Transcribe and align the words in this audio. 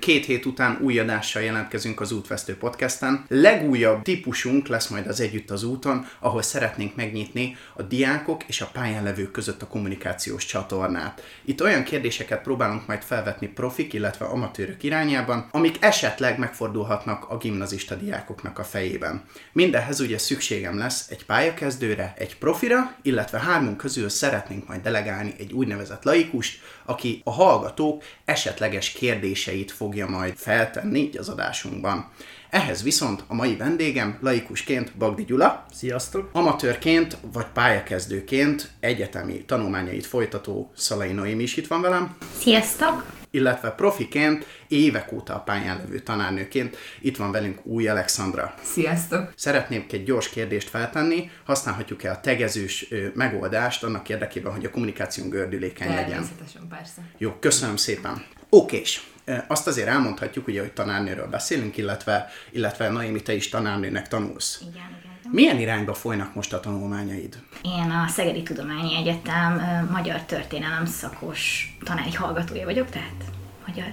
Két 0.00 0.24
hét 0.24 0.46
után 0.46 0.78
új 0.82 0.98
adással 0.98 1.42
jelentkezünk 1.42 2.00
az 2.00 2.12
Útvesztő 2.12 2.56
Podcasten. 2.56 3.24
Legújabb 3.28 4.02
típusunk 4.02 4.66
lesz 4.66 4.88
majd 4.88 5.06
az 5.06 5.20
Együtt 5.20 5.50
az 5.50 5.62
úton, 5.62 6.06
ahol 6.18 6.42
szeretnénk 6.42 6.96
megnyitni 6.96 7.56
a 7.74 7.82
diákok 7.82 8.42
és 8.46 8.60
a 8.60 8.70
pályán 8.72 9.02
levők 9.02 9.30
között 9.30 9.62
a 9.62 9.66
kommunikációs 9.66 10.44
csatornát. 10.44 11.22
Itt 11.44 11.62
olyan 11.62 11.82
kérdéseket 11.82 12.42
próbálunk 12.42 12.86
majd 12.86 13.02
felvetni 13.02 13.46
profik, 13.46 13.92
illetve 13.92 14.24
amatőrök 14.24 14.82
irányában, 14.82 15.48
amik 15.50 15.76
esetleg 15.80 16.38
megfordulhatnak 16.38 17.28
a 17.28 17.36
gimnazista 17.36 17.94
diákoknak 17.94 18.58
a 18.58 18.64
fejében. 18.64 19.24
Mindehhez 19.52 20.00
ugye 20.00 20.18
szükségem 20.18 20.78
lesz 20.78 21.10
egy 21.10 21.24
pályakezdőre, 21.24 22.14
egy 22.16 22.38
profira, 22.38 22.94
illetve 23.02 23.38
hármunk 23.38 23.76
közül 23.76 24.08
szeretnénk 24.08 24.68
majd 24.68 24.82
delegálni 24.82 25.34
egy 25.38 25.52
úgynevezett 25.52 26.04
laikust, 26.04 26.60
aki 26.84 27.20
a 27.24 27.30
hallgatók 27.30 28.02
esetleges 28.24 28.90
kérdéseit 28.90 29.70
fogja 29.90 30.08
majd 30.08 30.34
feltenni 30.36 30.98
így 30.98 31.16
az 31.16 31.28
adásunkban. 31.28 32.10
Ehhez 32.50 32.82
viszont 32.82 33.24
a 33.26 33.34
mai 33.34 33.56
vendégem 33.56 34.18
laikusként 34.20 34.96
Bagdi 34.96 35.24
Gyula. 35.24 35.66
Sziasztok! 35.72 36.30
Amatőrként 36.32 37.16
vagy 37.32 37.46
pályakezdőként 37.54 38.70
egyetemi 38.80 39.44
tanulmányait 39.44 40.06
folytató 40.06 40.72
Szalai 40.76 41.12
Noémi 41.12 41.42
is 41.42 41.56
itt 41.56 41.66
van 41.66 41.80
velem. 41.80 42.16
Sziasztok! 42.38 43.04
Illetve 43.30 43.70
profiként, 43.70 44.46
évek 44.68 45.12
óta 45.12 45.34
a 45.34 45.38
pályán 45.40 45.76
levő 45.76 45.98
tanárnőként 45.98 46.76
itt 47.00 47.16
van 47.16 47.32
velünk 47.32 47.66
új 47.66 47.88
Alexandra. 47.88 48.54
Sziasztok! 48.62 49.32
Szeretnék 49.36 49.92
egy 49.92 50.04
gyors 50.04 50.28
kérdést 50.28 50.68
feltenni, 50.68 51.30
használhatjuk-e 51.44 52.10
a 52.10 52.20
tegezős 52.20 52.88
megoldást 53.14 53.84
annak 53.84 54.08
érdekében, 54.08 54.52
hogy 54.52 54.64
a 54.64 54.70
kommunikáció 54.70 55.28
gördülékeny 55.28 55.88
legyen? 55.88 56.08
Természetesen, 56.08 56.68
persze. 56.68 57.00
Jó, 57.18 57.32
köszönöm 57.40 57.76
szépen. 57.76 58.24
Okés. 58.48 59.09
Azt 59.46 59.66
azért 59.66 59.88
elmondhatjuk, 59.88 60.46
ugye, 60.46 60.60
hogy 60.60 60.72
tanárnőről 60.72 61.26
beszélünk, 61.26 61.76
illetve, 61.76 62.28
illetve 62.50 62.88
Naimi, 62.88 63.22
te 63.22 63.34
is 63.34 63.48
tanárnőnek 63.48 64.08
tanulsz. 64.08 64.58
Igen, 64.60 64.72
igen. 64.72 65.32
Milyen 65.32 65.58
irányba 65.58 65.94
folynak 65.94 66.34
most 66.34 66.52
a 66.52 66.60
tanulmányaid? 66.60 67.38
Én 67.62 67.90
a 67.90 68.08
Szegedi 68.08 68.42
Tudományi 68.42 68.96
Egyetem 68.96 69.62
magyar 69.90 70.22
történelem 70.22 70.86
szakos 70.86 71.74
tanári 71.84 72.12
hallgatója 72.14 72.64
vagyok, 72.64 72.90
tehát 72.90 73.24
magyar. 73.66 73.92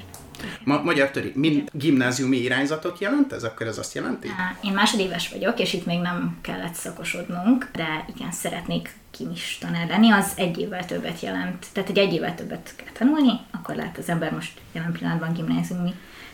Ma, 0.63 0.81
magyar 0.81 1.11
töri, 1.11 1.31
mind 1.35 1.69
gimnáziumi 1.71 2.37
irányzatot 2.37 2.99
jelent 2.99 3.33
ez? 3.33 3.43
Akkor 3.43 3.67
ez 3.67 3.77
azt 3.77 3.93
jelenti? 3.93 4.27
Én 4.63 4.73
másodéves 4.73 5.29
vagyok, 5.29 5.59
és 5.59 5.73
itt 5.73 5.85
még 5.85 5.99
nem 5.99 6.37
kellett 6.41 6.73
szakosodnunk, 6.73 7.69
de 7.73 8.05
igen, 8.15 8.31
szeretnék 8.31 8.95
kimis 9.11 9.57
tanár 9.61 9.87
lenni, 9.87 10.11
az 10.11 10.31
egy 10.35 10.57
évvel 10.59 10.85
többet 10.85 11.19
jelent. 11.19 11.65
Tehát, 11.73 11.89
hogy 11.89 11.97
egy 11.97 12.13
évvel 12.13 12.35
többet 12.35 12.73
kell 12.75 12.91
tanulni, 12.93 13.39
akkor 13.51 13.75
lehet 13.75 13.97
az 13.97 14.09
ember 14.09 14.31
most 14.31 14.59
jelen 14.71 14.91
pillanatban 14.91 15.33
gimnáziumi 15.33 15.93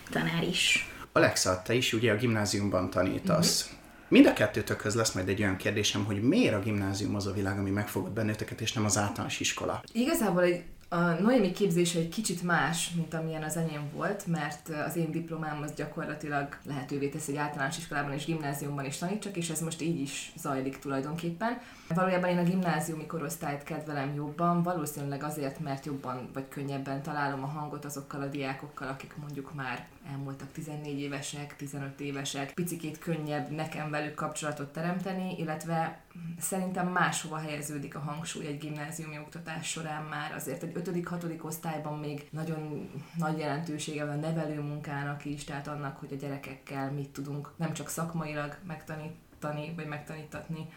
tanár 0.10 0.44
is. 0.44 0.92
Alexa, 1.12 1.62
te 1.66 1.74
is 1.74 1.94
ugye 1.94 2.12
a 2.12 2.16
gimnáziumban 2.16 2.90
tanítasz. 2.90 3.64
Uh-huh. 3.64 3.82
Mind 4.08 4.26
a 4.26 4.34
kettőtökhöz 4.34 4.96
lesz 4.96 5.12
majd 5.14 5.28
egy 5.28 5.42
olyan 5.42 5.58
kérdésem, 5.58 6.06
hogy 6.06 6.22
miért 6.22 6.54
a 6.54 6.60
gimnázium 6.60 7.16
az 7.16 7.28
a 7.28 7.34
világ, 7.34 7.58
ami 7.60 7.70
megfogott 7.70 8.12
benneteket, 8.12 8.62
és 8.62 8.74
nem 8.74 8.86
az 8.86 8.98
általános 8.98 9.40
iskola. 9.40 9.84
Igazából 9.92 10.44
egy, 10.44 10.64
a 10.94 11.20
Noémi 11.20 11.52
képzése 11.52 12.00
egy 12.00 12.10
kicsit 12.10 12.44
más, 12.44 12.90
mint 12.96 13.14
amilyen 13.14 13.44
az 13.44 13.58
enyém 13.58 13.90
volt, 13.94 14.28
mert 14.28 14.70
az 14.88 14.96
én 14.96 15.12
diplomám 15.12 15.62
az 15.62 15.74
gyakorlatilag 15.74 16.58
lehetővé 16.66 17.08
teszi, 17.08 17.32
hogy 17.32 17.40
általános 17.40 17.78
iskolában 17.78 18.14
és 18.14 18.26
gimnáziumban 18.26 18.86
is 18.86 18.98
tanítsak, 18.98 19.38
és 19.38 19.50
ez 19.50 19.62
most 19.62 19.82
így 19.82 20.00
is 20.00 20.34
zajlik 20.36 20.80
tulajdonképpen. 20.80 21.62
Valójában 21.88 22.30
én 22.30 22.38
a 22.38 22.44
gimnáziumi 22.44 23.06
korosztályt 23.06 23.64
kedvelem 23.64 24.14
jobban, 24.16 24.64
valószínűleg 24.64 25.24
azért, 25.24 25.60
mert 25.60 25.86
jobban 25.86 26.30
vagy 26.34 26.48
könnyebben 26.48 27.02
találom 27.02 27.44
a 27.44 27.48
hangot 27.48 27.86
azokkal 27.86 28.22
a 28.22 28.28
diákokkal, 28.28 28.88
akik 28.88 29.16
mondjuk 29.18 29.54
már 29.54 29.88
elmúltak 30.12 30.52
14 30.52 31.00
évesek, 31.00 31.56
15 31.56 32.00
évesek, 32.00 32.54
picikét 32.54 33.00
könnyebb 33.00 33.50
nekem 33.50 33.90
velük 33.90 34.16
kapcsolatot 34.16 34.74
teremteni, 34.74 35.36
illetve 35.38 36.02
szerintem 36.40 36.88
máshova 36.88 37.38
helyeződik 37.38 37.96
a 37.96 38.00
hangsúly 38.00 38.46
egy 38.46 38.58
gimnáziumi 38.58 39.20
oktatás 39.20 39.70
során 39.70 40.04
már. 40.04 40.34
Azért 40.34 40.64
egy 40.64 40.72
5.-6. 40.76 41.44
osztályban 41.44 42.00
még 42.00 42.28
nagyon 42.30 42.90
nagy 43.18 43.38
jelentősége 43.38 44.06
van 44.06 44.18
a 44.18 44.28
nevelő 44.28 44.62
munkának 44.62 45.26
is, 45.26 45.44
tehát 45.44 45.68
annak, 45.68 45.98
hogy 45.98 46.14
a 46.14 46.16
gyerekekkel 46.16 46.92
mit 46.92 47.10
tudunk 47.10 47.52
nem 47.56 47.74
csak 47.74 47.90
szakmailag 47.90 48.58
megtanítani, 48.68 49.74
vagy 49.76 49.88
megtanítatni, 49.88 50.68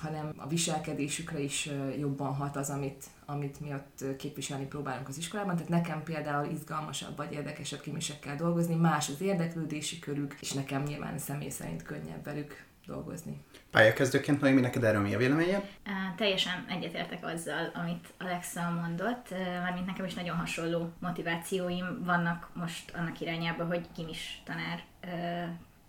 hanem 0.00 0.32
a 0.36 0.46
viselkedésükre 0.46 1.38
is 1.40 1.70
jobban 1.98 2.34
hat 2.34 2.56
az, 2.56 2.70
amit, 2.70 3.04
amit 3.26 3.60
mi 3.60 3.72
ott 3.72 4.16
képviselni 4.16 4.66
próbálunk 4.66 5.08
az 5.08 5.18
iskolában. 5.18 5.54
Tehát 5.54 5.68
nekem 5.68 6.02
például 6.02 6.50
izgalmasabb 6.50 7.16
vagy 7.16 7.32
érdekesebb 7.32 7.80
kimisekkel 7.80 8.36
dolgozni, 8.36 8.74
más 8.74 9.08
az 9.08 9.20
érdeklődési 9.20 9.98
körük, 9.98 10.36
és 10.40 10.52
nekem 10.52 10.82
nyilván 10.82 11.18
személy 11.18 11.50
szerint 11.50 11.82
könnyebb 11.82 12.24
velük 12.24 12.68
dolgozni. 12.86 13.44
Pályakezdőként, 13.70 14.40
Noémi, 14.40 14.60
neked 14.60 14.84
erről 14.84 15.00
mi 15.00 15.14
a 15.14 15.18
véleményed? 15.18 15.68
Á, 15.84 16.14
Teljesen 16.16 16.64
egyetértek 16.68 17.24
azzal, 17.26 17.70
amit 17.74 18.12
Alexa 18.18 18.70
mondott, 18.70 19.26
ö, 19.30 19.36
mármint 19.60 19.86
nekem 19.86 20.04
is 20.04 20.14
nagyon 20.14 20.36
hasonló 20.36 20.92
motivációim 20.98 22.02
vannak 22.04 22.48
most 22.54 22.92
annak 22.94 23.20
irányába, 23.20 23.64
hogy 23.64 23.86
gimis 23.96 24.42
tanár 24.44 24.82
ö, 25.00 25.08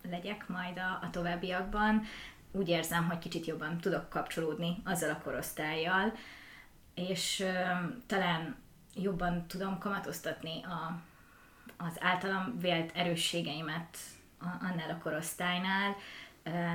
legyek 0.09 0.47
majd 0.47 0.77
a, 0.77 1.05
a 1.05 1.09
továbbiakban. 1.11 2.03
Úgy 2.51 2.69
érzem, 2.69 3.07
hogy 3.09 3.19
kicsit 3.19 3.45
jobban 3.45 3.78
tudok 3.78 4.09
kapcsolódni 4.09 4.78
azzal 4.85 5.09
a 5.09 5.22
korosztályjal, 5.23 6.13
és 6.94 7.39
ö, 7.39 7.51
talán 8.07 8.56
jobban 8.95 9.47
tudom 9.47 9.78
kamatoztatni 9.78 10.63
a, 10.63 11.01
az 11.78 11.97
általam 12.00 12.59
vélt 12.59 12.91
erősségeimet 12.95 13.97
annál 14.39 14.89
a 14.89 15.03
korosztálynál, 15.03 15.95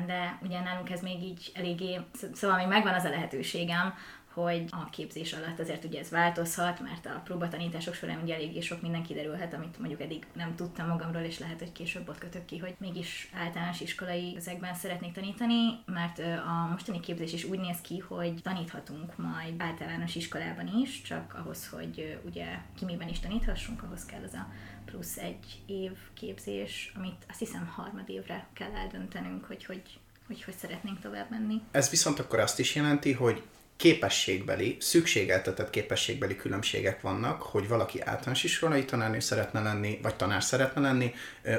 de 0.06 0.38
ugye 0.42 0.60
nálunk 0.60 0.90
ez 0.90 1.00
még 1.00 1.22
így 1.22 1.52
eléggé, 1.54 2.00
sz- 2.14 2.34
szóval 2.34 2.56
még 2.56 2.66
megvan 2.66 2.94
az 2.94 3.04
a 3.04 3.08
lehetőségem, 3.08 3.94
hogy 4.42 4.64
a 4.70 4.90
képzés 4.90 5.32
alatt 5.32 5.60
azért 5.60 5.84
ugye 5.84 5.98
ez 6.00 6.10
változhat, 6.10 6.80
mert 6.80 7.06
a 7.06 7.20
próbatanítások 7.24 7.94
során 7.94 8.22
ugye 8.22 8.34
eléggé 8.34 8.60
sok 8.60 8.82
minden 8.82 9.02
kiderülhet, 9.02 9.54
amit 9.54 9.78
mondjuk 9.78 10.00
eddig 10.00 10.26
nem 10.32 10.54
tudtam 10.54 10.88
magamról, 10.88 11.22
és 11.22 11.38
lehet, 11.38 11.58
hogy 11.58 11.72
később 11.72 12.08
ott 12.08 12.18
kötök 12.18 12.44
ki, 12.44 12.58
hogy 12.58 12.74
mégis 12.78 13.30
általános 13.34 13.80
iskolai 13.80 14.34
ezekben 14.36 14.74
szeretnék 14.74 15.12
tanítani, 15.12 15.82
mert 15.86 16.18
a 16.18 16.68
mostani 16.70 17.00
képzés 17.00 17.32
is 17.32 17.44
úgy 17.44 17.58
néz 17.58 17.80
ki, 17.80 17.98
hogy 17.98 18.34
taníthatunk 18.42 19.16
majd 19.16 19.54
általános 19.58 20.14
iskolában 20.14 20.80
is, 20.82 21.02
csak 21.02 21.34
ahhoz, 21.44 21.68
hogy 21.68 22.20
ugye 22.24 22.46
kimiben 22.78 23.08
is 23.08 23.20
taníthassunk, 23.20 23.82
ahhoz 23.82 24.06
kell 24.06 24.22
az 24.24 24.34
a 24.34 24.48
plusz 24.84 25.16
egy 25.16 25.62
év 25.66 25.92
képzés, 26.14 26.92
amit 26.96 27.24
azt 27.28 27.38
hiszem 27.38 27.72
harmad 27.76 28.08
évre 28.08 28.46
kell 28.52 28.74
eldöntenünk, 28.74 29.44
hogy 29.44 29.64
hogy, 29.64 29.82
hogy, 30.26 30.42
hogy 30.42 30.54
szeretnénk 30.54 31.00
tovább 31.00 31.30
menni. 31.30 31.60
Ez 31.70 31.90
viszont 31.90 32.18
akkor 32.18 32.38
azt 32.38 32.58
is 32.58 32.74
jelenti, 32.74 33.12
hogy 33.12 33.42
képességbeli, 33.76 34.76
szükségeltetett 34.80 35.70
képességbeli 35.70 36.36
különbségek 36.36 37.00
vannak, 37.00 37.42
hogy 37.42 37.68
valaki 37.68 38.00
általános 38.00 38.44
iskolai 38.44 38.84
tanárnő 38.84 39.20
szeretne 39.20 39.60
lenni, 39.62 39.98
vagy 40.02 40.14
tanár 40.14 40.42
szeretne 40.42 40.80
lenni, 40.80 41.14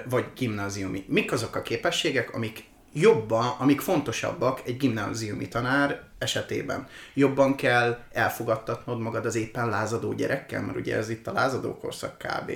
vagy 0.09 0.25
gimnáziumi. 0.35 1.05
Mik 1.07 1.31
azok 1.31 1.55
a 1.55 1.61
képességek, 1.61 2.33
amik 2.33 2.63
jobban, 2.94 3.55
amik 3.57 3.81
fontosabbak 3.81 4.61
egy 4.66 4.78
gimnáziumi 4.78 5.47
tanár 5.47 6.01
esetében? 6.17 6.88
Jobban 7.13 7.55
kell 7.55 8.00
elfogadtatnod 8.11 8.99
magad 8.99 9.25
az 9.25 9.35
éppen 9.35 9.69
lázadó 9.69 10.13
gyerekkel, 10.13 10.61
mert 10.61 10.78
ugye 10.78 10.95
ez 10.95 11.09
itt 11.09 11.28
a 11.28 11.31
lázadó 11.31 11.78
korszak 11.78 12.17
kb. 12.17 12.51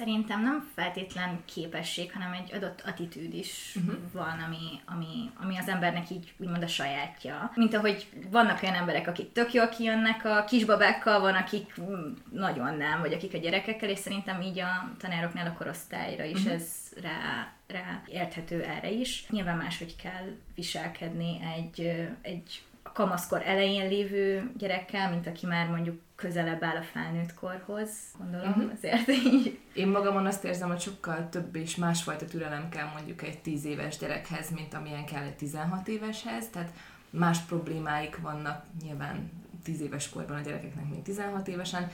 Szerintem 0.00 0.42
nem 0.42 0.68
feltétlen 0.74 1.42
képesség, 1.44 2.12
hanem 2.12 2.32
egy 2.32 2.54
adott 2.54 2.82
attitűd 2.86 3.34
is 3.34 3.76
uh-huh. 3.76 3.94
van, 4.12 4.42
ami, 4.46 4.80
ami, 4.84 5.30
ami 5.42 5.58
az 5.58 5.68
embernek 5.68 6.10
így 6.10 6.32
úgymond 6.36 6.62
a 6.62 6.66
sajátja. 6.66 7.52
Mint 7.54 7.74
ahogy 7.74 8.06
vannak 8.30 8.62
olyan 8.62 8.74
emberek, 8.74 9.06
akik 9.06 9.32
tök 9.32 9.52
jól 9.52 9.68
kijönnek 9.68 10.24
a 10.24 10.44
kisbabákkal, 10.44 11.20
van, 11.20 11.34
akik 11.34 11.80
mm, 11.80 12.12
nagyon 12.30 12.76
nem, 12.76 13.00
vagy 13.00 13.12
akik 13.12 13.34
a 13.34 13.38
gyerekekkel, 13.38 13.88
és 13.88 13.98
szerintem 13.98 14.40
így 14.40 14.58
a 14.58 14.92
tanároknál 14.98 15.46
a 15.46 15.56
korosztályra 15.58 16.24
is 16.24 16.38
uh-huh. 16.38 16.52
ez 16.52 16.66
rá, 17.02 17.52
rá 17.66 18.02
érthető 18.06 18.62
erre 18.62 18.90
is. 18.90 19.26
Nyilván 19.30 19.56
máshogy 19.56 19.96
kell 19.96 20.36
viselkedni 20.54 21.40
egy, 21.56 21.80
egy 22.22 22.62
a 22.90 22.92
kamaszkor 22.92 23.42
elején 23.44 23.88
lévő 23.88 24.50
gyerekkel, 24.56 25.10
mint 25.10 25.26
aki 25.26 25.46
már 25.46 25.68
mondjuk 25.68 26.00
közelebb 26.16 26.62
áll 26.62 26.76
a 26.76 26.82
felnőtt 26.82 27.34
korhoz, 27.34 27.90
gondolom, 28.18 28.48
uh-huh. 28.48 28.70
azért 28.76 29.08
így 29.08 29.58
Én 29.74 29.88
magamon 29.88 30.26
azt 30.26 30.44
érzem, 30.44 30.68
hogy 30.68 30.80
sokkal 30.80 31.28
több 31.28 31.56
és 31.56 31.76
másfajta 31.76 32.24
türelem 32.24 32.68
kell 32.68 32.86
mondjuk 32.94 33.22
egy 33.22 33.38
10 33.38 33.64
éves 33.64 33.98
gyerekhez, 33.98 34.50
mint 34.50 34.74
amilyen 34.74 35.04
kell 35.04 35.22
egy 35.22 35.36
16 35.36 35.88
éveshez, 35.88 36.48
tehát 36.48 36.72
más 37.10 37.38
problémáik 37.38 38.18
vannak 38.20 38.64
nyilván 38.82 39.30
10 39.62 39.80
éves 39.80 40.08
korban 40.08 40.36
a 40.36 40.40
gyerekeknek, 40.40 40.88
mint 40.88 41.04
16 41.04 41.48
évesen. 41.48 41.90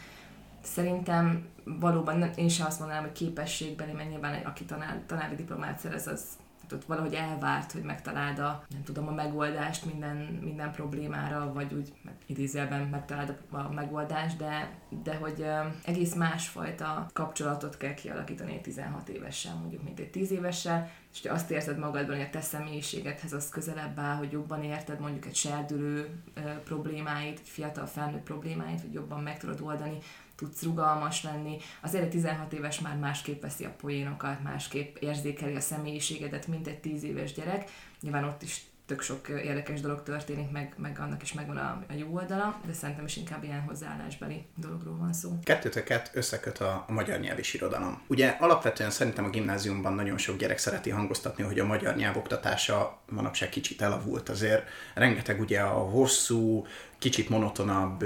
Szerintem 0.63 1.47
valóban 1.65 2.19
nem, 2.19 2.31
én 2.37 2.49
sem 2.49 2.67
azt 2.67 2.79
mondanám, 2.79 3.03
hogy 3.03 3.13
képességbeli, 3.13 3.93
mert 3.93 4.11
nyilván 4.11 4.45
aki 4.45 4.65
tanár, 4.65 5.01
tanári 5.07 5.35
diplomát 5.35 5.79
szerez, 5.79 6.07
az 6.07 6.25
Hát 6.67 6.79
ott 6.79 6.85
valahogy 6.85 7.15
elvárt, 7.15 7.73
hogy 7.73 7.83
megtaláld 7.83 8.39
a, 8.39 8.65
nem 8.69 8.83
tudom, 8.83 9.09
a 9.09 9.13
megoldást 9.13 9.85
minden, 9.85 10.17
minden 10.43 10.73
problémára, 10.73 11.53
vagy 11.53 11.75
úgy 11.75 11.93
idézőjelben 12.27 12.81
megtaláld 12.81 13.37
a 13.51 13.73
megoldást, 13.73 14.37
de, 14.37 14.71
de 15.03 15.17
hogy 15.17 15.47
egész 15.85 16.15
másfajta 16.15 17.07
kapcsolatot 17.13 17.77
kell 17.77 17.95
kialakítani 17.95 18.53
egy 18.53 18.61
16 18.61 19.09
évessel, 19.09 19.55
mondjuk, 19.55 19.83
mint 19.83 19.99
egy 20.01 20.11
10 20.11 20.31
évessel, 20.31 20.91
és 21.13 21.23
hogy 21.23 21.31
azt 21.31 21.51
érzed 21.51 21.79
magadban, 21.79 22.17
hogy 22.17 22.25
a 22.25 22.31
te 22.31 22.41
személyiségedhez 22.41 23.33
az 23.33 23.49
közelebb 23.49 23.99
áll, 23.99 24.17
hogy 24.17 24.33
jobban 24.33 24.63
érted 24.63 25.01
mondjuk 25.01 25.27
egy 25.27 25.35
serdülő 25.35 26.23
problémáit, 26.65 27.39
egy 27.39 27.49
fiatal 27.49 27.87
felnőtt 27.87 28.23
problémáit, 28.23 28.81
hogy 28.81 28.93
jobban 28.93 29.23
meg 29.23 29.39
tudod 29.39 29.61
oldani, 29.61 29.99
tudsz 30.37 30.63
rugalmas 30.63 31.23
lenni. 31.23 31.57
Azért 31.83 32.05
egy 32.05 32.11
16 32.11 32.53
éves 32.53 32.81
már 32.81 32.97
másképp 32.97 33.43
veszi 33.43 33.65
a 33.65 33.75
poénokat, 33.81 34.43
másképp 34.43 34.97
érzékeli 34.97 35.55
a 35.55 35.61
személyiségedet, 35.61 36.47
mint 36.47 36.67
egy 36.67 36.79
10 36.79 37.05
éves 37.05 37.33
gyerek. 37.33 37.71
Nyilván 38.01 38.25
ott 38.25 38.43
is 38.43 38.65
tök 38.87 39.01
sok 39.01 39.29
érdekes 39.29 39.81
dolog 39.81 40.03
történik, 40.03 40.51
meg, 40.51 40.75
meg 40.77 40.99
annak 41.01 41.23
is 41.23 41.33
megvan 41.33 41.57
a, 41.57 41.85
a 41.89 41.93
jó 41.93 42.15
oldala, 42.15 42.61
de 42.67 42.73
szerintem 42.73 43.05
is 43.05 43.17
inkább 43.17 43.45
ilyen 43.45 43.61
hozzáállásbeli 43.61 44.47
dologról 44.55 44.97
van 44.97 45.13
szó. 45.13 45.39
Kettőtöket 45.43 46.11
összeköt 46.15 46.59
a, 46.59 46.85
a 46.89 46.93
magyar 46.93 47.21
nyelv 47.21 47.39
és 47.39 47.55
irodalom. 47.55 48.03
Ugye 48.07 48.37
alapvetően 48.41 48.91
szerintem 48.91 49.25
a 49.25 49.31
gimnáziumban 49.31 49.95
nagyon 49.95 50.19
sok 50.19 50.37
gyerek 50.37 50.59
szereti 50.59 50.91
hangoztatni, 50.91 51.43
hogy 51.43 51.59
a 51.59 51.67
magyar 51.67 51.97
nyelv 51.97 52.17
oktatása 52.17 53.01
manapság 53.09 53.49
kicsit 53.49 53.83
elavult. 53.83 54.29
Azért 54.29 54.69
rengeteg 54.95 55.41
ugye 55.41 55.61
a 55.61 55.79
hosszú, 55.79 56.67
kicsit 56.99 57.29
monotonabb 57.29 58.05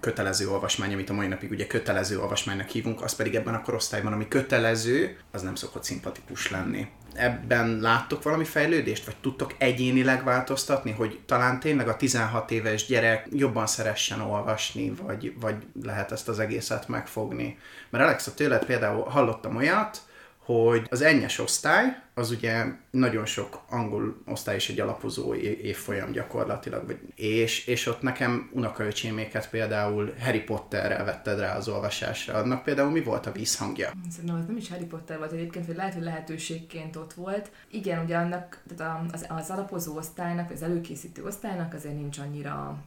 kötelező 0.00 0.48
olvasmány, 0.48 0.92
amit 0.92 1.10
a 1.10 1.14
mai 1.14 1.26
napig 1.26 1.50
ugye 1.50 1.66
kötelező 1.66 2.20
olvasmánynak 2.20 2.68
hívunk, 2.68 3.02
az 3.02 3.16
pedig 3.16 3.34
ebben 3.34 3.54
a 3.54 3.62
korosztályban, 3.62 4.12
ami 4.12 4.28
kötelező, 4.28 5.16
az 5.32 5.42
nem 5.42 5.54
szokott 5.54 5.84
szimpatikus 5.84 6.50
lenni 6.50 6.88
ebben 7.18 7.78
láttok 7.80 8.22
valami 8.22 8.44
fejlődést, 8.44 9.04
vagy 9.04 9.16
tudtok 9.20 9.54
egyénileg 9.58 10.24
változtatni, 10.24 10.90
hogy 10.90 11.20
talán 11.26 11.60
tényleg 11.60 11.88
a 11.88 11.96
16 11.96 12.50
éves 12.50 12.86
gyerek 12.86 13.26
jobban 13.32 13.66
szeressen 13.66 14.20
olvasni, 14.20 14.92
vagy, 15.02 15.34
vagy 15.40 15.56
lehet 15.82 16.12
ezt 16.12 16.28
az 16.28 16.38
egészet 16.38 16.88
megfogni? 16.88 17.58
Mert 17.90 18.04
Alexa, 18.04 18.34
tőled 18.34 18.64
például 18.64 19.02
hallottam 19.02 19.56
olyat, 19.56 20.00
hogy 20.48 20.86
az 20.90 21.02
ennyes 21.02 21.38
osztály, 21.38 22.02
az 22.14 22.30
ugye 22.30 22.64
nagyon 22.90 23.26
sok 23.26 23.60
angol 23.68 24.22
osztály 24.26 24.56
is 24.56 24.68
egy 24.68 24.80
alapozó 24.80 25.34
évfolyam 25.34 26.12
gyakorlatilag, 26.12 26.98
és, 27.14 27.66
és 27.66 27.86
ott 27.86 28.02
nekem 28.02 28.50
unokaöcséméket 28.52 29.50
például 29.50 30.14
Harry 30.20 30.40
Potterrel 30.40 31.04
vetted 31.04 31.38
rá 31.38 31.56
az 31.56 31.68
olvasásra. 31.68 32.34
Annak 32.34 32.62
például 32.62 32.90
mi 32.90 33.02
volt 33.02 33.26
a 33.26 33.32
vízhangja? 33.32 33.92
Szerintem 34.10 34.38
az 34.38 34.46
nem 34.46 34.56
is 34.56 34.68
Harry 34.68 34.84
Potter 34.84 35.18
volt 35.18 35.32
egyébként, 35.32 35.66
hogy 35.66 35.76
lehet, 35.76 35.94
hogy 35.94 36.02
lehetőségként 36.02 36.96
ott 36.96 37.12
volt. 37.12 37.50
Igen, 37.70 38.04
ugye 38.04 38.16
annak 38.16 38.62
tehát 38.76 39.12
az, 39.12 39.26
az 39.28 39.50
alapozó 39.50 39.96
osztálynak, 39.96 40.50
az 40.50 40.62
előkészítő 40.62 41.24
osztálynak 41.24 41.74
azért 41.74 41.94
nincs 41.94 42.18
annyira 42.18 42.78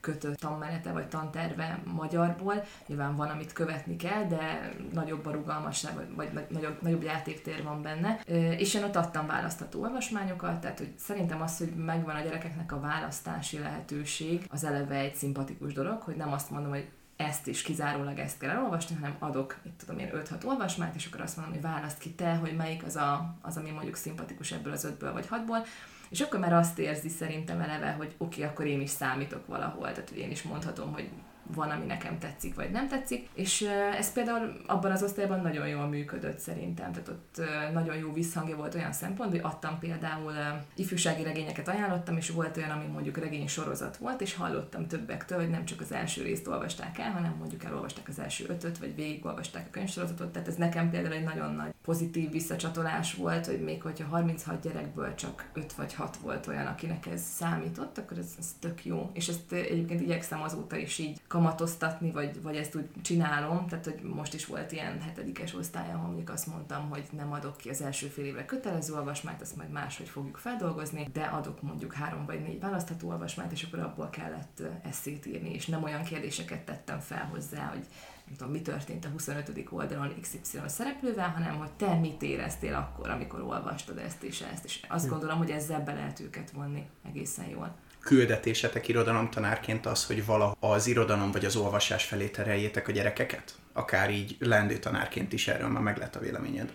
kötött 0.00 0.38
tanmenete 0.38 0.92
vagy 0.92 1.08
tanterve 1.08 1.82
magyarból. 1.84 2.64
Nyilván 2.86 3.16
van, 3.16 3.28
amit 3.28 3.52
követni 3.52 3.96
kell, 3.96 4.26
de 4.26 4.72
nagyobb 4.92 5.26
a 5.26 5.30
rugalmasság, 5.30 5.94
vagy, 5.94 6.32
vagy 6.32 6.46
nagyobb, 6.48 6.82
nagyobb 6.82 7.02
játéktér 7.02 7.62
van 7.62 7.82
benne. 7.82 8.20
És 8.56 8.74
én 8.74 8.84
ott 8.84 8.96
adtam 8.96 9.26
választható 9.26 9.82
olvasmányokat, 9.82 10.60
tehát 10.60 10.78
hogy 10.78 10.92
szerintem 10.98 11.42
az, 11.42 11.58
hogy 11.58 11.74
megvan 11.76 12.16
a 12.16 12.20
gyerekeknek 12.20 12.72
a 12.72 12.80
választási 12.80 13.58
lehetőség, 13.58 14.46
az 14.48 14.64
eleve 14.64 14.96
egy 14.96 15.14
szimpatikus 15.14 15.72
dolog, 15.72 16.00
hogy 16.02 16.16
nem 16.16 16.32
azt 16.32 16.50
mondom, 16.50 16.70
hogy 16.70 16.88
ezt 17.20 17.46
is 17.46 17.62
kizárólag 17.62 18.18
ezt 18.18 18.38
kell 18.38 18.50
elolvasni, 18.50 18.96
hanem 18.96 19.16
adok, 19.18 19.56
mit 19.62 19.72
tudom 19.72 19.98
én, 19.98 20.10
5-6 20.14 20.44
olvasmányt, 20.44 20.94
és 20.94 21.06
akkor 21.06 21.20
azt 21.20 21.36
mondom, 21.36 21.54
hogy 21.54 21.62
választ 21.62 21.98
ki 21.98 22.10
te, 22.10 22.34
hogy 22.34 22.56
melyik 22.56 22.84
az, 22.84 22.96
a, 22.96 23.36
az 23.42 23.56
ami 23.56 23.70
mondjuk 23.70 23.96
szimpatikus 23.96 24.52
ebből 24.52 24.72
az 24.72 24.84
ötből 24.84 25.12
vagy 25.12 25.26
hatból, 25.26 25.64
és 26.10 26.20
akkor 26.20 26.40
már 26.40 26.52
azt 26.52 26.78
érzi 26.78 27.08
szerintem 27.08 27.60
eleve, 27.60 27.90
hogy 27.90 28.14
oké, 28.18 28.40
okay, 28.40 28.52
akkor 28.52 28.66
én 28.66 28.80
is 28.80 28.90
számítok 28.90 29.46
valahol, 29.46 29.92
tehát 29.92 30.08
hogy 30.08 30.18
én 30.18 30.30
is 30.30 30.42
mondhatom, 30.42 30.92
hogy 30.92 31.08
van, 31.54 31.70
ami 31.70 31.84
nekem 31.84 32.18
tetszik, 32.18 32.54
vagy 32.54 32.70
nem 32.70 32.88
tetszik. 32.88 33.28
És 33.34 33.68
ez 33.98 34.12
például 34.12 34.56
abban 34.66 34.90
az 34.90 35.02
osztályban 35.02 35.40
nagyon 35.40 35.68
jól 35.68 35.86
működött 35.86 36.38
szerintem. 36.38 36.92
Tehát 36.92 37.08
ott 37.08 37.40
nagyon 37.72 37.96
jó 37.96 38.12
visszhangja 38.12 38.56
volt 38.56 38.74
olyan 38.74 38.92
szempont, 38.92 39.30
hogy 39.30 39.40
adtam 39.42 39.78
például 39.78 40.32
ifjúsági 40.74 41.22
regényeket 41.22 41.68
ajánlottam, 41.68 42.16
és 42.16 42.30
volt 42.30 42.56
olyan, 42.56 42.70
ami 42.70 42.86
mondjuk 42.86 43.18
regény 43.18 43.48
sorozat 43.48 43.96
volt, 43.96 44.20
és 44.20 44.34
hallottam 44.34 44.86
többektől, 44.86 45.38
hogy 45.38 45.50
nem 45.50 45.64
csak 45.64 45.80
az 45.80 45.92
első 45.92 46.22
részt 46.22 46.46
olvasták 46.46 46.98
el, 46.98 47.10
hanem 47.10 47.34
mondjuk 47.38 47.64
elolvasták 47.64 48.08
az 48.08 48.18
első 48.18 48.44
ötöt, 48.48 48.78
vagy 48.78 48.94
végigolvasták 48.94 49.66
a 49.66 49.70
könyvsorozatot. 49.70 50.32
Tehát 50.32 50.48
ez 50.48 50.56
nekem 50.56 50.90
például 50.90 51.14
egy 51.14 51.24
nagyon 51.24 51.54
nagy 51.54 51.74
pozitív 51.84 52.30
visszacsatolás 52.30 53.14
volt, 53.14 53.46
hogy 53.46 53.60
még 53.60 53.82
hogyha 53.82 54.08
36 54.08 54.62
gyerekből 54.62 55.14
csak 55.14 55.50
5 55.52 55.72
vagy 55.72 55.94
6 55.94 56.16
volt 56.16 56.46
olyan, 56.46 56.66
akinek 56.66 57.06
ez 57.06 57.22
számított, 57.22 57.98
akkor 57.98 58.18
ez, 58.18 58.34
ez 58.38 58.46
tök 58.60 58.84
jó. 58.84 59.10
És 59.12 59.28
ezt 59.28 59.52
egyébként 59.52 60.00
igyekszem 60.00 60.42
azóta 60.42 60.76
is 60.76 60.98
így 60.98 61.20
kamatoztatni, 61.40 62.10
vagy, 62.10 62.42
vagy 62.42 62.56
ezt 62.56 62.74
úgy 62.74 62.88
csinálom, 63.02 63.66
tehát 63.66 63.84
hogy 63.84 64.00
most 64.02 64.34
is 64.34 64.46
volt 64.46 64.72
ilyen 64.72 65.00
hetedikes 65.00 65.54
osztály, 65.54 65.92
ahol 65.92 66.06
mondjuk 66.06 66.30
azt 66.30 66.46
mondtam, 66.46 66.88
hogy 66.88 67.04
nem 67.16 67.32
adok 67.32 67.56
ki 67.56 67.68
az 67.68 67.82
első 67.82 68.06
fél 68.06 68.24
évre 68.24 68.44
kötelező 68.44 68.94
olvasmányt, 68.94 69.40
azt 69.40 69.56
majd 69.56 69.70
máshogy 69.70 70.08
fogjuk 70.08 70.36
feldolgozni, 70.36 71.08
de 71.12 71.22
adok 71.22 71.62
mondjuk 71.62 71.92
három 71.92 72.26
vagy 72.26 72.42
négy 72.42 72.60
választható 72.60 73.08
olvasmányt, 73.08 73.52
és 73.52 73.62
akkor 73.62 73.78
abból 73.78 74.10
kellett 74.10 74.62
eszét 74.82 75.26
írni, 75.26 75.54
és 75.54 75.66
nem 75.66 75.82
olyan 75.82 76.02
kérdéseket 76.02 76.64
tettem 76.64 76.98
fel 76.98 77.28
hozzá, 77.32 77.64
hogy 77.64 77.86
nem 78.26 78.36
tudom, 78.36 78.52
mi 78.52 78.62
történt 78.62 79.04
a 79.04 79.08
25. 79.08 79.66
oldalon 79.70 80.14
XY 80.20 80.58
szereplővel, 80.66 81.28
hanem 81.28 81.56
hogy 81.56 81.72
te 81.72 81.94
mit 81.94 82.22
éreztél 82.22 82.74
akkor, 82.74 83.10
amikor 83.10 83.40
olvastad 83.40 83.98
ezt 83.98 84.22
és 84.22 84.40
ezt, 84.52 84.64
és 84.64 84.84
azt 84.88 85.04
hm. 85.04 85.10
gondolom, 85.10 85.38
hogy 85.38 85.50
ezzel 85.50 85.80
be 85.80 85.92
lehet 85.92 86.20
őket 86.20 86.50
vonni 86.50 86.88
egészen 87.02 87.48
jól 87.48 87.76
küldetésetek 88.00 88.88
irodalomtanárként 88.88 89.86
az, 89.86 90.06
hogy 90.06 90.26
vala 90.26 90.56
az 90.60 90.86
irodalom 90.86 91.30
vagy 91.30 91.44
az 91.44 91.56
olvasás 91.56 92.04
felé 92.04 92.26
tereljétek 92.28 92.88
a 92.88 92.92
gyerekeket? 92.92 93.54
Akár 93.72 94.10
így 94.10 94.36
lendő 94.38 94.78
tanárként 94.78 95.32
is 95.32 95.48
erről 95.48 95.68
már 95.68 95.82
meg 95.82 95.96
lehet 95.96 96.16
a 96.16 96.20
véleményed. 96.20 96.72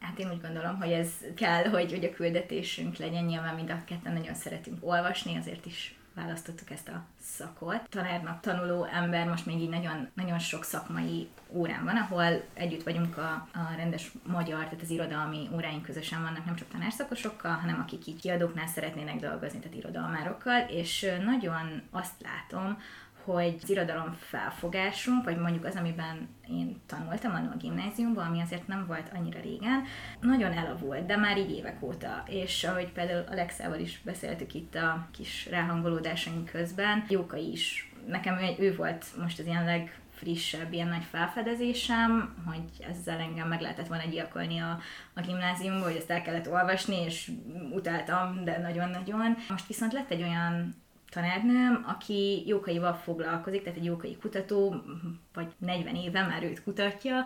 Hát 0.00 0.18
én 0.18 0.30
úgy 0.30 0.40
gondolom, 0.40 0.76
hogy 0.80 0.90
ez 0.90 1.08
kell, 1.36 1.64
hogy, 1.64 1.90
hogy 1.90 2.04
a 2.04 2.12
küldetésünk 2.12 2.96
legyen. 2.96 3.24
Nyilván 3.24 3.54
mind 3.54 3.70
a 3.70 3.84
ketten 3.86 4.12
nagyon 4.12 4.34
szeretünk 4.34 4.78
olvasni, 4.80 5.36
azért 5.36 5.66
is 5.66 5.96
választottuk 6.16 6.70
ezt 6.70 6.88
a 6.88 7.04
szakot. 7.20 7.88
Tanárnak 7.88 8.40
tanuló 8.40 8.84
ember 8.84 9.26
most 9.28 9.46
még 9.46 9.60
így 9.60 9.68
nagyon, 9.68 10.08
nagyon 10.14 10.38
sok 10.38 10.64
szakmai 10.64 11.28
órán 11.48 11.84
van, 11.84 11.96
ahol 11.96 12.42
együtt 12.54 12.82
vagyunk 12.82 13.16
a, 13.16 13.48
a 13.52 13.74
rendes 13.76 14.12
magyar, 14.26 14.64
tehát 14.64 14.82
az 14.82 14.90
irodalmi 14.90 15.48
óráink 15.54 15.82
közösen 15.82 16.22
vannak, 16.22 16.44
nem 16.44 16.56
csak 16.56 16.68
tanárszakosokkal, 16.68 17.52
hanem 17.52 17.80
akik 17.80 18.06
így 18.06 18.20
kiadóknál 18.20 18.66
szeretnének 18.66 19.20
dolgozni, 19.20 19.58
tehát 19.58 19.76
irodalmárokkal, 19.76 20.60
és 20.60 21.06
nagyon 21.24 21.82
azt 21.90 22.22
látom, 22.22 22.78
hogy 23.26 23.58
az 23.62 23.70
irodalom 23.70 24.12
felfogásunk, 24.18 25.24
vagy 25.24 25.38
mondjuk 25.38 25.64
az, 25.64 25.74
amiben 25.76 26.28
én 26.48 26.80
tanultam 26.86 27.34
annól 27.34 27.52
a 27.52 27.56
gimnáziumban, 27.56 28.26
ami 28.26 28.40
azért 28.40 28.66
nem 28.66 28.86
volt 28.86 29.10
annyira 29.14 29.40
régen, 29.40 29.84
nagyon 30.20 30.52
elavult, 30.52 31.06
de 31.06 31.16
már 31.16 31.38
így 31.38 31.50
évek 31.50 31.82
óta. 31.82 32.22
És 32.26 32.64
ahogy 32.64 32.92
például 32.92 33.24
Alexával 33.30 33.78
is 33.78 34.00
beszéltük 34.04 34.54
itt 34.54 34.74
a 34.74 35.08
kis 35.10 35.48
ráhangolódásaink 35.50 36.50
közben, 36.50 37.04
Jóka 37.08 37.36
is. 37.36 37.92
Nekem 38.06 38.38
ő 38.58 38.74
volt 38.76 39.04
most 39.18 39.38
az 39.38 39.46
ilyen 39.46 39.64
leg 39.64 40.00
frissebb 40.16 40.72
ilyen 40.72 40.88
nagy 40.88 41.04
felfedezésem, 41.04 42.34
hogy 42.46 42.86
ezzel 42.90 43.18
engem 43.18 43.48
meg 43.48 43.60
lehetett 43.60 43.86
volna 43.86 44.04
gyilkolni 44.04 44.58
a, 44.58 44.78
a 45.14 45.20
gimnáziumban, 45.20 45.82
hogy 45.82 45.96
ezt 45.96 46.10
el 46.10 46.22
kellett 46.22 46.50
olvasni, 46.50 47.02
és 47.02 47.30
utáltam, 47.72 48.44
de 48.44 48.58
nagyon-nagyon. 48.58 49.36
Most 49.48 49.66
viszont 49.66 49.92
lett 49.92 50.10
egy 50.10 50.22
olyan 50.22 50.74
tanárnőm, 51.16 51.84
aki 51.86 52.42
jókaival 52.46 52.94
foglalkozik, 52.94 53.62
tehát 53.62 53.78
egy 53.78 53.84
jókai 53.84 54.16
kutató, 54.20 54.82
vagy 55.34 55.52
40 55.58 55.94
éve 55.94 56.26
már 56.26 56.42
őt 56.42 56.62
kutatja, 56.62 57.24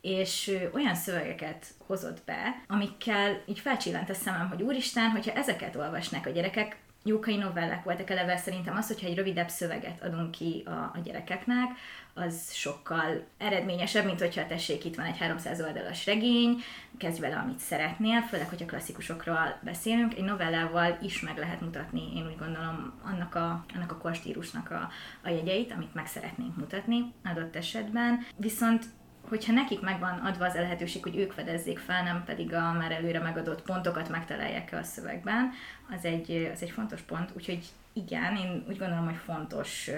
és 0.00 0.58
olyan 0.72 0.94
szövegeket 0.94 1.66
hozott 1.86 2.22
be, 2.24 2.64
amikkel 2.68 3.42
így 3.46 3.58
felcsillant 3.58 4.10
a 4.10 4.14
szemem, 4.14 4.48
hogy 4.48 4.62
úristen, 4.62 5.10
hogyha 5.10 5.32
ezeket 5.32 5.76
olvasnák 5.76 6.26
a 6.26 6.30
gyerekek, 6.30 6.76
jókai 7.04 7.36
novellák 7.36 7.84
voltak 7.84 8.10
eleve 8.10 8.36
szerintem 8.36 8.76
az, 8.76 8.86
hogyha 8.86 9.06
egy 9.06 9.16
rövidebb 9.16 9.48
szöveget 9.48 10.02
adunk 10.02 10.30
ki 10.30 10.62
a, 10.66 10.70
a 10.70 10.98
gyerekeknek, 11.04 11.70
az 12.14 12.52
sokkal 12.52 13.24
eredményesebb, 13.38 14.04
mint 14.04 14.18
hogyha 14.18 14.46
tessék, 14.46 14.84
itt 14.84 14.96
van 14.96 15.06
egy 15.06 15.18
300 15.18 15.60
oldalas 15.60 16.06
regény, 16.06 16.62
kezdj 16.98 17.20
vele, 17.20 17.36
amit 17.36 17.58
szeretnél, 17.58 18.20
főleg, 18.20 18.48
hogyha 18.48 18.66
klasszikusokról 18.66 19.58
beszélünk. 19.62 20.14
Egy 20.14 20.24
novellával 20.24 20.98
is 21.02 21.20
meg 21.20 21.38
lehet 21.38 21.60
mutatni, 21.60 22.16
én 22.16 22.26
úgy 22.26 22.38
gondolom, 22.38 23.00
annak 23.04 23.34
a, 23.34 23.64
annak 23.74 23.92
a 23.92 23.98
korstílusnak 23.98 24.70
a, 24.70 24.88
a 25.22 25.28
jegyeit, 25.28 25.72
amit 25.72 25.94
meg 25.94 26.06
szeretnénk 26.06 26.56
mutatni 26.56 27.12
adott 27.24 27.56
esetben. 27.56 28.26
Viszont 28.36 28.84
hogyha 29.28 29.52
nekik 29.52 29.80
megvan 29.80 30.18
adva 30.18 30.44
az 30.44 30.54
a 30.54 30.60
lehetőség, 30.60 31.02
hogy 31.02 31.16
ők 31.16 31.32
fedezzék 31.32 31.78
fel, 31.78 32.02
nem 32.02 32.24
pedig 32.24 32.54
a 32.54 32.72
már 32.72 32.92
előre 32.92 33.20
megadott 33.20 33.62
pontokat 33.62 34.08
megtalálják 34.08 34.72
a 34.72 34.82
szövegben, 34.82 35.50
az 35.96 36.04
egy, 36.04 36.50
az 36.54 36.62
egy 36.62 36.70
fontos 36.70 37.00
pont. 37.00 37.30
Úgyhogy 37.36 37.64
igen, 37.92 38.36
én 38.36 38.64
úgy 38.68 38.78
gondolom, 38.78 39.04
hogy 39.04 39.20
fontos 39.24 39.90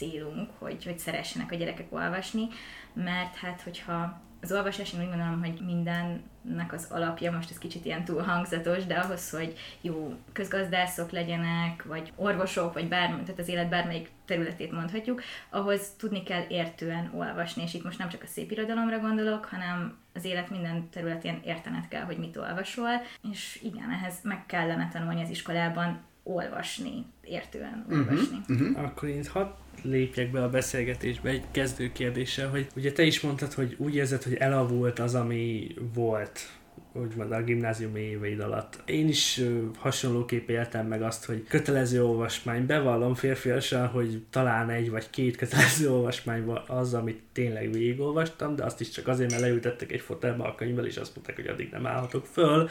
célunk, 0.00 0.50
hogy, 0.58 0.84
hogy 0.84 0.98
szeressenek 0.98 1.52
a 1.52 1.54
gyerekek 1.54 1.92
olvasni, 1.92 2.48
mert 2.92 3.36
hát 3.36 3.60
hogyha 3.60 4.20
az 4.42 4.52
olvasás, 4.52 4.92
én 4.92 5.00
úgy 5.00 5.08
gondolom, 5.08 5.40
hogy 5.40 5.60
mindennek 5.64 6.72
az 6.72 6.86
alapja, 6.90 7.32
most 7.32 7.50
ez 7.50 7.58
kicsit 7.58 7.84
ilyen 7.84 8.04
túl 8.04 8.22
hangzatos, 8.22 8.86
de 8.86 8.94
ahhoz, 8.94 9.30
hogy 9.30 9.58
jó 9.80 10.14
közgazdászok 10.32 11.10
legyenek, 11.10 11.84
vagy 11.84 12.12
orvosok, 12.16 12.72
vagy 12.72 12.88
bármi, 12.88 13.22
tehát 13.22 13.38
az 13.40 13.48
élet 13.48 13.68
bármelyik 13.68 14.10
területét 14.24 14.72
mondhatjuk, 14.72 15.22
ahhoz 15.50 15.90
tudni 15.98 16.22
kell 16.22 16.44
értően 16.48 17.10
olvasni, 17.14 17.62
és 17.62 17.74
itt 17.74 17.84
most 17.84 17.98
nem 17.98 18.08
csak 18.08 18.22
a 18.22 18.26
szép 18.26 18.50
irodalomra 18.50 18.98
gondolok, 18.98 19.44
hanem 19.44 19.98
az 20.14 20.24
élet 20.24 20.50
minden 20.50 20.88
területén 20.90 21.40
értened 21.44 21.88
kell, 21.88 22.04
hogy 22.04 22.18
mit 22.18 22.36
olvasol, 22.36 23.02
és 23.32 23.60
igen, 23.62 23.90
ehhez 23.90 24.14
meg 24.22 24.46
kellene 24.46 24.88
tanulni 24.92 25.22
az 25.22 25.30
iskolában 25.30 26.00
olvasni, 26.34 27.04
értően 27.24 27.84
mhm, 27.88 27.98
olvasni. 27.98 28.36
Uh-huh, 28.48 28.68
uh-huh. 28.68 28.84
Akkor 28.84 29.08
én 29.08 29.24
hat 29.24 29.56
lépjek 29.82 30.30
be 30.30 30.42
a 30.42 30.50
beszélgetésbe 30.50 31.30
egy 31.30 31.44
kezdő 31.50 31.92
kérdéssel, 31.92 32.48
hogy 32.48 32.66
ugye 32.76 32.92
te 32.92 33.02
is 33.02 33.20
mondtad, 33.20 33.52
hogy 33.52 33.74
úgy 33.78 33.94
érzed, 33.94 34.22
hogy 34.22 34.34
elavult 34.34 34.98
az, 34.98 35.14
ami 35.14 35.74
volt 35.94 36.48
úgymond 36.92 37.32
a 37.32 37.42
gimnáziumi 37.42 38.00
éveid 38.00 38.40
alatt. 38.40 38.82
Én 38.84 39.08
is 39.08 39.40
hasonlóképp 39.78 40.48
éltem 40.48 40.86
meg 40.86 41.02
azt, 41.02 41.24
hogy 41.24 41.44
kötelező 41.48 42.04
olvasmány, 42.04 42.66
bevallom 42.66 43.14
férfiasan, 43.14 43.86
hogy 43.86 44.22
talán 44.30 44.70
egy 44.70 44.90
vagy 44.90 45.10
két 45.10 45.36
kötelező 45.36 45.90
olvasmány 45.90 46.44
az, 46.66 46.94
amit 46.94 47.22
tényleg 47.32 47.72
végigolvastam, 47.72 48.56
de 48.56 48.64
azt 48.64 48.80
is 48.80 48.90
csak 48.90 49.08
azért, 49.08 49.30
mert 49.30 49.42
leültettek 49.42 49.92
egy 49.92 50.00
fotelbe 50.00 50.44
a 50.44 50.54
könyvvel, 50.54 50.86
és 50.86 50.96
azt 50.96 51.14
mondták, 51.14 51.36
hogy 51.36 51.46
addig 51.46 51.70
nem 51.70 51.86
állhatok 51.86 52.26
föl, 52.26 52.68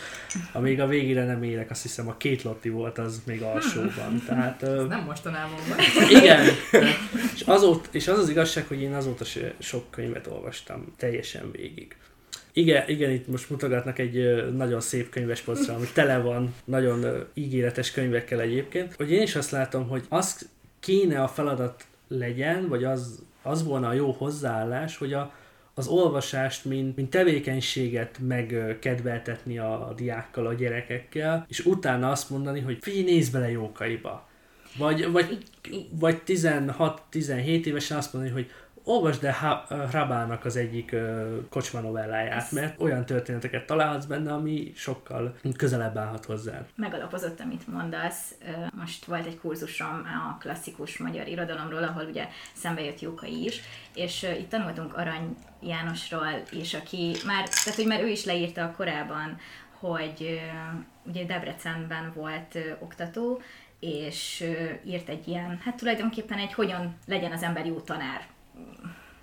amíg 0.54 0.82
a 0.82 0.88
végére 0.88 1.26
nem 1.26 1.44
érek, 1.44 1.70
azt 1.70 1.82
hiszem 1.82 2.08
a 2.08 2.18
két 2.18 2.44
lotti 2.44 2.70
volt 2.70 2.98
az 2.98 3.22
még 3.26 3.42
alsóban. 3.42 4.24
Tehát, 4.26 4.64
Ez 4.64 4.88
nem 4.88 5.04
mostanában 5.04 5.60
van. 5.70 5.78
Igen. 6.10 6.46
És, 7.34 7.42
azóta, 7.42 7.90
és 7.92 8.08
az 8.08 8.18
az 8.18 8.30
igazság, 8.30 8.68
hogy 8.68 8.82
én 8.82 8.94
azóta 8.94 9.26
sok 9.60 9.92
könyvet 9.92 10.28
olvastam 10.28 10.94
teljesen 10.98 11.52
végig. 11.52 11.96
Igen, 12.54 12.90
igen, 12.90 13.12
itt 13.12 13.28
most 13.28 13.50
mutogatnak 13.50 14.00
egy 14.00 14.46
nagyon 14.56 14.80
szép 14.80 15.10
könyvespolcra, 15.10 15.74
ami 15.74 15.86
tele 15.94 16.18
van 16.18 16.56
nagyon 16.66 17.26
ígéretes 17.34 17.92
könyvekkel 17.92 18.42
egyébként, 18.42 18.96
hogy 18.96 19.12
én 19.12 19.22
is 19.22 19.36
azt 19.36 19.52
látom, 19.52 19.88
hogy 19.88 20.06
az 20.10 20.50
kéne 20.80 21.22
a 21.22 21.28
feladat 21.28 21.86
legyen, 22.08 22.68
vagy 22.68 22.84
az, 22.84 23.24
az 23.42 23.64
volna 23.64 23.88
a 23.88 23.94
jó 23.94 24.12
hozzáállás, 24.12 24.98
hogy 24.98 25.14
a, 25.14 25.34
az 25.74 25.88
olvasást, 25.88 26.66
mint, 26.66 26.96
mint 26.96 27.10
tevékenységet 27.10 28.20
megkedveltetni 28.20 29.58
a, 29.58 29.94
diákkal, 29.96 30.48
a 30.48 30.54
gyerekekkel, 30.54 31.46
és 31.48 31.66
utána 31.66 32.12
azt 32.12 32.30
mondani, 32.30 32.60
hogy 32.60 32.78
figyelj, 32.82 33.04
nézz 33.04 33.30
bele 33.30 33.52
jókaiba. 33.52 34.28
Vagy, 34.78 35.12
vagy, 35.12 35.38
vagy 35.92 36.22
16-17 36.26 37.66
évesen 37.66 37.98
azt 37.98 38.14
mondani, 38.14 38.34
hogy 38.34 38.52
olvasd 38.90 39.24
el 39.24 39.66
Hrabának 39.90 40.46
az 40.46 40.56
egyik 40.56 40.96
kocsma 41.50 41.80
novelláját, 41.80 42.52
mert 42.52 42.82
olyan 42.82 43.06
történeteket 43.06 43.66
találhatsz 43.66 44.06
benne, 44.06 44.34
ami 44.34 44.72
sokkal 44.76 45.36
közelebb 45.58 45.98
állhat 45.98 46.26
hozzá. 46.26 46.66
Megalapozott, 46.76 47.40
amit 47.40 47.68
mondasz. 47.68 48.36
Most 48.72 49.06
volt 49.06 49.26
egy 49.26 49.40
kurzusom 49.40 50.02
a 50.30 50.38
klasszikus 50.38 50.98
magyar 50.98 51.28
irodalomról, 51.28 51.84
ahol 51.84 52.04
ugye 52.04 52.28
szembe 52.54 52.82
jött 52.82 53.00
Jókai 53.00 53.44
is, 53.44 53.62
és 53.96 54.24
itt 54.40 54.50
tanultunk 54.50 54.98
Arany 54.98 55.36
Jánosról 55.62 56.44
is, 56.52 56.74
aki 56.74 57.16
már, 57.26 57.48
tehát 57.48 57.76
hogy 57.76 57.88
már 57.88 58.02
ő 58.02 58.08
is 58.08 58.26
leírta 58.26 58.74
korábban, 58.78 59.38
hogy 59.80 60.42
ugye 61.06 61.26
Debrecenben 61.26 62.12
volt 62.16 62.58
oktató, 62.80 63.42
és 63.80 64.46
írt 64.86 65.10
egy 65.10 65.28
ilyen, 65.28 65.60
hát 65.64 65.76
tulajdonképpen 65.76 66.38
egy 66.38 66.54
hogyan 66.54 66.98
legyen 67.08 67.32
az 67.32 67.44
ember 67.44 67.66
jó 67.66 67.80
tanár 67.80 68.28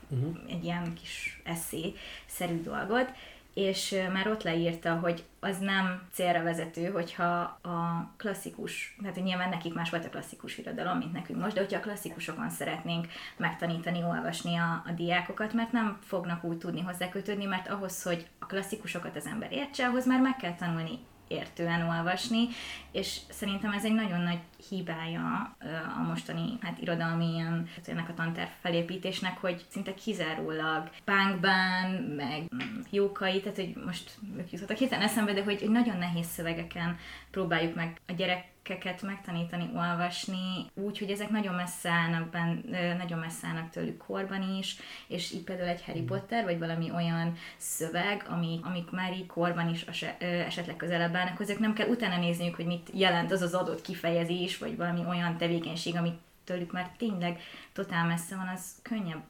uh-huh. 0.08 0.36
egy 0.48 0.64
ilyen 0.64 0.94
kis 0.94 1.40
eszé-szerű 1.44 2.62
dolgot, 2.62 3.12
és 3.56 3.94
már 4.12 4.28
ott 4.28 4.42
leírta, 4.42 4.94
hogy 4.94 5.24
az 5.40 5.58
nem 5.58 6.02
célra 6.12 6.42
vezető, 6.42 6.86
hogyha 6.90 7.24
a 7.62 8.10
klasszikus, 8.16 8.96
tehát 9.00 9.14
hogy 9.14 9.24
nyilván 9.24 9.48
nekik 9.48 9.74
más 9.74 9.90
volt 9.90 10.04
a 10.04 10.08
klasszikus 10.08 10.58
irodalom, 10.58 10.98
mint 10.98 11.12
nekünk 11.12 11.40
most, 11.40 11.54
de 11.54 11.60
hogyha 11.60 11.78
a 11.78 11.82
klasszikusokon 11.82 12.50
szeretnénk 12.50 13.06
megtanítani, 13.36 14.02
olvasni 14.02 14.56
a, 14.56 14.82
a 14.86 14.92
diákokat, 14.96 15.52
mert 15.52 15.72
nem 15.72 15.98
fognak 16.02 16.44
úgy 16.44 16.58
tudni 16.58 16.80
hozzá 16.80 17.08
kötődni, 17.08 17.44
mert 17.44 17.68
ahhoz, 17.68 18.02
hogy 18.02 18.28
a 18.38 18.46
klasszikusokat 18.46 19.16
az 19.16 19.26
ember 19.26 19.52
értse, 19.52 19.86
ahhoz 19.86 20.06
már 20.06 20.20
meg 20.20 20.36
kell 20.36 20.54
tanulni 20.54 20.98
értően 21.28 21.88
olvasni, 21.88 22.48
és 22.92 23.18
szerintem 23.28 23.72
ez 23.72 23.84
egy 23.84 23.94
nagyon 23.94 24.20
nagy 24.20 24.38
hibája 24.68 25.56
a 25.98 26.02
mostani 26.02 26.58
hát, 26.60 26.78
irodalmi 26.80 27.32
ilyen, 27.34 27.68
hát 27.74 27.88
ennek 27.88 28.08
a 28.08 28.14
tanterv 28.14 28.48
felépítésnek, 28.60 29.38
hogy 29.38 29.64
szinte 29.68 29.94
kizárólag 29.94 30.90
Pánkban, 31.04 31.90
meg 32.16 32.42
Jókai, 32.90 33.40
tehát 33.40 33.56
hogy 33.56 33.74
most 33.84 34.10
ők 34.38 34.52
jutottak 34.52 34.76
hirtelen 34.76 35.06
eszembe, 35.06 35.32
de 35.32 35.44
hogy 35.44 35.66
nagyon 35.70 35.96
nehéz 35.96 36.26
szövegeken 36.26 36.98
próbáljuk 37.30 37.74
meg 37.74 38.00
a 38.06 38.12
gyerek 38.12 38.54
gyerekeket 38.66 39.02
megtanítani 39.02 39.70
olvasni, 39.74 40.66
úgy, 40.74 40.98
hogy 40.98 41.10
ezek 41.10 41.30
nagyon 41.30 41.54
messze 41.54 41.90
állnak, 41.90 42.30
ben, 42.30 42.64
nagyon 42.98 43.18
messze 43.18 43.46
állnak 43.46 43.70
tőlük 43.70 43.96
korban 43.96 44.56
is, 44.58 44.76
és 45.06 45.32
így 45.32 45.42
például 45.42 45.68
egy 45.68 45.84
Harry 45.84 46.00
mm. 46.00 46.06
Potter, 46.06 46.44
vagy 46.44 46.58
valami 46.58 46.90
olyan 46.90 47.36
szöveg, 47.56 48.24
ami, 48.28 48.60
amik 48.62 48.90
már 48.90 49.12
így 49.12 49.26
korban 49.26 49.68
is 49.68 49.84
esetleg 50.18 50.76
közelebb 50.76 51.14
állnak, 51.14 51.40
ezek 51.40 51.58
nem 51.58 51.72
kell 51.72 51.88
utána 51.88 52.18
nézniük, 52.18 52.54
hogy 52.54 52.66
mit 52.66 52.90
jelent 52.92 53.32
az 53.32 53.42
az 53.42 53.54
adott 53.54 53.82
kifejezés, 53.82 54.58
vagy 54.58 54.76
valami 54.76 55.04
olyan 55.08 55.36
tevékenység, 55.36 55.96
amit 55.96 56.18
tőlük 56.44 56.72
már 56.72 56.90
tényleg 56.96 57.40
totál 57.72 58.06
messze 58.06 58.36
van, 58.36 58.48
az 58.48 58.78
könnyebb 58.82 59.22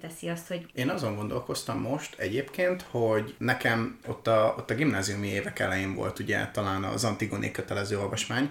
teszi 0.00 0.28
azt, 0.28 0.46
hogy... 0.46 0.66
Én 0.74 0.88
azon 0.88 1.16
gondolkoztam 1.16 1.80
most 1.80 2.18
egyébként, 2.18 2.82
hogy 2.90 3.34
nekem 3.38 3.98
ott 4.06 4.26
a, 4.26 4.54
ott 4.58 4.70
a 4.70 4.74
gimnáziumi 4.74 5.28
évek 5.28 5.58
elején 5.58 5.94
volt 5.94 6.18
ugye 6.18 6.46
talán 6.46 6.84
az 6.84 7.04
Antigoné 7.04 7.50
kötelező 7.50 7.98
olvasmány. 7.98 8.50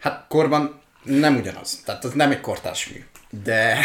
Hát 0.00 0.24
korban 0.28 0.80
nem 1.02 1.36
ugyanaz, 1.36 1.82
tehát 1.84 2.04
az 2.04 2.12
nem 2.12 2.30
egy 2.30 2.40
kortárs 2.40 2.88
mű. 2.88 3.04
De, 3.42 3.78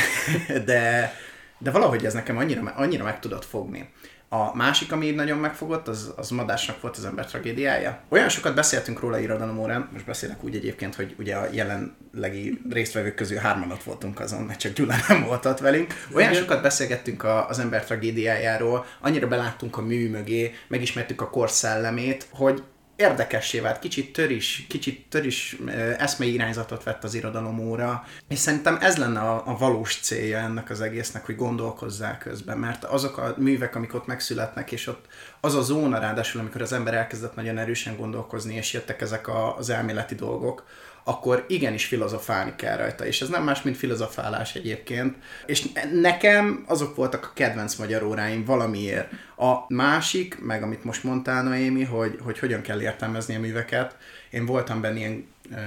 de, 0.66 1.14
de 1.58 1.72
valahogy 1.72 2.06
ez 2.06 2.14
nekem 2.14 2.38
annyira, 2.38 2.74
annyira 2.76 3.04
meg 3.04 3.20
tudott 3.20 3.46
fogni. 3.46 3.90
A 4.36 4.52
másik, 4.56 4.92
ami 4.92 5.12
nagyon 5.12 5.38
megfogott, 5.38 5.88
az, 5.88 6.14
az 6.16 6.30
Madásnak 6.30 6.82
volt 6.82 6.98
az 6.98 7.06
ember 7.06 7.26
tragédiája. 7.26 8.00
Olyan 8.10 8.30
sokat 8.30 8.56
beszéltünk 8.56 9.00
róla 9.00 9.20
irodalom 9.20 9.60
órán, 9.60 9.90
most 9.94 10.06
beszélek 10.06 10.44
úgy 10.44 10.56
egyébként, 10.56 10.96
hogy 10.96 11.16
ugye 11.20 11.36
a 11.36 11.48
jelenlegi 11.52 12.62
résztvevők 12.70 13.16
közül 13.16 13.38
hárman 13.38 13.72
ott 13.72 13.84
voltunk 13.84 14.20
azon, 14.20 14.42
mert 14.42 14.60
csak 14.60 14.74
Gyula 14.74 14.96
nem 15.08 15.24
volt 15.24 15.46
ott 15.46 15.60
velünk. 15.60 15.94
Olyan 16.14 16.34
sokat 16.34 16.62
beszélgettünk 16.62 17.24
a, 17.24 17.48
az 17.50 17.60
ember 17.60 17.86
tragédiájáról, 17.86 18.86
annyira 19.02 19.28
beláttunk 19.28 19.78
a 19.78 19.82
mű 19.82 20.10
mögé, 20.10 20.54
megismertük 20.68 21.22
a 21.22 21.30
korszellemét, 21.30 22.28
hogy 22.32 22.64
érdekessé 22.96 23.60
vált, 23.60 23.80
kicsit 23.80 24.14
tör 24.14 24.32
is, 24.32 24.66
kicsit 24.70 25.06
tör 25.10 25.26
is 25.26 25.58
eszmei 25.98 26.34
irányzatot 26.34 26.84
vett 26.84 27.04
az 27.04 27.14
irodalomóra, 27.14 28.04
és 28.28 28.40
szerintem 28.40 28.78
ez 28.82 28.98
lenne 28.98 29.20
a, 29.20 29.44
a 29.48 29.58
valós 29.58 30.00
célja 30.00 30.38
ennek 30.38 30.70
az 30.70 30.82
egésznek, 30.82 31.26
hogy 31.26 31.36
gondolkozzál 31.36 32.18
közben, 32.18 32.58
mert 32.58 32.84
azok 32.84 33.18
a 33.18 33.34
művek, 33.38 33.76
amik 33.76 33.94
ott 33.94 34.06
megszületnek, 34.06 34.72
és 34.72 34.88
ott 34.88 35.06
az 35.42 35.56
a 35.56 35.62
zóna 35.62 36.00
ráadásul, 36.00 36.42
amikor 36.42 36.62
az 36.62 36.74
ember 36.74 36.94
elkezdett 36.94 37.36
nagyon 37.36 37.58
erősen 37.58 37.98
gondolkozni, 37.98 38.56
és 38.56 38.74
jöttek 38.74 39.02
ezek 39.02 39.28
a, 39.28 39.58
az 39.58 39.70
elméleti 39.70 40.16
dolgok, 40.16 40.64
akkor 41.08 41.46
igenis 41.48 41.86
filozofálni 41.86 42.54
kell 42.56 42.78
rajta, 42.78 43.06
és 43.06 43.22
ez 43.22 43.30
nem 43.30 43.44
más, 43.44 43.62
mint 43.62 43.78
filozofálás 43.78 44.56
egyébként. 44.56 45.16
És 45.46 45.68
nekem 45.92 46.64
azok 46.68 46.96
voltak 46.96 47.26
a 47.26 47.32
kedvenc 47.34 47.76
magyar 47.76 48.04
óráim 48.04 48.46
valamiért. 48.46 49.12
A 49.38 49.74
másik, 49.74 50.40
meg 50.42 50.64
amit 50.64 50.84
most 50.84 51.04
mondtál, 51.04 51.44
Noémi, 51.44 51.84
hogy, 51.84 52.20
hogy 52.24 52.40
hogyan 52.40 52.62
kell 52.62 52.82
értelmezni 52.82 53.36
a 53.36 53.40
műveket, 53.40 53.98
én 54.30 54.46
voltam 54.46 54.82
benne 54.82 54.98
ilyen, 54.98 55.28
uh, 55.52 55.58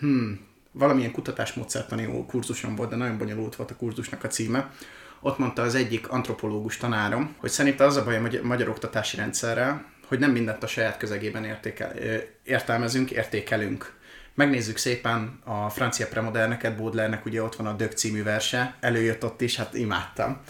hmm, 0.00 0.40
valamilyen 0.72 1.12
kutatásmódszertani 1.12 2.24
kurzusom 2.26 2.76
volt, 2.76 2.90
de 2.90 2.96
nagyon 2.96 3.18
bonyolult 3.18 3.56
volt 3.56 3.70
a 3.70 3.76
kurzusnak 3.76 4.24
a 4.24 4.28
címe. 4.28 4.70
Ott 5.20 5.38
mondta 5.38 5.62
az 5.62 5.74
egyik 5.74 6.08
antropológus 6.08 6.76
tanárom, 6.76 7.34
hogy 7.36 7.50
szerinte 7.50 7.84
az 7.84 7.96
a 7.96 8.04
baj 8.04 8.16
a 8.16 8.42
magyar 8.42 8.68
oktatási 8.68 9.16
rendszerrel, 9.16 9.84
hogy 10.06 10.18
nem 10.18 10.30
mindent 10.30 10.62
a 10.62 10.66
saját 10.66 10.96
közegében 10.96 11.44
értékel, 11.44 11.92
értelmezünk, 12.44 13.10
értékelünk 13.10 14.00
megnézzük 14.34 14.76
szépen 14.76 15.40
a 15.44 15.68
francia 15.68 16.06
premoderneket, 16.06 16.76
Baudelaire-nek 16.76 17.24
ugye 17.24 17.42
ott 17.42 17.56
van 17.56 17.66
a 17.66 17.72
Dög 17.72 17.92
című 17.92 18.22
verse, 18.22 18.76
előjött 18.80 19.24
ott 19.24 19.40
is, 19.40 19.56
hát 19.56 19.74
imádtam. 19.74 20.40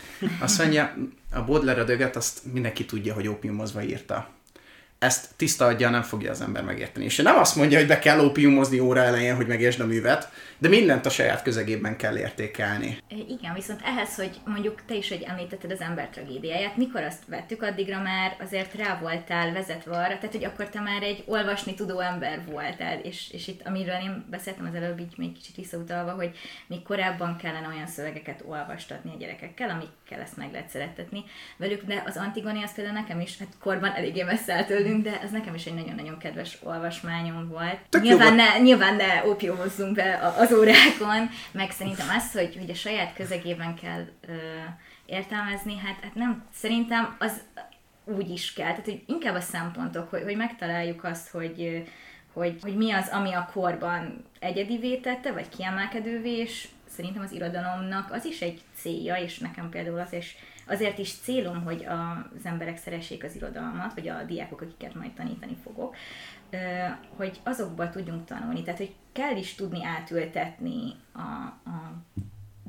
Azt 0.41 0.59
mondja, 0.59 0.95
a 1.33 1.45
Baudelaire 1.45 1.81
a 1.81 1.85
Döget 1.85 2.17
azt 2.17 2.53
mindenki 2.53 2.85
tudja, 2.85 3.15
hogy 3.15 3.29
ópiumozva 3.29 3.83
írta. 3.83 4.29
Ezt 5.03 5.29
tiszta 5.37 5.65
adja 5.65 5.91
nem 5.91 6.03
fogja 6.03 6.31
az 6.31 6.41
ember 6.41 6.65
megérteni. 6.65 7.05
És 7.05 7.17
nem 7.17 7.39
azt 7.39 7.57
mondja, 7.57 7.79
hogy 7.79 7.87
be 7.87 7.99
kell 7.99 8.25
ópiumozni 8.25 8.79
óra 8.79 9.01
elején, 9.01 9.37
hogy 9.37 9.47
megértsd 9.47 9.81
a 9.81 9.87
művet, 9.87 10.31
de 10.59 10.69
mindent 10.69 11.07
a 11.07 11.11
saját 11.11 11.43
közegében 11.43 11.97
kell 11.97 12.19
értékelni. 12.19 12.99
Igen, 13.09 13.55
viszont 13.55 13.81
ehhez, 13.85 14.15
hogy 14.15 14.41
mondjuk 14.45 14.83
te 14.87 14.95
is, 14.95 15.09
hogy 15.09 15.25
említetted 15.29 15.71
az 15.71 15.81
ember 15.81 16.09
tragédiáját, 16.09 16.77
mikor 16.77 17.03
azt 17.03 17.23
vettük, 17.27 17.63
addigra 17.63 18.03
már 18.03 18.37
azért 18.41 18.75
rá 18.75 18.99
voltál 19.01 19.53
vezetve 19.53 19.97
arra, 19.97 20.19
tehát 20.19 20.33
hogy 20.33 20.45
akkor 20.45 20.69
te 20.69 20.81
már 20.81 21.03
egy 21.03 21.23
olvasni 21.27 21.75
tudó 21.75 22.01
ember 22.01 22.45
voltál, 22.51 22.99
és, 22.99 23.31
és 23.33 23.49
itt 23.49 23.67
amiről 23.67 24.01
én 24.03 24.25
beszéltem 24.31 24.67
az 24.67 24.75
előbb, 24.75 25.01
így 25.01 25.15
még 25.17 25.33
kicsit 25.33 25.57
visszautalva, 25.57 26.11
hogy 26.11 26.31
még 26.67 26.83
korábban 26.83 27.37
kellene 27.37 27.69
olyan 27.69 27.87
szövegeket 27.87 28.45
olvastatni 28.47 29.11
a 29.15 29.19
gyerekekkel, 29.19 29.71
amikkel 29.71 30.21
ezt 30.21 30.37
meg 30.37 30.53
lehet 30.53 30.69
szeretetni 30.69 31.25
velük, 31.57 31.83
de 31.83 32.03
az 32.07 32.17
Antigoni 32.17 32.63
az 32.63 32.75
például 32.75 32.97
nekem 32.97 33.21
is, 33.21 33.39
hát 33.39 33.57
korban 33.61 33.93
eléggé 33.93 34.23
messze 34.23 34.53
tőlünk, 34.93 35.05
de 35.05 35.21
ez 35.21 35.31
nekem 35.31 35.55
is 35.55 35.67
egy 35.67 35.75
nagyon-nagyon 35.75 36.19
kedves 36.19 36.59
olvasmányom 36.63 37.49
volt. 37.49 37.79
Tök 37.89 38.03
nyilván 38.03 38.35
ne, 38.35 38.59
nyilván 38.59 38.95
ne 38.95 39.27
ópiumozzunk 39.27 39.95
be 39.95 40.35
az 40.39 40.53
órákon, 40.53 41.31
meg 41.53 41.71
szerintem 41.71 42.07
az, 42.17 42.33
hogy, 42.33 42.57
hogy 42.59 42.71
a 42.71 42.75
saját 42.75 43.15
közegében 43.15 43.75
kell 43.75 44.05
ö, 44.29 44.33
értelmezni, 45.07 45.77
hát, 45.77 45.97
hát 46.03 46.15
nem, 46.15 46.45
szerintem 46.55 47.17
az 47.19 47.41
úgy 48.05 48.31
is 48.31 48.53
kell, 48.53 48.71
tehát 48.71 48.85
hogy 48.85 49.03
inkább 49.07 49.35
a 49.35 49.41
szempontok, 49.41 50.11
hogy, 50.11 50.23
hogy 50.23 50.37
megtaláljuk 50.37 51.05
azt, 51.05 51.29
hogy, 51.31 51.85
hogy, 52.33 52.59
hogy 52.63 52.77
mi 52.77 52.93
az, 52.93 53.09
ami 53.09 53.33
a 53.33 53.51
korban 53.53 54.25
egyedivé 54.39 54.97
tette, 54.97 55.33
vagy 55.33 55.49
kiemelkedővé, 55.49 56.37
és 56.37 56.69
szerintem 56.89 57.23
az 57.23 57.33
irodalomnak 57.33 58.13
az 58.13 58.25
is 58.25 58.41
egy 58.41 58.61
célja, 58.75 59.15
és 59.15 59.39
nekem 59.39 59.69
például 59.69 60.01
az 60.01 60.13
is, 60.13 60.37
azért 60.67 60.99
is 60.99 61.15
célom, 61.23 61.63
hogy 61.63 61.85
az 61.85 62.45
emberek 62.45 62.79
szeressék 62.79 63.25
az 63.25 63.37
irodalmat, 63.37 63.95
vagy 63.95 64.09
a 64.09 64.23
diákok, 64.23 64.61
akiket 64.61 64.95
majd 64.95 65.13
tanítani 65.13 65.57
fogok, 65.63 65.97
hogy 67.17 67.41
azokból 67.45 67.91
tudjunk 67.91 68.25
tanulni. 68.25 68.63
Tehát, 68.63 68.79
hogy 68.79 68.95
kell 69.13 69.37
is 69.37 69.55
tudni 69.55 69.85
átültetni 69.85 70.95
a, 71.13 71.19
a 71.71 72.03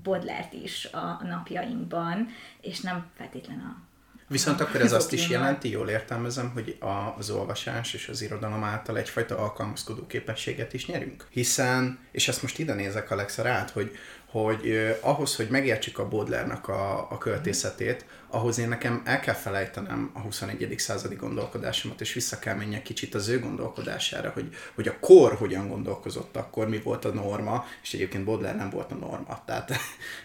Bodlert 0.04 0.54
is 0.54 0.86
a 0.86 1.24
napjainkban, 1.24 2.28
és 2.62 2.80
nem 2.80 3.06
feltétlen 3.18 3.60
a 3.60 3.92
Viszont 4.28 4.62
akkor 4.62 4.82
ez 4.82 4.94
azt 4.94 5.14
is 5.14 5.30
jelenti, 5.30 5.70
jól 5.70 5.90
értelmezem, 5.90 6.52
hogy 6.54 6.78
a, 6.80 7.16
az 7.18 7.30
olvasás 7.30 7.94
és 7.94 8.08
az 8.08 8.22
irodalom 8.22 8.64
által 8.64 8.98
egyfajta 8.98 9.38
alkalmazkodó 9.38 10.06
képességet 10.08 10.74
is 10.74 10.86
nyerünk. 10.86 11.28
Hiszen, 11.30 12.00
és 12.12 12.28
ezt 12.28 12.42
most 12.42 12.60
ide 12.60 12.74
nézek 12.74 13.12
Alexa 13.12 13.42
rád, 13.42 13.70
hogy, 13.70 13.92
hogy 14.34 14.70
eh, 14.70 14.98
ahhoz, 15.02 15.36
hogy 15.36 15.48
megértsük 15.50 16.00
a 16.00 16.08
Baudelaire-nak 16.08 16.68
a, 16.68 17.08
a 17.10 17.18
költészetét, 17.18 18.06
ahhoz 18.34 18.58
én 18.58 18.68
nekem 18.68 19.02
el 19.06 19.20
kell 19.20 19.34
felejtenem 19.34 20.12
a 20.14 20.20
21. 20.20 20.74
századi 20.78 21.16
gondolkodásomat, 21.16 22.02
és 22.02 22.14
vissza 22.14 22.40
kell 22.40 22.56
menjek 22.56 22.82
kicsit 22.82 23.16
az 23.16 23.28
ő 23.28 23.40
gondolkodására, 23.40 24.30
hogy, 24.30 24.56
hogy 24.76 24.88
a 24.88 25.00
kor 25.00 25.34
hogyan 25.36 25.68
gondolkozott 25.68 26.36
akkor, 26.36 26.70
mi 26.70 26.80
volt 26.80 27.06
a 27.06 27.14
norma, 27.14 27.66
és 27.82 27.94
egyébként 27.94 28.24
Baudelaire 28.24 28.58
nem 28.58 28.70
volt 28.70 28.92
a 28.92 28.96
norma. 28.96 29.44
Tehát 29.46 29.72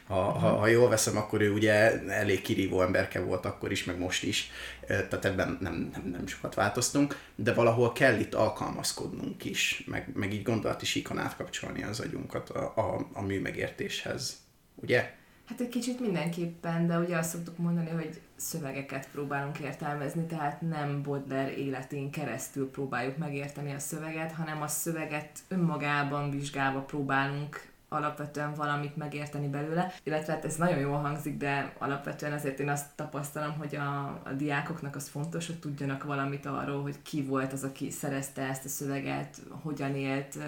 ha, 0.07 0.15
ha, 0.15 0.49
ha 0.49 0.67
jól 0.67 0.89
veszem, 0.89 1.17
akkor 1.17 1.41
ő 1.41 1.53
ugye 1.53 2.03
elég 2.07 2.43
kirívó 2.43 2.83
emberke 2.83 3.21
volt 3.21 3.45
akkor 3.45 3.73
is, 3.73 3.85
meg 3.85 3.99
most 3.99 4.23
is, 4.23 4.51
tehát 4.87 5.25
ebben 5.25 5.59
nem, 5.61 5.91
nem, 5.93 6.11
nem 6.11 6.27
sokat 6.27 6.55
változtunk, 6.55 7.21
de 7.35 7.53
valahol 7.55 7.93
kell 7.93 8.19
itt 8.19 8.35
alkalmazkodnunk 8.35 9.45
is, 9.45 9.85
meg, 9.87 10.11
meg 10.15 10.33
így 10.33 10.43
gondolati 10.43 10.87
síkon 10.87 11.19
átkapcsolni 11.19 11.83
az 11.83 12.01
agyunkat 12.01 12.51
a, 12.51 12.73
a, 12.77 13.09
a 13.13 13.23
mű 13.23 13.41
megértéshez. 13.41 14.37
Ugye? 14.75 15.18
Hát 15.49 15.61
egy 15.61 15.69
kicsit 15.69 16.01
mindenképpen, 16.01 16.87
de 16.87 16.99
ugye 16.99 17.17
azt 17.17 17.31
szoktuk 17.31 17.59
mondani, 17.59 17.91
hogy 17.91 18.21
szövegeket 18.37 19.09
próbálunk 19.13 19.59
értelmezni, 19.59 20.27
tehát 20.27 20.61
nem 20.61 21.03
Baudelaire 21.03 21.57
életén 21.57 22.11
keresztül 22.11 22.71
próbáljuk 22.71 23.17
megérteni 23.17 23.73
a 23.73 23.79
szöveget, 23.79 24.33
hanem 24.33 24.63
a 24.63 24.67
szöveget 24.67 25.39
önmagában 25.49 26.31
vizsgálva 26.31 26.81
próbálunk 26.81 27.67
alapvetően 27.89 28.55
valamit 28.55 28.97
megérteni 28.97 29.49
belőle, 29.49 29.95
illetve 30.03 30.33
hát 30.33 30.45
ez 30.45 30.57
nagyon 30.57 30.79
jól 30.79 30.99
hangzik, 30.99 31.37
de 31.37 31.73
alapvetően 31.79 32.33
azért 32.33 32.61
én 32.61 32.69
azt 32.69 32.87
tapasztalom, 32.95 33.57
hogy 33.59 33.77
a, 33.77 34.21
a 34.25 34.33
diákoknak 34.37 34.97
az 34.97 35.09
fontos, 35.09 35.47
hogy 35.47 35.59
tudjanak 35.59 36.05
valamit 36.05 36.47
arról, 36.47 36.83
hogy 36.83 37.03
ki 37.03 37.23
volt 37.23 37.53
az, 37.53 37.65
aki 37.65 37.91
szerezte 37.91 38.43
ezt 38.43 38.65
a 38.65 38.69
szöveget, 38.69 39.43
hogyan 39.63 39.97
élt, 39.97 40.39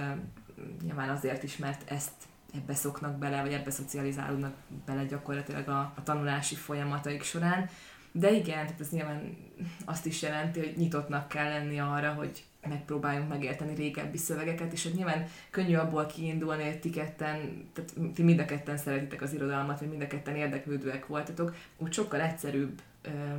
nyilván 0.82 1.08
azért 1.08 1.42
is, 1.42 1.56
mert 1.56 1.90
ezt 1.90 2.12
ebbe 2.54 2.74
szoknak 2.74 3.18
bele, 3.18 3.42
vagy 3.42 3.52
ebbe 3.52 3.70
szocializálódnak 3.70 4.54
bele 4.86 5.04
gyakorlatilag 5.04 5.68
a, 5.68 5.78
a 5.96 6.02
tanulási 6.02 6.54
folyamataik 6.54 7.22
során. 7.22 7.68
De 8.12 8.30
igen, 8.30 8.64
tehát 8.66 8.80
ez 8.80 8.90
nyilván 8.90 9.36
azt 9.84 10.06
is 10.06 10.22
jelenti, 10.22 10.58
hogy 10.58 10.74
nyitottnak 10.76 11.28
kell 11.28 11.48
lenni 11.48 11.80
arra, 11.80 12.12
hogy 12.12 12.44
megpróbáljunk 12.68 13.28
megérteni 13.28 13.74
régebbi 13.74 14.16
szövegeket, 14.16 14.72
és 14.72 14.82
hogy 14.82 14.94
nyilván 14.94 15.26
könnyű 15.50 15.74
abból 15.74 16.06
kiindulni, 16.06 16.64
hogy 16.64 16.80
ti 16.80 16.90
ketten, 16.90 17.68
tehát 17.72 18.14
ti 18.14 18.22
mind 18.22 18.40
a 18.40 18.44
ketten 18.44 18.76
szeretitek 18.76 19.22
az 19.22 19.32
irodalmat, 19.32 19.78
vagy 19.78 19.88
mind 19.88 20.02
a 20.02 20.06
ketten 20.06 20.36
érdeklődőek 20.36 21.06
voltatok, 21.06 21.54
úgy 21.76 21.92
sokkal 21.92 22.20
egyszerűbb 22.20 22.80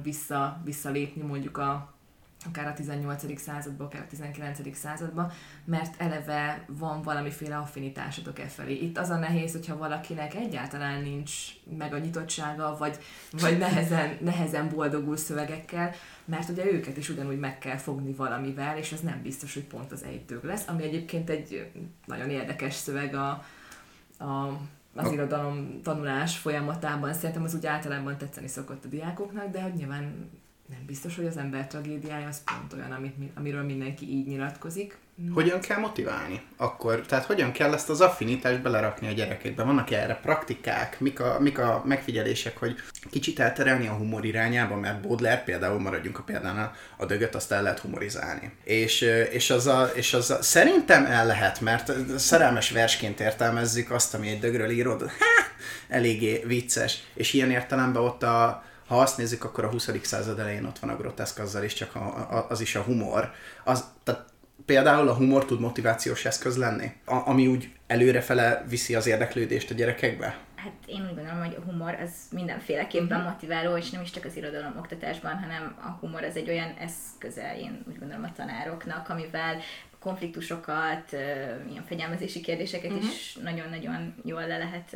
vissza, 0.03 0.61
visszalépni 0.63 1.21
mondjuk 1.21 1.57
a, 1.57 1.93
akár 2.45 2.67
a 2.67 2.73
18. 2.73 3.39
századba, 3.39 3.83
akár 3.83 4.01
a 4.01 4.07
19. 4.07 4.77
századba, 4.77 5.31
mert 5.65 6.01
eleve 6.01 6.65
van 6.67 7.01
valamiféle 7.01 7.57
affinitásotok 7.57 8.39
e 8.39 8.47
felé. 8.47 8.73
Itt 8.73 8.97
az 8.97 9.09
a 9.09 9.17
nehéz, 9.17 9.51
hogyha 9.51 9.77
valakinek 9.77 10.35
egyáltalán 10.35 11.01
nincs 11.01 11.31
meg 11.77 11.93
a 11.93 11.97
nyitottsága, 11.97 12.77
vagy, 12.77 12.97
vagy 13.31 13.57
nehezen, 13.57 14.17
nehezen 14.21 14.69
boldogul 14.69 15.17
szövegekkel, 15.17 15.91
mert 16.25 16.49
ugye 16.49 16.71
őket 16.71 16.97
is 16.97 17.09
ugyanúgy 17.09 17.39
meg 17.39 17.57
kell 17.57 17.77
fogni 17.77 18.13
valamivel, 18.13 18.77
és 18.77 18.91
ez 18.91 18.99
nem 18.99 19.21
biztos, 19.21 19.53
hogy 19.53 19.65
pont 19.65 19.91
az 19.91 20.03
egytőg 20.03 20.43
lesz, 20.43 20.67
ami 20.67 20.83
egyébként 20.83 21.29
egy 21.29 21.71
nagyon 22.05 22.29
érdekes 22.29 22.73
szöveg 22.73 23.15
a, 23.15 23.29
a 24.19 24.59
az 24.95 25.11
irodalom 25.11 25.81
tanulás 25.83 26.37
folyamatában. 26.37 27.13
Szerintem 27.13 27.43
az 27.43 27.55
úgy 27.55 27.65
általában 27.65 28.17
tetszeni 28.17 28.47
szokott 28.47 28.85
a 28.85 28.87
diákoknak, 28.87 29.51
de 29.51 29.61
hogy 29.61 29.73
nyilván 29.73 30.29
nem 30.71 30.85
biztos, 30.85 31.15
hogy 31.15 31.25
az 31.25 31.37
ember 31.37 31.67
tragédiája 31.67 32.27
az 32.27 32.43
pont 32.43 32.73
olyan, 32.73 32.91
amit, 32.91 33.15
amiről 33.35 33.63
mindenki 33.63 34.09
így 34.09 34.27
nyilatkozik. 34.27 34.97
Hogyan 35.33 35.59
kell 35.59 35.79
motiválni? 35.79 36.41
Akkor, 36.57 36.99
tehát 36.99 37.25
hogyan 37.25 37.51
kell 37.51 37.73
ezt 37.73 37.89
az 37.89 38.01
affinitást 38.01 38.61
belerakni 38.61 39.07
a 39.07 39.11
gyerekekbe? 39.11 39.63
Vannak 39.63 39.91
erre 39.91 40.15
praktikák? 40.15 40.99
Mik 40.99 41.19
a, 41.19 41.37
mik 41.39 41.59
a 41.59 41.81
megfigyelések, 41.85 42.57
hogy 42.57 42.75
kicsit 43.09 43.39
elterelni 43.39 43.87
a 43.87 43.93
humor 43.93 44.25
irányába, 44.25 44.75
mert 44.75 45.01
Baudelaire 45.01 45.43
például, 45.43 45.79
maradjunk 45.79 46.19
a 46.19 46.23
példánál, 46.23 46.73
a 46.97 47.05
dögöt 47.05 47.35
azt 47.35 47.51
el 47.51 47.61
lehet 47.61 47.79
humorizálni. 47.79 48.51
És, 48.63 49.01
és, 49.31 49.49
az 49.49 49.67
a, 49.67 49.91
és 49.95 50.13
az 50.13 50.29
a, 50.31 50.41
szerintem 50.41 51.05
el 51.05 51.25
lehet, 51.25 51.61
mert 51.61 52.17
szerelmes 52.17 52.71
versként 52.71 53.19
értelmezzük 53.19 53.91
azt, 53.91 54.13
ami 54.13 54.29
egy 54.29 54.39
dögről 54.39 54.69
írod, 54.69 55.01
ha, 55.19 55.41
eléggé 55.87 56.43
vicces. 56.45 57.03
És 57.13 57.33
ilyen 57.33 57.51
értelemben 57.51 58.03
ott 58.03 58.23
a, 58.23 58.63
ha 58.91 58.99
azt 58.99 59.17
nézzük, 59.17 59.43
akkor 59.43 59.63
a 59.63 59.69
20. 59.69 59.89
század 60.01 60.39
elején 60.39 60.65
ott 60.65 60.79
van 60.79 60.89
a 60.89 60.95
groteszk 60.95 61.39
azzal 61.39 61.63
is, 61.63 61.73
csak 61.73 61.95
a, 61.95 61.99
a, 61.99 62.45
az 62.49 62.61
is 62.61 62.75
a 62.75 62.81
humor. 62.81 63.31
Az, 63.63 63.85
tehát 64.03 64.25
például 64.65 65.07
a 65.07 65.13
humor 65.13 65.45
tud 65.45 65.59
motivációs 65.59 66.25
eszköz 66.25 66.57
lenni, 66.57 66.91
a, 67.05 67.27
ami 67.27 67.47
úgy 67.47 67.71
előrefele 67.87 68.65
viszi 68.69 68.95
az 68.95 69.07
érdeklődést 69.07 69.71
a 69.71 69.73
gyerekekbe? 69.73 70.37
Hát 70.55 70.73
én 70.85 71.01
úgy 71.01 71.15
gondolom, 71.15 71.43
hogy 71.43 71.55
a 71.59 71.71
humor 71.71 71.93
az 71.93 72.11
mindenféleképpen 72.31 73.17
uh-huh. 73.17 73.31
motiváló, 73.31 73.77
és 73.77 73.89
nem 73.89 74.01
is 74.01 74.11
csak 74.11 74.25
az 74.25 74.35
irodalom 74.35 74.77
oktatásban, 74.77 75.39
hanem 75.39 75.75
a 75.81 75.89
humor 75.89 76.23
az 76.23 76.35
egy 76.35 76.49
olyan 76.49 76.73
eszköze, 76.79 77.57
én 77.57 77.83
úgy 77.87 77.99
gondolom 77.99 78.23
a 78.23 78.31
tanároknak, 78.35 79.09
amivel 79.09 79.57
konfliktusokat, 80.01 81.11
ilyen 81.71 81.83
fegyelmezési 81.85 82.41
kérdéseket 82.41 82.91
uh-huh. 82.91 83.05
is 83.05 83.37
nagyon-nagyon 83.43 84.13
jól 84.25 84.47
le 84.47 84.57
lehet 84.57 84.91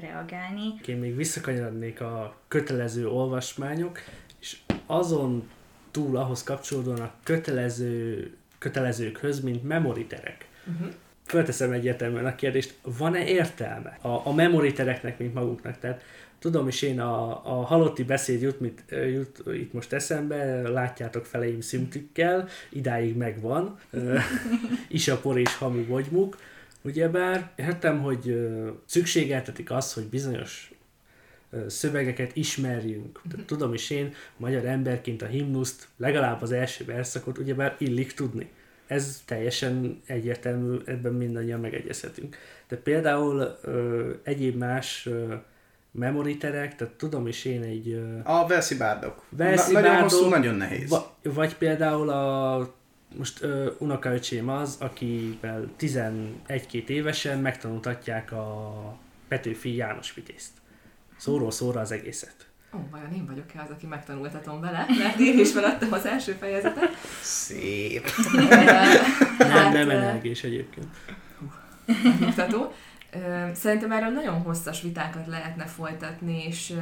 reagálni. 0.00 0.74
Én 0.86 0.96
még 0.96 1.16
visszakanyarodnék 1.16 2.00
a 2.00 2.36
kötelező 2.48 3.08
olvasmányok, 3.08 3.98
és 4.40 4.56
azon 4.86 5.50
túl 5.90 6.16
ahhoz 6.16 6.42
kapcsolódóan 6.42 7.00
a 7.00 7.12
kötelező, 7.22 8.30
kötelezőkhöz, 8.58 9.40
mint 9.40 9.62
memoriterek. 9.62 10.48
Uh-huh. 10.66 10.88
Fölteszem 11.26 11.72
egyértelműen 11.72 12.26
a 12.26 12.34
kérdést, 12.34 12.78
van-e 12.82 13.24
értelme 13.24 13.98
a, 14.00 14.26
a 14.26 14.32
memoritereknek, 14.32 15.18
mint 15.18 15.34
maguknak? 15.34 15.78
Tehát 15.78 16.02
tudom 16.38 16.68
is 16.68 16.82
én, 16.82 17.00
a, 17.00 17.30
a 17.30 17.64
halotti 17.64 18.04
beszéd 18.04 18.40
jut, 18.40 18.60
mit, 18.60 18.84
jut 18.90 19.42
itt 19.52 19.72
most 19.72 19.92
eszembe, 19.92 20.68
látjátok 20.68 21.26
feleim 21.26 21.60
szintükkel, 21.60 22.48
idáig 22.70 23.16
megvan, 23.16 23.78
isapor 24.88 25.38
és 25.38 25.56
hamu 25.56 25.86
vagymuk, 25.86 26.36
ugyebár 26.82 27.50
értem, 27.56 28.02
hogy 28.02 28.48
szükségeltetik 28.84 29.70
azt, 29.70 29.94
hogy 29.94 30.04
bizonyos 30.04 30.72
szövegeket 31.66 32.36
ismerjünk. 32.36 33.20
Tehát 33.30 33.46
tudom 33.46 33.74
is 33.74 33.90
én, 33.90 34.14
magyar 34.36 34.64
emberként 34.64 35.22
a 35.22 35.26
himnuszt, 35.26 35.88
legalább 35.96 36.42
az 36.42 36.52
első 36.52 36.84
verszakot 36.84 37.38
ugyebár 37.38 37.76
illik 37.78 38.12
tudni. 38.12 38.50
Ez 38.86 39.22
teljesen 39.24 40.00
egyértelmű, 40.06 40.76
ebben 40.84 41.12
mindannyian 41.12 41.60
megegyezhetünk. 41.60 42.36
De 42.68 42.76
például 42.76 43.58
ö, 43.62 44.10
egyéb 44.22 44.56
más 44.56 45.06
ö, 45.06 45.34
memoriterek, 45.92 46.76
tehát 46.76 46.94
tudom 46.94 47.26
is 47.26 47.44
én 47.44 47.62
egy... 47.62 48.02
A 48.24 48.46
Velszi 48.46 48.76
bárdok. 48.76 49.24
Velszi 49.28 49.72
Na, 49.72 49.80
nagyon 49.80 50.00
hosszú, 50.02 50.28
nagyon 50.28 50.54
nehéz. 50.54 50.88
Va, 50.88 51.16
vagy 51.22 51.56
például 51.56 52.08
a 52.10 52.76
most 53.16 53.42
ö, 53.42 53.70
unokaöcsém 53.78 54.48
az, 54.48 54.76
akivel 54.80 55.70
11-2 55.80 56.86
évesen 56.86 57.38
megtanultatják 57.38 58.32
a 58.32 58.72
Petőfi 59.28 59.74
János 59.74 60.14
Vitézt. 60.14 60.50
Szóról 61.16 61.50
szóra 61.50 61.80
az 61.80 61.92
egészet. 61.92 62.34
Ó, 62.76 62.78
vajon 62.90 63.12
én 63.12 63.26
vagyok-e 63.26 63.60
az, 63.62 63.70
aki 63.70 63.86
megtanultatom 63.86 64.60
vele, 64.60 64.86
mert 64.98 65.18
én 65.18 65.38
is 65.38 65.52
feladtam 65.52 65.92
az 65.92 66.06
első 66.06 66.32
fejezetet. 66.32 66.90
Szép. 67.22 68.04
Nem, 69.38 69.48
Hát, 69.50 69.72
nem 69.72 69.88
ö, 69.88 69.92
energiés 69.92 70.42
egyébként. 70.44 70.86
megnyugtató. 72.02 72.72
Szerintem 73.52 73.92
erről 73.92 74.10
nagyon 74.10 74.42
hosszas 74.42 74.82
vitákat 74.82 75.26
lehetne 75.26 75.64
folytatni, 75.66 76.44
és 76.46 76.72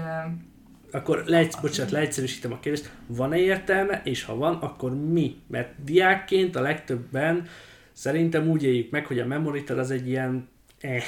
Akkor 0.90 1.22
legy, 1.26 1.54
bocsánat, 1.60 1.92
leegyszerűsítem 1.92 2.52
a 2.52 2.58
kérdést. 2.58 2.90
Van-e 3.06 3.36
értelme, 3.36 4.00
és 4.04 4.24
ha 4.24 4.34
van, 4.36 4.54
akkor 4.54 4.94
mi? 4.94 5.36
Mert 5.46 5.84
diákként 5.84 6.56
a 6.56 6.60
legtöbben 6.60 7.46
szerintem 7.92 8.48
úgy 8.48 8.64
éljük 8.64 8.90
meg, 8.90 9.06
hogy 9.06 9.18
a 9.18 9.26
memoriter 9.26 9.78
az 9.78 9.90
egy 9.90 10.08
ilyen 10.08 10.48
eh, 10.80 11.02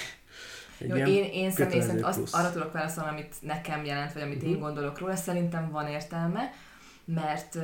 egy 0.78 0.88
Jó, 0.88 0.94
ilyen 0.94 1.09
én, 1.09 1.24
én 1.33 1.50
személy 1.50 1.81
szerint 1.81 2.04
azt, 2.04 2.35
arra 2.35 2.52
tudok 2.52 2.72
válaszolni, 2.72 3.11
amit 3.11 3.35
nekem 3.40 3.85
jelent, 3.85 4.12
vagy 4.12 4.22
amit 4.22 4.42
én 4.42 4.50
Mhm. 4.50 4.61
gondolok 4.61 4.98
róla, 4.98 5.16
szerintem 5.16 5.70
van 5.70 5.87
értelme, 5.87 6.52
mert 7.04 7.59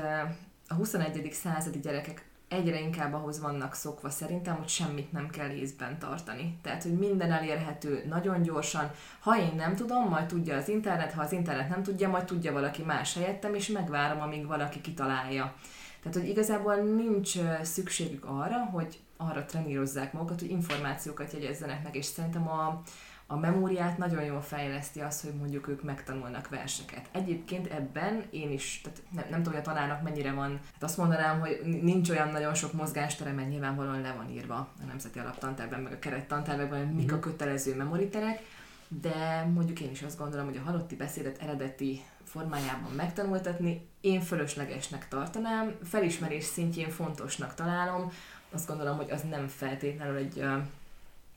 a 0.69 0.75
21. 0.75 1.33
századi 1.33 1.79
gyerekek 1.79 2.25
egyre 2.49 2.81
inkább 2.81 3.13
ahhoz 3.15 3.41
vannak 3.41 3.75
szokva 3.75 4.11
szerintem, 4.11 4.57
hogy 4.57 4.69
semmit 4.69 5.13
nem 5.13 5.31
kell 5.31 5.51
észben 5.51 5.99
tartani. 5.99 6.59
Tehát, 6.63 6.83
hogy 6.83 6.99
minden 6.99 7.33
elérhető 7.33 8.05
nagyon 8.09 8.43
gyorsan. 8.43 8.91
Ha 9.21 9.39
én 9.39 9.53
nem 9.57 9.77
tudom, 9.77 10.09
majd 10.09 10.27
tudja 10.27 10.57
az 10.57 10.69
internet, 10.69 11.13
ha 11.13 11.23
az 11.23 11.33
internet 11.33 11.69
nem 11.69 11.83
tudja, 11.83 12.09
majd 12.09 12.25
tudja 12.25 12.53
valaki 12.53 12.83
más 12.83 13.15
helyettem, 13.15 13.55
és 13.55 13.69
megvárom, 13.69 14.21
amíg 14.21 14.47
valaki 14.47 14.81
kitalálja. 14.81 15.55
Tehát, 16.03 16.19
hogy 16.19 16.29
igazából 16.29 16.75
nincs 16.75 17.39
szükségük 17.63 18.25
arra, 18.25 18.65
hogy 18.65 18.99
arra 19.17 19.45
trenírozzák 19.45 20.13
magukat, 20.13 20.41
hogy 20.41 20.51
információkat 20.51 21.33
jegyezzenek 21.33 21.83
meg, 21.83 21.97
és 21.97 22.05
szerintem 22.05 22.49
a, 22.49 22.83
a 23.27 23.37
memóriát 23.37 23.99
nagyon 23.99 24.25
jól 24.25 24.41
fejleszti 24.41 25.01
az, 25.01 25.21
hogy 25.21 25.35
mondjuk 25.35 25.69
ők 25.69 25.83
megtanulnak 25.83 26.49
verseket. 26.49 27.09
Egyébként 27.13 27.67
ebben 27.67 28.25
én 28.31 28.53
is, 28.53 28.81
tehát 28.83 29.03
nem, 29.11 29.25
nem 29.31 29.43
tudom, 29.43 29.59
hogy 29.59 29.69
a 29.69 29.71
tanárnak 29.71 30.03
mennyire 30.03 30.33
van, 30.33 30.61
hát 30.73 30.83
azt 30.83 30.97
mondanám, 30.97 31.41
hogy 31.41 31.61
nincs 31.83 32.11
olyan 32.11 32.29
nagyon 32.29 32.55
sok 32.55 32.73
mozgástere, 32.73 33.33
mert 33.33 33.49
nyilvánvalóan 33.49 34.01
le 34.01 34.13
van 34.13 34.31
írva 34.31 34.55
a 34.55 34.85
nemzeti 34.87 35.19
alaptantárban, 35.19 35.81
meg 35.81 35.93
a 35.93 35.99
kerettantárban, 35.99 36.79
hogy 36.79 36.95
mik 36.95 37.13
a 37.13 37.19
kötelező 37.19 37.77
memoriterek, 37.77 38.43
de 38.89 39.49
mondjuk 39.55 39.81
én 39.81 39.91
is 39.91 40.03
azt 40.03 40.19
gondolom, 40.19 40.47
hogy 40.47 40.57
a 40.57 40.65
halotti 40.65 40.97
beszédet 40.97 41.43
eredeti 41.43 42.03
formájában 42.25 42.93
megtanultatni, 42.97 43.89
én 44.01 44.21
fölöslegesnek 44.21 45.09
tartanám, 45.09 45.75
felismerés 45.85 46.45
szintjén 46.45 46.91
fontosnak 46.91 47.55
találom, 47.55 48.13
azt 48.51 48.67
gondolom, 48.67 48.97
hogy 48.97 49.11
az 49.11 49.23
nem 49.31 49.49
feltétlenül 49.49 50.17
egy 50.17 50.45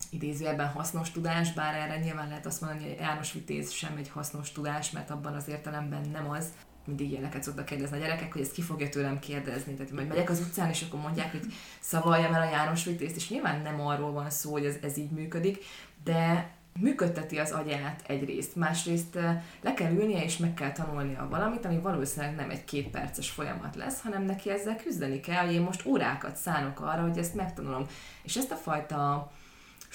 idézőjelben 0.09 0.67
hasznos 0.67 1.11
tudás, 1.11 1.53
bár 1.53 1.75
erre 1.75 1.99
nyilván 1.99 2.27
lehet 2.27 2.45
azt 2.45 2.61
mondani, 2.61 2.87
hogy 2.87 2.97
János 2.99 3.33
Vitéz 3.33 3.71
sem 3.71 3.97
egy 3.97 4.09
hasznos 4.09 4.51
tudás, 4.51 4.91
mert 4.91 5.09
abban 5.09 5.33
az 5.33 5.47
értelemben 5.47 6.09
nem 6.11 6.29
az. 6.29 6.47
Mindig 6.85 7.11
ilyeneket 7.11 7.43
szoktak 7.43 7.65
kérdezni 7.65 7.97
a 7.97 7.99
gyerekek, 7.99 8.33
hogy 8.33 8.41
ezt 8.41 8.51
ki 8.51 8.61
fogja 8.61 8.89
tőlem 8.89 9.19
kérdezni. 9.19 9.73
Tehát 9.73 9.91
majd 9.91 10.07
megyek 10.07 10.29
az 10.29 10.39
utcán, 10.39 10.69
és 10.69 10.81
akkor 10.81 10.99
mondják, 10.99 11.31
hogy 11.31 11.45
szavaljam 11.79 12.33
el 12.33 12.41
a 12.41 12.49
János 12.49 12.83
Vitézt, 12.83 13.15
és 13.15 13.29
nyilván 13.29 13.61
nem 13.61 13.81
arról 13.81 14.11
van 14.11 14.29
szó, 14.29 14.51
hogy 14.51 14.65
ez, 14.65 14.75
ez 14.81 14.97
így 14.97 15.11
működik, 15.11 15.63
de 16.03 16.51
működteti 16.79 17.37
az 17.37 17.51
agyát 17.51 18.03
egyrészt, 18.07 18.55
másrészt 18.55 19.15
eh, 19.15 19.41
le 19.61 19.73
kell 19.73 19.91
ülnie 19.91 20.23
és 20.23 20.37
meg 20.37 20.53
kell 20.53 20.71
tanulnia 20.71 21.27
valamit, 21.29 21.65
ami 21.65 21.79
valószínűleg 21.79 22.35
nem 22.35 22.49
egy 22.49 22.63
két 22.63 22.87
perces 22.87 23.29
folyamat 23.29 23.75
lesz, 23.75 24.01
hanem 24.01 24.23
neki 24.23 24.49
ezzel 24.49 24.75
küzdeni 24.75 25.19
kell, 25.19 25.45
hogy 25.45 25.53
én 25.53 25.61
most 25.61 25.85
órákat 25.85 26.35
szánok 26.35 26.79
arra, 26.79 27.01
hogy 27.01 27.17
ezt 27.17 27.35
megtanulom. 27.35 27.85
És 28.23 28.35
ezt 28.35 28.51
a 28.51 28.55
fajta 28.55 29.31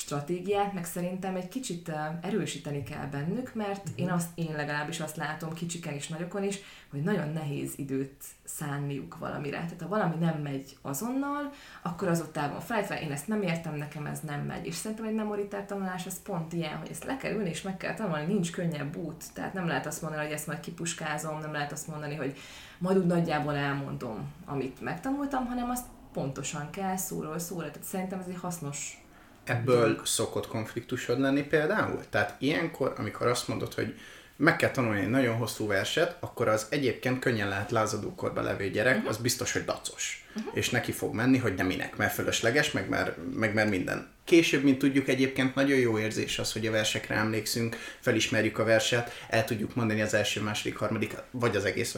stratégiát 0.02 0.72
meg 0.72 0.84
szerintem 0.84 1.34
egy 1.34 1.48
kicsit 1.48 1.92
erősíteni 2.22 2.82
kell 2.82 3.06
bennük, 3.06 3.54
mert 3.54 3.88
én, 3.94 4.10
azt, 4.10 4.28
én 4.34 4.52
legalábbis 4.56 5.00
azt 5.00 5.16
látom 5.16 5.52
kicsiken 5.52 5.94
is, 5.94 6.08
nagyokon 6.08 6.42
is, 6.42 6.58
hogy 6.90 7.02
nagyon 7.02 7.28
nehéz 7.28 7.72
időt 7.76 8.22
szánniuk 8.44 9.18
valamire. 9.18 9.56
Tehát 9.56 9.80
ha 9.80 9.88
valami 9.88 10.14
nem 10.14 10.38
megy 10.42 10.76
azonnal, 10.80 11.52
akkor 11.82 12.08
az 12.08 12.20
ott 12.20 12.34
van 12.34 12.60
felejtve, 12.60 13.00
én 13.00 13.12
ezt 13.12 13.28
nem 13.28 13.42
értem, 13.42 13.74
nekem 13.74 14.06
ez 14.06 14.20
nem 14.20 14.40
megy. 14.40 14.66
És 14.66 14.74
szerintem 14.74 15.06
egy 15.06 15.14
memoritár 15.14 15.66
tanulás 15.66 16.06
az 16.06 16.22
pont 16.22 16.52
ilyen, 16.52 16.76
hogy 16.76 16.90
ezt 16.90 17.04
le 17.04 17.16
kell 17.16 17.32
ülni 17.32 17.48
és 17.48 17.62
meg 17.62 17.76
kell 17.76 17.94
tanulni, 17.94 18.32
nincs 18.32 18.50
könnyebb 18.50 18.96
út. 18.96 19.24
Tehát 19.32 19.52
nem 19.52 19.66
lehet 19.66 19.86
azt 19.86 20.02
mondani, 20.02 20.22
hogy 20.24 20.32
ezt 20.32 20.46
majd 20.46 20.60
kipuskázom, 20.60 21.38
nem 21.38 21.52
lehet 21.52 21.72
azt 21.72 21.88
mondani, 21.88 22.14
hogy 22.14 22.36
majd 22.78 22.98
úgy 22.98 23.06
nagyjából 23.06 23.54
elmondom, 23.54 24.32
amit 24.44 24.80
megtanultam, 24.80 25.46
hanem 25.46 25.70
azt 25.70 25.86
pontosan 26.12 26.70
kell 26.70 26.96
szóról 26.96 27.38
szóra. 27.38 27.70
Tehát 27.70 27.88
szerintem 27.88 28.18
ez 28.18 28.26
egy 28.28 28.38
hasznos 28.40 29.01
Ebből 29.44 30.00
szokott 30.04 30.46
konfliktusod 30.46 31.20
lenni 31.20 31.42
például? 31.42 32.04
Tehát 32.10 32.34
ilyenkor, 32.38 32.92
amikor 32.96 33.26
azt 33.26 33.48
mondod, 33.48 33.74
hogy 33.74 33.94
meg 34.36 34.56
kell 34.56 34.70
tanulni 34.70 35.00
egy 35.00 35.10
nagyon 35.10 35.36
hosszú 35.36 35.66
verset, 35.66 36.16
akkor 36.20 36.48
az 36.48 36.66
egyébként 36.68 37.18
könnyen 37.18 37.48
lehet 37.48 37.70
lázadókorba 37.70 38.40
levő 38.40 38.70
gyerek, 38.70 38.94
uh-huh. 38.94 39.10
az 39.10 39.16
biztos, 39.16 39.52
hogy 39.52 39.64
dacos. 39.64 40.26
Uh-huh. 40.36 40.56
És 40.56 40.70
neki 40.70 40.92
fog 40.92 41.14
menni, 41.14 41.38
hogy 41.38 41.54
de 41.54 41.62
minek, 41.62 41.96
mert 41.96 42.14
fölösleges, 42.14 42.70
meg 42.70 42.88
mert, 42.88 43.16
meg 43.34 43.54
mert 43.54 43.70
minden. 43.70 44.10
Később, 44.24 44.62
mint 44.62 44.78
tudjuk, 44.78 45.08
egyébként 45.08 45.54
nagyon 45.54 45.78
jó 45.78 45.98
érzés 45.98 46.38
az, 46.38 46.52
hogy 46.52 46.66
a 46.66 46.70
versekre 46.70 47.14
emlékszünk, 47.14 47.76
felismerjük 48.00 48.58
a 48.58 48.64
verset, 48.64 49.12
el 49.28 49.44
tudjuk 49.44 49.74
mondani 49.74 50.00
az 50.00 50.14
első, 50.14 50.40
második, 50.40 50.76
harmadik, 50.76 51.14
vagy 51.30 51.56
az 51.56 51.64
egész 51.64 51.96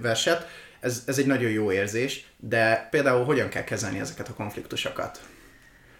verset. 0.00 0.46
Ez, 0.80 1.02
ez 1.06 1.18
egy 1.18 1.26
nagyon 1.26 1.50
jó 1.50 1.72
érzés, 1.72 2.26
de 2.36 2.88
például 2.90 3.24
hogyan 3.24 3.48
kell 3.48 3.64
kezelni 3.64 3.98
ezeket 3.98 4.28
a 4.28 4.34
konfliktusokat? 4.34 5.20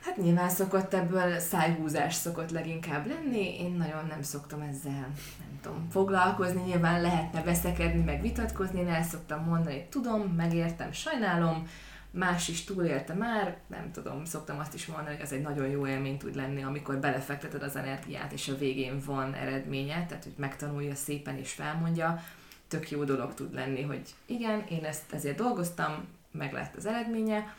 Hát 0.00 0.16
nyilván 0.16 0.48
szokott 0.48 0.94
ebből 0.94 1.38
szájhúzás 1.38 2.14
szokott 2.14 2.50
leginkább 2.50 3.06
lenni, 3.06 3.60
én 3.60 3.72
nagyon 3.72 4.06
nem 4.06 4.22
szoktam 4.22 4.60
ezzel, 4.60 5.12
nem 5.38 5.58
tudom, 5.62 5.88
foglalkozni, 5.90 6.62
nyilván 6.62 7.00
lehetne 7.00 7.42
veszekedni, 7.42 8.02
meg 8.02 8.20
vitatkozni, 8.20 8.80
én 8.80 8.88
el 8.88 9.02
szoktam 9.02 9.44
mondani, 9.44 9.86
tudom, 9.90 10.20
megértem, 10.20 10.92
sajnálom, 10.92 11.68
más 12.10 12.48
is 12.48 12.64
túlélte 12.64 13.14
már, 13.14 13.56
nem 13.66 13.92
tudom, 13.92 14.24
szoktam 14.24 14.58
azt 14.58 14.74
is 14.74 14.86
mondani, 14.86 15.14
hogy 15.14 15.24
ez 15.24 15.32
egy 15.32 15.42
nagyon 15.42 15.66
jó 15.66 15.86
élmény 15.86 16.18
tud 16.18 16.34
lenni, 16.34 16.62
amikor 16.62 16.96
belefekteted 16.96 17.62
az 17.62 17.76
energiát, 17.76 18.32
és 18.32 18.48
a 18.48 18.56
végén 18.56 19.00
van 19.04 19.34
eredménye, 19.34 20.06
tehát 20.06 20.24
hogy 20.24 20.34
megtanulja 20.36 20.94
szépen 20.94 21.38
és 21.38 21.52
felmondja, 21.52 22.22
tök 22.68 22.90
jó 22.90 23.04
dolog 23.04 23.34
tud 23.34 23.54
lenni, 23.54 23.82
hogy 23.82 24.02
igen, 24.26 24.64
én 24.68 24.84
ezt 24.84 25.12
ezért 25.12 25.36
dolgoztam, 25.36 26.04
meg 26.32 26.52
lett 26.52 26.76
az 26.76 26.86
eredménye, 26.86 27.54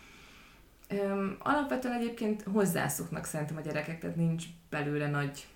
Öm, 0.92 1.36
alapvetően 1.40 2.00
egyébként 2.00 2.44
hozzászoknak 2.44 3.26
szerintem 3.26 3.58
a 3.58 3.62
gyerekek, 3.62 4.00
tehát 4.00 4.16
nincs 4.16 4.46
belőle 4.70 5.10
nagy, 5.10 5.48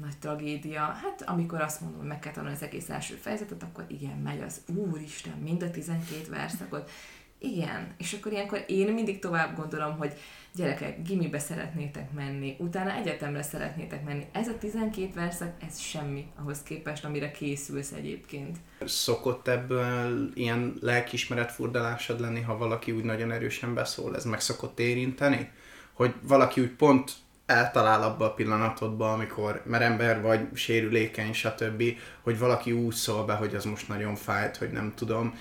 nagy 0.00 0.18
tragédia. 0.18 0.80
Hát 0.80 1.22
amikor 1.26 1.60
azt 1.60 1.80
mondom, 1.80 1.98
hogy 1.98 2.08
meg 2.08 2.18
kell 2.18 2.32
tanulni 2.32 2.54
az 2.54 2.62
egész 2.62 2.90
első 2.90 3.14
fejezetet, 3.14 3.62
akkor 3.62 3.84
igen, 3.88 4.16
megy 4.16 4.40
az 4.40 4.60
úristen, 4.66 5.38
mind 5.38 5.62
a 5.62 5.70
12 5.70 6.30
verszakot. 6.30 6.90
Igen, 7.38 7.94
és 7.98 8.12
akkor 8.12 8.32
ilyenkor 8.32 8.64
én 8.66 8.92
mindig 8.92 9.18
tovább 9.18 9.56
gondolom, 9.56 9.96
hogy 9.96 10.12
gyerekek, 10.54 11.02
gimibe 11.02 11.38
szeretnétek 11.38 12.12
menni, 12.12 12.56
utána 12.58 12.94
egyetemre 12.94 13.42
szeretnétek 13.42 14.04
menni. 14.04 14.26
Ez 14.32 14.48
a 14.48 14.58
12 14.58 15.08
verszak, 15.14 15.52
ez 15.68 15.78
semmi 15.78 16.26
ahhoz 16.34 16.62
képest, 16.62 17.04
amire 17.04 17.30
készülsz 17.30 17.92
egyébként. 17.92 18.56
Szokott 18.84 19.48
ebből 19.48 20.30
ilyen 20.34 20.74
lelkismeret 20.80 21.52
furdalásod 21.52 22.20
lenni, 22.20 22.40
ha 22.40 22.56
valaki 22.56 22.92
úgy 22.92 23.04
nagyon 23.04 23.32
erősen 23.32 23.74
beszól? 23.74 24.16
Ez 24.16 24.24
meg 24.24 24.40
szokott 24.40 24.78
érinteni? 24.78 25.50
Hogy 25.92 26.14
valaki 26.22 26.60
úgy 26.60 26.70
pont 26.70 27.12
eltalál 27.46 28.02
abba 28.02 28.24
a 28.24 28.34
pillanatodba, 28.34 29.12
amikor 29.12 29.62
mert 29.64 29.82
ember 29.82 30.22
vagy, 30.22 30.48
sérülékeny, 30.54 31.32
stb., 31.32 31.82
hogy 32.22 32.38
valaki 32.38 32.72
úgy 32.72 32.94
szól 32.94 33.24
be, 33.24 33.34
hogy 33.34 33.54
az 33.54 33.64
most 33.64 33.88
nagyon 33.88 34.14
fájt, 34.14 34.56
hogy 34.56 34.70
nem 34.70 34.92
tudom, 34.96 35.38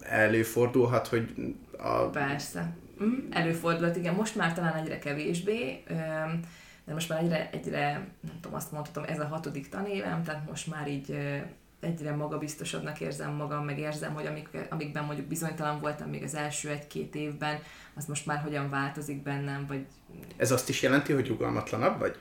előfordulhat, 0.00 1.06
hogy 1.06 1.34
a... 1.78 2.02
Persze. 2.02 2.72
Mm, 3.04 3.30
előfordulhat, 3.30 3.96
igen. 3.96 4.14
Most 4.14 4.36
már 4.36 4.54
talán 4.54 4.74
egyre 4.74 4.98
kevésbé, 4.98 5.82
de 6.84 6.92
most 6.92 7.08
már 7.08 7.22
egyre, 7.22 7.50
egyre, 7.52 7.92
nem 8.20 8.40
tudom, 8.40 8.56
azt 8.56 8.72
mondhatom, 8.72 9.04
ez 9.04 9.18
a 9.18 9.26
hatodik 9.26 9.68
tanévem, 9.68 10.22
tehát 10.22 10.48
most 10.48 10.66
már 10.66 10.88
így 10.88 11.16
egyre 11.80 12.14
magabiztosabbnak 12.14 13.00
érzem 13.00 13.32
magam, 13.32 13.64
meg 13.64 13.78
érzem, 13.78 14.14
hogy 14.14 14.26
amik, 14.26 14.48
amikben 14.68 15.04
mondjuk 15.04 15.26
bizonytalan 15.26 15.80
voltam 15.80 16.08
még 16.08 16.22
az 16.22 16.34
első 16.34 16.68
egy-két 16.68 17.14
évben, 17.14 17.58
az 17.94 18.06
most 18.06 18.26
már 18.26 18.38
hogyan 18.38 18.70
változik 18.70 19.22
bennem, 19.22 19.64
vagy 19.68 19.86
Ez 20.36 20.50
azt 20.50 20.68
is 20.68 20.82
jelenti, 20.82 21.12
hogy 21.12 21.28
rugalmatlanabb 21.28 21.98
vagy? 21.98 22.18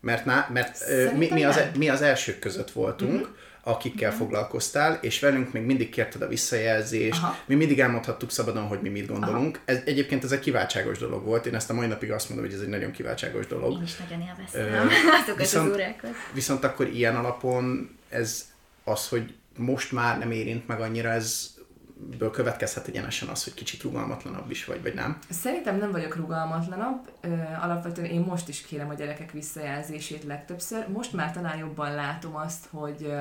Mert, 0.00 0.24
ná, 0.24 0.48
mert 0.52 0.78
ö, 0.88 1.16
mi, 1.16 1.28
mi, 1.32 1.44
az, 1.44 1.60
mi 1.76 1.88
az 1.88 2.02
elsők 2.02 2.38
között 2.38 2.70
voltunk, 2.70 3.20
uh-huh 3.20 3.36
akikkel 3.66 4.08
uh-huh. 4.08 4.24
foglalkoztál, 4.24 4.98
és 5.00 5.20
velünk 5.20 5.52
még 5.52 5.62
mindig 5.62 5.90
kérted 5.90 6.22
a 6.22 6.28
visszajelzést, 6.28 7.22
Aha. 7.22 7.36
mi 7.46 7.54
mindig 7.54 7.80
elmondhattuk 7.80 8.30
szabadon, 8.30 8.66
hogy 8.66 8.80
mi 8.80 8.88
mit 8.88 9.06
gondolunk. 9.06 9.60
Ez, 9.64 9.78
egyébként 9.84 10.24
ez 10.24 10.32
egy 10.32 10.38
kiváltságos 10.38 10.98
dolog 10.98 11.24
volt, 11.24 11.46
én 11.46 11.54
ezt 11.54 11.70
a 11.70 11.74
mai 11.74 11.86
napig 11.86 12.10
azt 12.10 12.28
mondom, 12.28 12.46
hogy 12.46 12.54
ez 12.54 12.60
egy 12.60 12.68
nagyon 12.68 12.90
kiváltságos 12.90 13.46
dolog. 13.46 13.72
Én 13.72 13.82
is 13.82 13.96
nagyon 13.96 14.26
élveztem 14.26 14.88
azokat 15.22 15.36
viszont, 15.36 15.68
az 15.68 15.74
órákat. 15.74 16.10
Viszont 16.32 16.64
akkor 16.64 16.86
ilyen 16.86 17.16
alapon 17.16 17.96
ez 18.08 18.52
az, 18.84 19.08
hogy 19.08 19.34
most 19.56 19.92
már 19.92 20.18
nem 20.18 20.30
érint 20.30 20.66
meg 20.66 20.80
annyira, 20.80 21.08
ez 21.08 21.54
ből 22.18 22.30
következhet 22.30 22.86
egyenesen 22.86 23.28
az, 23.28 23.44
hogy 23.44 23.54
kicsit 23.54 23.82
rugalmatlanabb 23.82 24.50
is 24.50 24.64
vagy, 24.64 24.82
vagy 24.82 24.94
nem? 24.94 25.18
Szerintem 25.30 25.76
nem 25.76 25.90
vagyok 25.90 26.16
rugalmatlanabb. 26.16 27.10
Alapvetően 27.62 28.10
én 28.10 28.20
most 28.20 28.48
is 28.48 28.62
kérem 28.62 28.88
a 28.88 28.94
gyerekek 28.94 29.32
visszajelzését 29.32 30.24
legtöbbször. 30.24 30.88
Most 30.88 31.12
már 31.12 31.32
talán 31.32 31.58
jobban 31.58 31.94
látom 31.94 32.36
azt, 32.36 32.66
hogy 32.70 33.12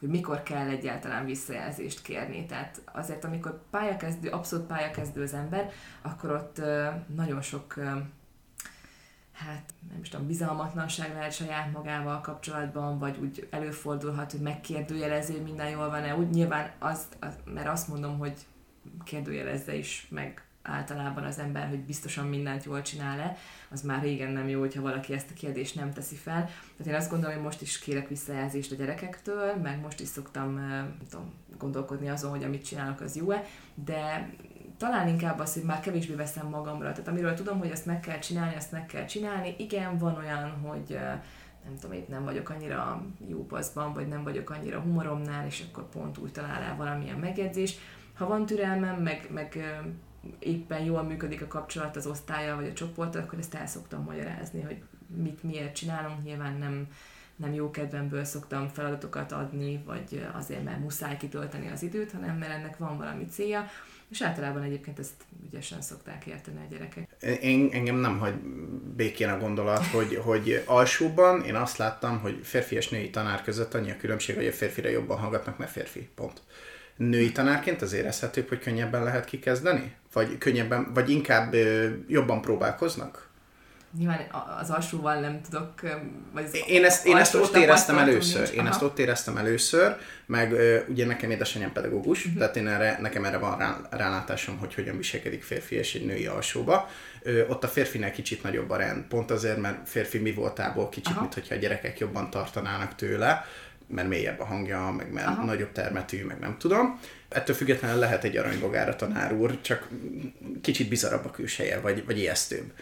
hogy 0.00 0.08
mikor 0.08 0.42
kell 0.42 0.68
egyáltalán 0.68 1.24
visszajelzést 1.24 2.02
kérni. 2.02 2.46
Tehát 2.46 2.82
azért, 2.92 3.24
amikor 3.24 3.62
pályakezdő, 3.70 4.28
abszolút 4.28 4.66
pályakezdő 4.66 5.22
az 5.22 5.34
ember, 5.34 5.70
akkor 6.02 6.30
ott 6.30 6.60
nagyon 7.14 7.40
sok 7.40 7.74
hát 9.32 9.74
nem 9.90 10.00
is 10.00 10.08
tudom, 10.08 10.26
bizalmatlanság 10.26 11.12
lehet 11.12 11.32
saját 11.32 11.72
magával 11.72 12.20
kapcsolatban, 12.20 12.98
vagy 12.98 13.18
úgy 13.18 13.48
előfordulhat, 13.50 14.30
hogy 14.30 14.40
megkérdőjelező, 14.40 15.32
hogy 15.32 15.42
minden 15.42 15.68
jól 15.68 15.88
van-e. 15.88 16.16
Úgy 16.16 16.30
nyilván 16.30 16.70
az, 16.78 17.06
az, 17.20 17.34
mert 17.44 17.68
azt 17.68 17.88
mondom, 17.88 18.18
hogy 18.18 18.34
kérdőjelezze 19.04 19.74
is 19.74 20.06
meg 20.10 20.47
általában 20.68 21.24
az 21.24 21.38
ember, 21.38 21.68
hogy 21.68 21.80
biztosan 21.80 22.26
mindent 22.26 22.64
jól 22.64 22.82
csinál-e, 22.82 23.36
az 23.70 23.82
már 23.82 24.02
régen 24.02 24.30
nem 24.32 24.48
jó, 24.48 24.60
hogyha 24.60 24.82
valaki 24.82 25.12
ezt 25.12 25.30
a 25.30 25.34
kérdést 25.34 25.74
nem 25.74 25.92
teszi 25.92 26.14
fel. 26.14 26.44
Tehát 26.76 26.92
én 26.92 26.94
azt 26.94 27.10
gondolom, 27.10 27.34
hogy 27.34 27.44
most 27.44 27.62
is 27.62 27.78
kérek 27.78 28.08
visszajelzést 28.08 28.72
a 28.72 28.76
gyerekektől, 28.76 29.54
meg 29.62 29.80
most 29.80 30.00
is 30.00 30.08
szoktam 30.08 30.54
nem 30.54 30.96
tudom, 31.10 31.32
gondolkodni 31.58 32.08
azon, 32.08 32.30
hogy 32.30 32.44
amit 32.44 32.64
csinálok, 32.64 33.00
az 33.00 33.16
jó-e, 33.16 33.44
de 33.74 34.30
talán 34.78 35.08
inkább 35.08 35.38
az, 35.38 35.54
hogy 35.54 35.62
már 35.62 35.80
kevésbé 35.80 36.14
veszem 36.14 36.46
magamra. 36.46 36.90
Tehát 36.90 37.08
amiről 37.08 37.34
tudom, 37.34 37.58
hogy 37.58 37.70
ezt 37.70 37.86
meg 37.86 38.00
kell 38.00 38.18
csinálni, 38.18 38.54
azt 38.54 38.72
meg 38.72 38.86
kell 38.86 39.04
csinálni. 39.04 39.54
Igen, 39.58 39.98
van 39.98 40.16
olyan, 40.16 40.50
hogy 40.50 40.98
nem 41.64 41.76
tudom, 41.80 41.96
itt 41.96 42.08
nem 42.08 42.24
vagyok 42.24 42.50
annyira 42.50 43.02
jó 43.28 43.46
paszban, 43.46 43.92
vagy 43.92 44.08
nem 44.08 44.22
vagyok 44.22 44.50
annyira 44.50 44.80
humoromnál, 44.80 45.46
és 45.46 45.64
akkor 45.68 45.88
pont 45.88 46.18
úgy 46.18 46.32
talál 46.32 46.62
el 46.62 46.76
valamilyen 46.76 47.18
megjegyzés. 47.18 47.74
Ha 48.14 48.26
van 48.26 48.46
türelmem, 48.46 49.02
meg, 49.02 49.28
meg 49.30 49.78
éppen 50.38 50.84
jól 50.84 51.02
működik 51.02 51.42
a 51.42 51.46
kapcsolat 51.46 51.96
az 51.96 52.06
osztálya 52.06 52.56
vagy 52.56 52.66
a 52.66 52.72
csoporttal, 52.72 53.22
akkor 53.22 53.38
ezt 53.38 53.54
el 53.54 53.66
szoktam 53.66 54.02
magyarázni, 54.02 54.62
hogy 54.62 54.82
mit 55.16 55.42
miért 55.42 55.74
csinálunk. 55.74 56.24
Nyilván 56.24 56.56
nem, 56.58 56.86
nem 57.36 57.54
jó 57.54 57.70
kedvemből 57.70 58.24
szoktam 58.24 58.68
feladatokat 58.68 59.32
adni, 59.32 59.82
vagy 59.86 60.26
azért, 60.34 60.64
mert 60.64 60.80
muszáj 60.80 61.16
kitölteni 61.16 61.70
az 61.70 61.82
időt, 61.82 62.12
hanem 62.12 62.36
mert 62.36 62.52
ennek 62.52 62.78
van 62.78 62.96
valami 62.98 63.26
célja. 63.26 63.66
És 64.10 64.22
általában 64.22 64.62
egyébként 64.62 64.98
ezt 64.98 65.24
ügyesen 65.46 65.80
szokták 65.80 66.26
érteni 66.26 66.56
a 66.56 66.70
gyerekek. 66.70 67.08
Én, 67.40 67.68
engem 67.72 67.96
nem 67.96 68.18
hagy 68.18 68.34
békén 68.96 69.28
a 69.28 69.38
gondolat, 69.38 69.86
hogy, 69.86 70.16
hogy 70.16 70.62
alsóban 70.66 71.44
én 71.44 71.54
azt 71.54 71.76
láttam, 71.76 72.18
hogy 72.18 72.40
férfi 72.42 72.76
és 72.76 72.88
női 72.88 73.10
tanár 73.10 73.42
között 73.42 73.74
annyi 73.74 73.90
a 73.90 73.96
különbség, 73.96 74.36
hogy 74.36 74.46
a 74.46 74.52
férfire 74.52 74.90
jobban 74.90 75.18
hallgatnak, 75.18 75.58
mert 75.58 75.70
férfi, 75.70 76.08
pont. 76.14 76.42
Női 76.96 77.32
tanárként 77.32 77.82
az 77.82 77.92
érezhetőbb, 77.92 78.48
hogy 78.48 78.58
könnyebben 78.58 79.02
lehet 79.02 79.24
kikezdeni? 79.24 79.96
Vagy 80.18 80.38
könnyebben, 80.38 80.90
vagy 80.94 81.10
inkább 81.10 81.54
jobban 82.06 82.40
próbálkoznak? 82.40 83.28
Nyilván 83.98 84.26
az 84.60 84.70
alsóval 84.70 85.20
nem 85.20 85.40
tudok, 85.50 85.80
vagy 86.32 86.44
az 86.44 86.58
Én 86.66 86.84
ezt, 86.84 87.06
én 87.06 87.16
ezt 87.16 87.34
ott 87.34 87.56
éreztem 87.56 87.98
először. 87.98 88.40
Nincs. 88.40 88.52
Én 88.52 88.60
Aha. 88.60 88.68
ezt 88.68 88.82
ott 88.82 88.98
éreztem 88.98 89.36
először, 89.36 89.96
meg 90.26 90.54
ugye 90.88 91.06
nekem 91.06 91.30
édesanyám 91.30 91.72
pedagógus, 91.72 92.24
uh-huh. 92.24 92.38
tehát 92.38 92.56
én 92.56 92.68
erre, 92.68 92.98
nekem 93.00 93.24
erre 93.24 93.38
van 93.38 93.58
rá, 93.58 93.76
rálátásom, 93.90 94.58
hogy 94.58 94.74
hogyan 94.74 94.96
viselkedik 94.96 95.42
férfi 95.42 95.74
és 95.74 95.94
egy 95.94 96.04
női 96.04 96.26
alsóba. 96.26 96.88
Ö, 97.22 97.46
ott 97.46 97.64
a 97.64 97.68
férfinál 97.68 98.10
kicsit 98.10 98.42
nagyobb 98.42 98.70
a 98.70 98.76
rend, 98.76 99.04
pont 99.04 99.30
azért, 99.30 99.60
mert 99.60 99.88
férfi 99.88 100.18
mi 100.18 100.32
voltából 100.32 100.88
kicsit, 100.88 101.12
Aha. 101.12 101.20
mint 101.20 101.34
hogyha 101.34 101.54
a 101.54 101.58
gyerekek 101.58 101.98
jobban 101.98 102.30
tartanának 102.30 102.94
tőle 102.94 103.44
mert 103.88 104.08
mélyebb 104.08 104.40
a 104.40 104.44
hangja, 104.44 104.90
meg 104.90 105.12
mert 105.12 105.26
Aha. 105.26 105.44
nagyobb 105.44 105.72
termetű, 105.72 106.24
meg 106.24 106.38
nem 106.38 106.56
tudom. 106.58 107.00
Ettől 107.28 107.56
függetlenül 107.56 107.98
lehet 107.98 108.24
egy 108.24 108.36
aranybogára 108.36 108.96
tanár 108.96 109.32
úr, 109.32 109.60
csak 109.60 109.88
kicsit 110.60 110.88
bizarabb 110.88 111.24
a 111.24 111.30
külseje, 111.30 111.80
vagy, 111.80 112.04
vagy 112.04 112.18
ijesztőbb. 112.18 112.72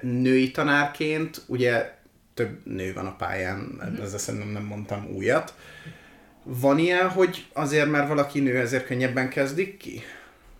Női 0.00 0.50
tanárként 0.50 1.42
ugye 1.46 1.94
több 2.34 2.66
nő 2.66 2.92
van 2.92 3.06
a 3.06 3.16
pályán, 3.16 3.58
mm-hmm. 3.58 4.02
ezzel 4.02 4.18
szerintem 4.18 4.50
nem 4.50 4.64
mondtam 4.64 5.06
újat. 5.14 5.54
Van 6.44 6.78
ilyen, 6.78 7.08
hogy 7.08 7.46
azért, 7.52 7.90
mert 7.90 8.08
valaki 8.08 8.40
nő, 8.40 8.58
ezért 8.58 8.86
könnyebben 8.86 9.28
kezdik 9.28 9.76
ki? 9.76 10.02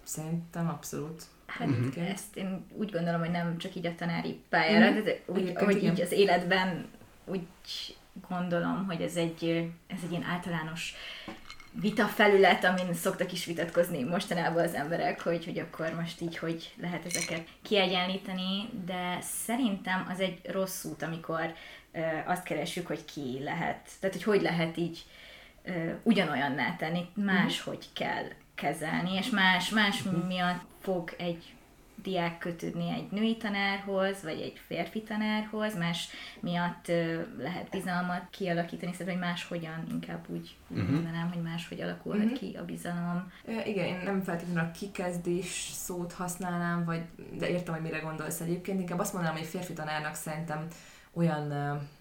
Szerintem 0.03 0.69
abszolút. 0.69 1.23
Hát 1.47 1.69
uh-huh. 1.69 2.11
ezt 2.11 2.37
én 2.37 2.67
úgy 2.77 2.91
gondolom, 2.91 3.21
hogy 3.21 3.31
nem 3.31 3.59
csak 3.59 3.75
így 3.75 3.87
a 3.87 3.95
tanári 3.95 4.41
pályára, 4.49 4.89
uh-huh. 4.89 5.05
de 5.05 5.21
úgy, 5.27 5.53
hogy 5.55 5.85
így 5.85 6.01
az 6.01 6.13
életben 6.13 6.87
úgy 7.25 7.43
gondolom, 8.29 8.87
hogy 8.87 9.01
ez 9.03 9.17
egy, 9.17 9.71
ez 9.87 9.99
egy 10.05 10.11
ilyen 10.11 10.23
általános 10.23 10.95
vita 11.81 12.07
felület, 12.07 12.65
amin 12.65 12.95
szoktak 12.95 13.33
is 13.33 13.45
vitatkozni 13.45 14.03
mostanában 14.03 14.65
az 14.65 14.75
emberek, 14.75 15.21
hogy, 15.21 15.45
hogy 15.45 15.59
akkor 15.59 15.95
most 16.01 16.21
így 16.21 16.39
hogy 16.39 16.75
lehet 16.81 17.05
ezeket 17.05 17.49
kiegyenlíteni, 17.63 18.69
de 18.85 19.19
szerintem 19.21 20.07
az 20.11 20.21
egy 20.21 20.41
rossz 20.45 20.85
út, 20.85 21.03
amikor 21.03 21.55
ö, 21.93 22.01
azt 22.27 22.43
keresjük, 22.43 22.87
hogy 22.87 23.05
ki 23.05 23.39
lehet, 23.43 23.89
tehát 24.01 24.15
hogy 24.15 24.25
hogy 24.25 24.43
lehet 24.43 24.77
így 24.77 25.05
ö, 25.65 25.91
ugyanolyanná 26.03 26.77
tenni, 26.77 27.09
máshogy 27.15 27.87
mm. 27.91 27.95
kell 27.95 28.25
kezelni, 28.55 29.15
és 29.15 29.31
más, 29.31 29.69
más 29.69 30.03
mm. 30.03 30.27
miatt 30.27 30.63
fog 30.81 31.15
egy 31.19 31.53
diák 32.03 32.39
kötődni 32.39 32.91
egy 32.91 33.11
női 33.11 33.37
tanárhoz, 33.37 34.23
vagy 34.23 34.41
egy 34.41 34.61
férfi 34.67 35.03
tanárhoz, 35.03 35.77
más 35.77 36.09
miatt 36.41 36.87
lehet 37.39 37.69
bizalmat 37.71 38.23
kialakítani, 38.31 38.93
szóval, 38.93 39.13
hogy 39.13 39.23
más 39.23 39.45
hogyan, 39.45 39.85
inkább 39.91 40.25
úgy 40.29 40.57
uh-huh. 40.69 40.91
mondanám, 40.91 41.33
hogy 41.33 41.43
máshogy 41.43 41.81
alakulhat 41.81 42.25
uh-huh. 42.25 42.39
ki 42.39 42.57
a 42.57 42.65
bizalom. 42.65 43.33
E, 43.47 43.67
igen, 43.67 43.85
én 43.85 44.01
nem 44.05 44.23
feltétlenül 44.23 44.63
a 44.63 44.71
kikezdés 44.71 45.71
szót 45.73 46.13
használnám, 46.13 46.85
vagy, 46.85 47.03
de 47.39 47.49
értem, 47.49 47.75
hogy 47.75 47.83
mire 47.83 47.99
gondolsz 47.99 48.41
egyébként, 48.41 48.81
inkább 48.81 48.99
azt 48.99 49.13
mondanám, 49.13 49.39
hogy 49.39 49.47
férfi 49.47 49.73
tanárnak 49.73 50.15
szerintem 50.15 50.67
olyan, 51.13 51.49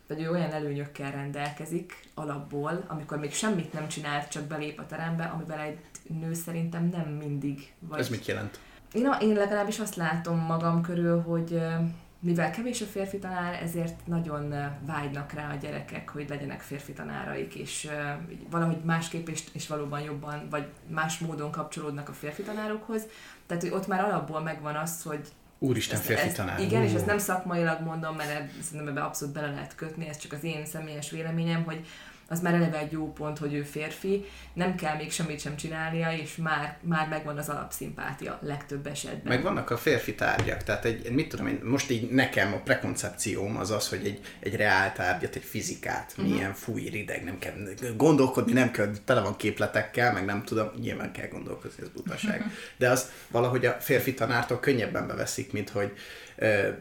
vagy 0.07 0.21
ő 0.21 0.29
olyan 0.29 0.51
előnyökkel 0.51 1.11
rendelkezik 1.11 1.93
alapból, 2.13 2.83
amikor 2.87 3.19
még 3.19 3.33
semmit 3.33 3.73
nem 3.73 3.87
csinált, 3.87 4.29
csak 4.29 4.43
belép 4.43 4.79
a 4.79 4.85
terembe, 4.85 5.23
amivel 5.23 5.59
egy 5.59 5.79
nő 6.19 6.33
szerintem 6.33 6.87
nem 6.87 7.09
mindig. 7.09 7.73
Vagy... 7.79 7.99
Ez 7.99 8.09
mit 8.09 8.25
jelent? 8.25 8.59
Én, 8.93 9.15
én 9.19 9.33
legalábbis 9.33 9.79
azt 9.79 9.95
látom 9.95 10.39
magam 10.39 10.81
körül, 10.81 11.21
hogy 11.21 11.61
mivel 12.19 12.51
kevés 12.51 12.81
a 12.81 12.85
férfi 12.85 13.19
tanár, 13.19 13.63
ezért 13.63 14.07
nagyon 14.07 14.53
vágynak 14.85 15.31
rá 15.31 15.51
a 15.51 15.55
gyerekek, 15.55 16.09
hogy 16.09 16.29
legyenek 16.29 16.61
férfi 16.61 16.93
tanáraik, 16.93 17.55
és 17.55 17.89
valahogy 18.49 18.77
másképp 18.83 19.27
és, 19.27 19.43
és 19.51 19.67
valóban 19.67 20.01
jobban, 20.01 20.47
vagy 20.49 20.65
más 20.87 21.17
módon 21.17 21.51
kapcsolódnak 21.51 22.09
a 22.09 22.13
férfi 22.13 22.41
tanárokhoz. 22.41 23.01
Tehát, 23.47 23.63
hogy 23.63 23.71
ott 23.71 23.87
már 23.87 24.03
alapból 24.03 24.41
megvan 24.41 24.75
az, 24.75 25.03
hogy 25.03 25.27
Úristen, 25.63 25.99
férfi 25.99 26.27
ezt, 26.27 26.35
tanár. 26.35 26.59
Igen, 26.59 26.83
és 26.83 26.93
ezt 26.93 27.05
nem 27.05 27.17
szakmailag 27.17 27.81
mondom, 27.81 28.15
mert 28.15 28.51
szerintem 28.61 28.87
ebbe 28.87 29.01
abszolút 29.01 29.33
bele 29.33 29.47
lehet 29.47 29.75
kötni, 29.75 30.07
ez 30.07 30.17
csak 30.17 30.33
az 30.33 30.43
én 30.43 30.65
személyes 30.65 31.09
véleményem, 31.09 31.63
hogy 31.63 31.85
az 32.31 32.41
már 32.41 32.53
eleve 32.53 32.77
egy 32.77 32.91
jó 32.91 33.13
pont, 33.13 33.37
hogy 33.37 33.53
ő 33.53 33.61
férfi, 33.61 34.25
nem 34.53 34.75
kell 34.75 34.95
még 34.95 35.11
semmit 35.11 35.39
sem 35.39 35.55
csinálnia, 35.55 36.11
és 36.11 36.35
már, 36.35 36.77
már 36.81 37.07
megvan 37.07 37.37
az 37.37 37.49
alapszimpátia 37.49 38.39
legtöbb 38.41 38.87
esetben. 38.87 39.33
Meg 39.33 39.41
vannak 39.43 39.69
a 39.69 39.77
férfi 39.77 40.15
tárgyak, 40.15 40.63
tehát 40.63 40.85
egy, 40.85 41.11
mit 41.11 41.29
tudom 41.29 41.47
én, 41.47 41.59
most 41.63 41.89
így 41.89 42.09
nekem 42.09 42.53
a 42.53 42.57
prekoncepcióm 42.57 43.57
az 43.57 43.71
az, 43.71 43.89
hogy 43.89 44.05
egy, 44.05 44.19
egy 44.39 44.55
reál 44.55 44.93
tárgyat, 44.93 45.35
egy 45.35 45.43
fizikát, 45.43 46.13
uh-huh. 46.17 46.33
milyen 46.33 46.53
fúj, 46.53 46.81
rideg, 46.81 47.23
nem 47.23 47.39
kell 47.39 47.53
gondolkodni, 47.97 48.53
nem 48.53 48.71
kell, 48.71 48.91
tele 49.05 49.21
van 49.21 49.35
képletekkel, 49.35 50.13
meg 50.13 50.25
nem 50.25 50.43
tudom, 50.43 50.69
nyilván 50.79 51.11
kell 51.11 51.27
gondolkozni, 51.27 51.83
ez 51.83 51.89
butaság. 51.89 52.39
Uh-huh. 52.39 52.53
De 52.77 52.89
az 52.89 53.11
valahogy 53.27 53.65
a 53.65 53.71
férfi 53.71 54.13
tanártól 54.13 54.59
könnyebben 54.59 55.07
beveszik, 55.07 55.51
mint 55.51 55.69
hogy 55.69 55.93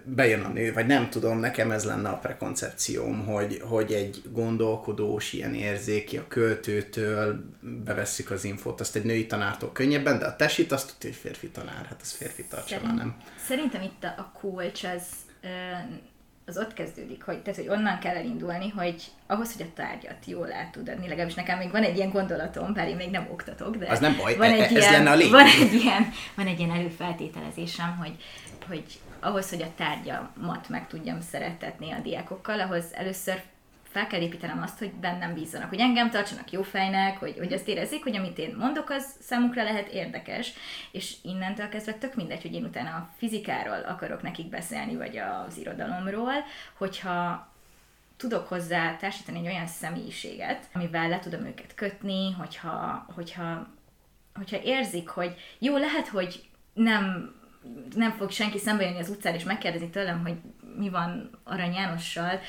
bejön 0.05 0.41
a 0.41 0.49
nő, 0.49 0.73
vagy 0.73 0.87
nem 0.87 1.11
tudom, 1.11 1.39
nekem 1.39 1.71
ez 1.71 1.85
lenne 1.85 2.09
a 2.09 2.17
prekoncepcióm, 2.17 3.27
hogy, 3.27 3.61
hogy 3.69 3.93
egy 3.93 4.23
gondolkodós, 4.33 5.33
ilyen 5.33 5.55
érzéki 5.55 6.17
a 6.17 6.29
költőtől 6.29 7.45
bevesszük 7.61 8.31
az 8.31 8.45
infót, 8.45 8.81
azt 8.81 8.97
egy 8.97 9.05
női 9.05 9.27
tanártól 9.27 9.73
könnyebben, 9.73 10.19
de 10.19 10.27
a 10.27 10.37
tesit 10.37 10.73
azt 10.73 10.93
tudja, 10.93 11.09
hogy 11.09 11.19
férfi 11.19 11.49
tanár, 11.49 11.87
hát 11.89 12.01
az 12.01 12.11
férfi 12.11 12.45
tartsa 12.45 12.77
Szerint, 12.77 12.95
nem? 12.95 13.17
Szerintem 13.47 13.83
itt 13.83 14.05
a 14.05 14.33
kulcs 14.41 14.85
az, 14.85 15.03
az 16.47 16.59
ott 16.59 16.73
kezdődik, 16.73 17.23
hogy, 17.23 17.43
tehát, 17.43 17.61
hogy 17.61 17.69
onnan 17.69 17.99
kell 17.99 18.15
elindulni, 18.15 18.69
hogy 18.69 19.03
ahhoz, 19.27 19.53
hogy 19.57 19.67
a 19.67 19.73
tárgyat 19.75 20.25
jól 20.27 20.53
át 20.53 20.73
tud 20.73 20.89
adni, 20.89 21.09
legalábbis 21.09 21.35
nekem 21.35 21.59
még 21.59 21.71
van 21.71 21.83
egy 21.83 21.97
ilyen 21.97 22.11
gondolatom, 22.11 22.73
bár 22.73 22.89
én 22.89 22.97
még 22.97 23.11
nem 23.11 23.29
oktatok, 23.31 23.77
de 23.77 23.91
az 23.91 24.01
nem 24.01 24.17
baj, 24.17 24.37
van 24.37 24.51
egy 24.51 24.61
ez 24.61 24.71
ilyen, 24.71 25.05
lenne 25.05 25.25
a 25.25 25.31
Van 25.39 25.47
egy 25.47 25.73
ilyen, 25.73 26.13
van 26.35 26.47
egy 26.47 26.59
ilyen 26.59 26.71
előfeltételezésem, 26.71 27.97
hogy, 27.97 28.17
hogy 28.69 28.85
ahhoz, 29.21 29.51
hogy 29.51 29.63
a 29.63 29.75
tárgyamat 29.77 30.69
meg 30.69 30.87
tudjam 30.87 31.21
szeretetni 31.21 31.93
a 31.93 32.01
diákokkal, 32.01 32.61
ahhoz 32.61 32.85
először 32.93 33.43
fel 33.91 34.07
kell 34.07 34.21
építenem 34.21 34.63
azt, 34.63 34.79
hogy 34.79 34.93
bennem 34.93 35.35
bízzanak, 35.35 35.69
hogy 35.69 35.79
engem 35.79 36.11
tartsanak 36.11 36.51
jó 36.53 36.63
fejnek, 36.63 37.19
hogy, 37.19 37.35
hogy 37.39 37.53
azt 37.53 37.69
érezzék, 37.69 38.03
hogy 38.03 38.17
amit 38.17 38.39
én 38.39 38.55
mondok, 38.59 38.91
az 38.91 39.05
számukra 39.21 39.63
lehet 39.63 39.89
érdekes, 39.89 40.53
és 40.91 41.15
innentől 41.23 41.69
kezdve 41.69 41.93
tök 41.93 42.15
mindegy, 42.15 42.43
hogy 42.43 42.55
én 42.55 42.65
utána 42.65 42.91
a 42.91 43.09
fizikáról 43.17 43.85
akarok 43.89 44.23
nekik 44.23 44.49
beszélni, 44.49 44.97
vagy 44.97 45.17
az 45.17 45.57
irodalomról, 45.57 46.33
hogyha 46.77 47.49
tudok 48.17 48.49
hozzá 48.49 48.97
társítani 48.97 49.39
egy 49.39 49.47
olyan 49.47 49.67
személyiséget, 49.67 50.69
amivel 50.73 51.09
le 51.09 51.19
tudom 51.19 51.45
őket 51.45 51.75
kötni, 51.75 52.33
hogyha, 52.33 53.07
hogyha, 53.15 53.67
hogyha 54.35 54.63
érzik, 54.63 55.09
hogy 55.09 55.35
jó, 55.59 55.77
lehet, 55.77 56.09
hogy 56.09 56.49
nem 56.73 57.35
nem 57.95 58.11
fog 58.11 58.31
senki 58.31 58.59
szembe 58.59 58.85
jönni 58.85 58.99
az 58.99 59.09
utcán 59.09 59.35
és 59.35 59.45
megkérdezni 59.45 59.91
tőlem, 59.91 60.21
hogy 60.23 60.37
mi 60.77 60.89
van 60.89 61.31
Arany 61.45 61.73
Jánossal, 61.73 62.41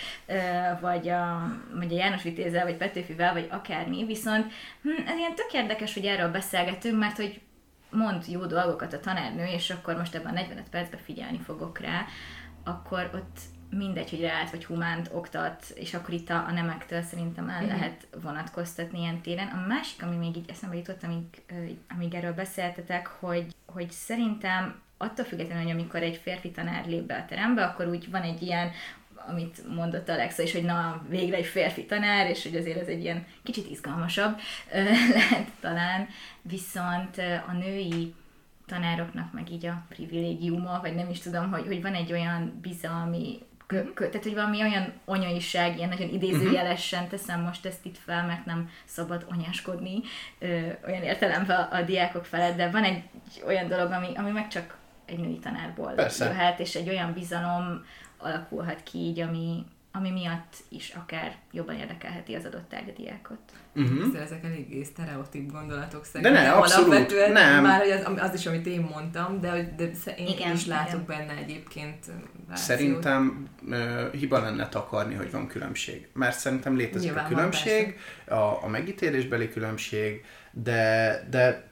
vagy 0.82 1.10
a, 1.10 1.52
vagy 1.74 1.94
a 1.94 1.98
János 1.98 2.24
Vitézzel, 2.24 2.66
vagy 2.66 2.78
Petőfivel, 2.78 3.34
vagy 3.34 3.48
akármi, 3.52 4.06
viszont 4.06 4.54
hm, 4.82 5.08
ez 5.08 5.18
ilyen 5.18 5.36
tök 5.36 5.54
érdekes, 5.54 5.94
hogy 5.94 6.06
erről 6.06 6.32
beszélgetünk, 6.32 7.00
mert 7.00 7.16
hogy 7.16 7.42
mond 7.90 8.28
jó 8.28 8.46
dolgokat 8.46 8.94
a 8.94 9.00
tanárnő, 9.00 9.46
és 9.46 9.70
akkor 9.70 9.98
most 9.98 10.16
ebben 10.16 10.32
a 10.32 10.34
45 10.34 10.70
percben 10.70 11.00
figyelni 11.00 11.40
fogok 11.46 11.80
rá, 11.80 12.06
akkor 12.64 13.10
ott 13.14 13.40
mindegy, 13.70 14.10
hogy 14.10 14.22
reált 14.22 14.50
vagy 14.50 14.66
humánt 14.66 15.10
oktat, 15.14 15.66
és 15.76 15.94
akkor 15.94 16.14
itt 16.14 16.30
a, 16.30 16.46
a 16.48 16.52
nemektől 16.52 17.02
szerintem 17.02 17.50
el 17.50 17.64
uh-huh. 17.64 17.78
lehet 17.78 18.08
vonatkoztatni 18.22 19.00
ilyen 19.00 19.22
téren. 19.22 19.48
A 19.48 19.68
másik, 19.68 20.04
ami 20.04 20.16
még 20.16 20.36
így 20.36 20.50
eszembe 20.50 20.76
jutott, 20.76 21.04
amíg, 21.04 21.26
amíg 21.90 22.14
erről 22.14 22.34
beszéltetek, 22.34 23.08
hogy, 23.08 23.56
hogy 23.66 23.92
szerintem 23.92 24.82
attól 25.02 25.26
függetlenül, 25.26 25.64
hogy 25.64 25.72
amikor 25.72 26.02
egy 26.02 26.20
férfi 26.24 26.52
tanár 26.52 26.86
lép 26.86 27.04
be 27.04 27.16
a 27.16 27.26
terembe, 27.30 27.64
akkor 27.64 27.88
úgy 27.88 28.12
van 28.12 28.22
egy 28.22 28.42
ilyen 28.42 28.72
amit 29.28 29.76
mondott 29.76 30.10
Alexa 30.10 30.44
is, 30.44 30.52
hogy 30.52 30.64
na, 30.64 31.06
végre 31.10 31.38
egy 31.38 31.46
férfi 31.46 31.86
tanár, 31.86 32.30
és 32.30 32.44
hogy 32.44 32.56
azért 32.56 32.80
ez 32.80 32.88
egy 32.88 33.02
ilyen 33.02 33.26
kicsit 33.44 33.70
izgalmasabb 33.70 34.40
lehet 35.14 35.52
talán, 35.60 36.08
viszont 36.42 37.18
a 37.48 37.52
női 37.52 38.14
tanároknak 38.66 39.34
meg 39.34 39.52
így 39.52 39.66
a 39.66 39.84
privilégiuma, 39.90 40.80
vagy 40.82 40.96
nem 40.96 41.10
is 41.10 41.20
tudom, 41.20 41.52
hogy, 41.52 41.66
hogy 41.66 41.82
van 41.82 41.94
egy 41.94 42.12
olyan 42.12 42.60
bizalmi 42.62 43.40
kö, 43.68 43.94
kö, 43.94 44.08
tehát, 44.08 44.24
hogy 44.24 44.34
valami 44.34 44.62
olyan 44.62 44.94
anyaiság, 45.06 45.78
ilyen 45.78 45.90
nagyon 45.90 46.10
idézőjelesen 46.10 47.08
teszem 47.08 47.42
most 47.42 47.66
ezt 47.66 47.86
itt 47.86 47.98
fel, 47.98 48.26
mert 48.26 48.46
nem 48.46 48.70
szabad 48.86 49.26
anyáskodni 49.30 50.02
ö, 50.40 50.68
olyan 50.88 51.04
értelemben 51.04 51.60
a, 51.60 51.76
a 51.76 51.82
diákok 51.82 52.26
felett, 52.26 52.58
de 52.58 52.70
van 52.70 52.84
egy 52.84 53.04
olyan 53.46 53.68
dolog, 53.68 53.92
ami, 53.92 54.08
ami 54.16 54.32
meg 54.32 54.48
csak 54.48 54.78
egy 55.12 55.20
női 55.20 55.40
tanárból 55.40 55.92
Persze. 55.92 56.26
jöhet, 56.26 56.60
és 56.60 56.76
egy 56.76 56.90
olyan 56.90 57.14
bizalom 57.14 57.86
alakulhat 58.18 58.84
ki 58.84 58.98
így, 58.98 59.20
ami, 59.20 59.66
ami 59.92 60.10
miatt 60.12 60.56
is 60.70 60.90
akár 60.90 61.36
jobban 61.52 61.76
érdekelheti 61.76 62.34
az 62.34 62.46
adott 62.46 62.70
tárgyadiákot. 62.70 63.40
Uh-huh. 63.76 64.22
Ezek 64.22 64.44
eléggé 64.44 64.84
sztereotíp 64.84 65.52
gondolatok 65.52 66.06
szerintem. 66.06 66.34
De 66.34 66.42
ne, 66.42 66.52
abszolút, 66.52 67.34
nem. 67.34 67.64
Már 67.64 67.80
hogy 67.80 67.92
az, 67.92 68.30
az 68.30 68.34
is, 68.34 68.46
amit 68.46 68.66
én 68.66 68.90
mondtam, 68.94 69.40
de, 69.40 69.74
de 69.78 70.14
én 70.18 70.28
igen, 70.28 70.54
is 70.54 70.66
látok 70.66 71.02
igen. 71.02 71.06
benne 71.06 71.40
egyébként 71.40 72.06
rációt. 72.50 72.58
Szerintem 72.58 73.48
uh, 73.68 74.12
hiba 74.12 74.40
lenne 74.40 74.70
takarni, 74.70 75.14
hogy 75.14 75.32
van 75.32 75.48
különbség. 75.48 76.08
Mert 76.14 76.38
szerintem 76.38 76.76
létezik 76.76 77.08
Nyilván 77.08 77.26
a 77.26 77.28
különbség, 77.28 78.00
a, 78.28 78.64
a 78.64 78.68
megítélésbeli 78.68 79.50
különbség, 79.50 80.26
de, 80.52 81.28
de 81.30 81.71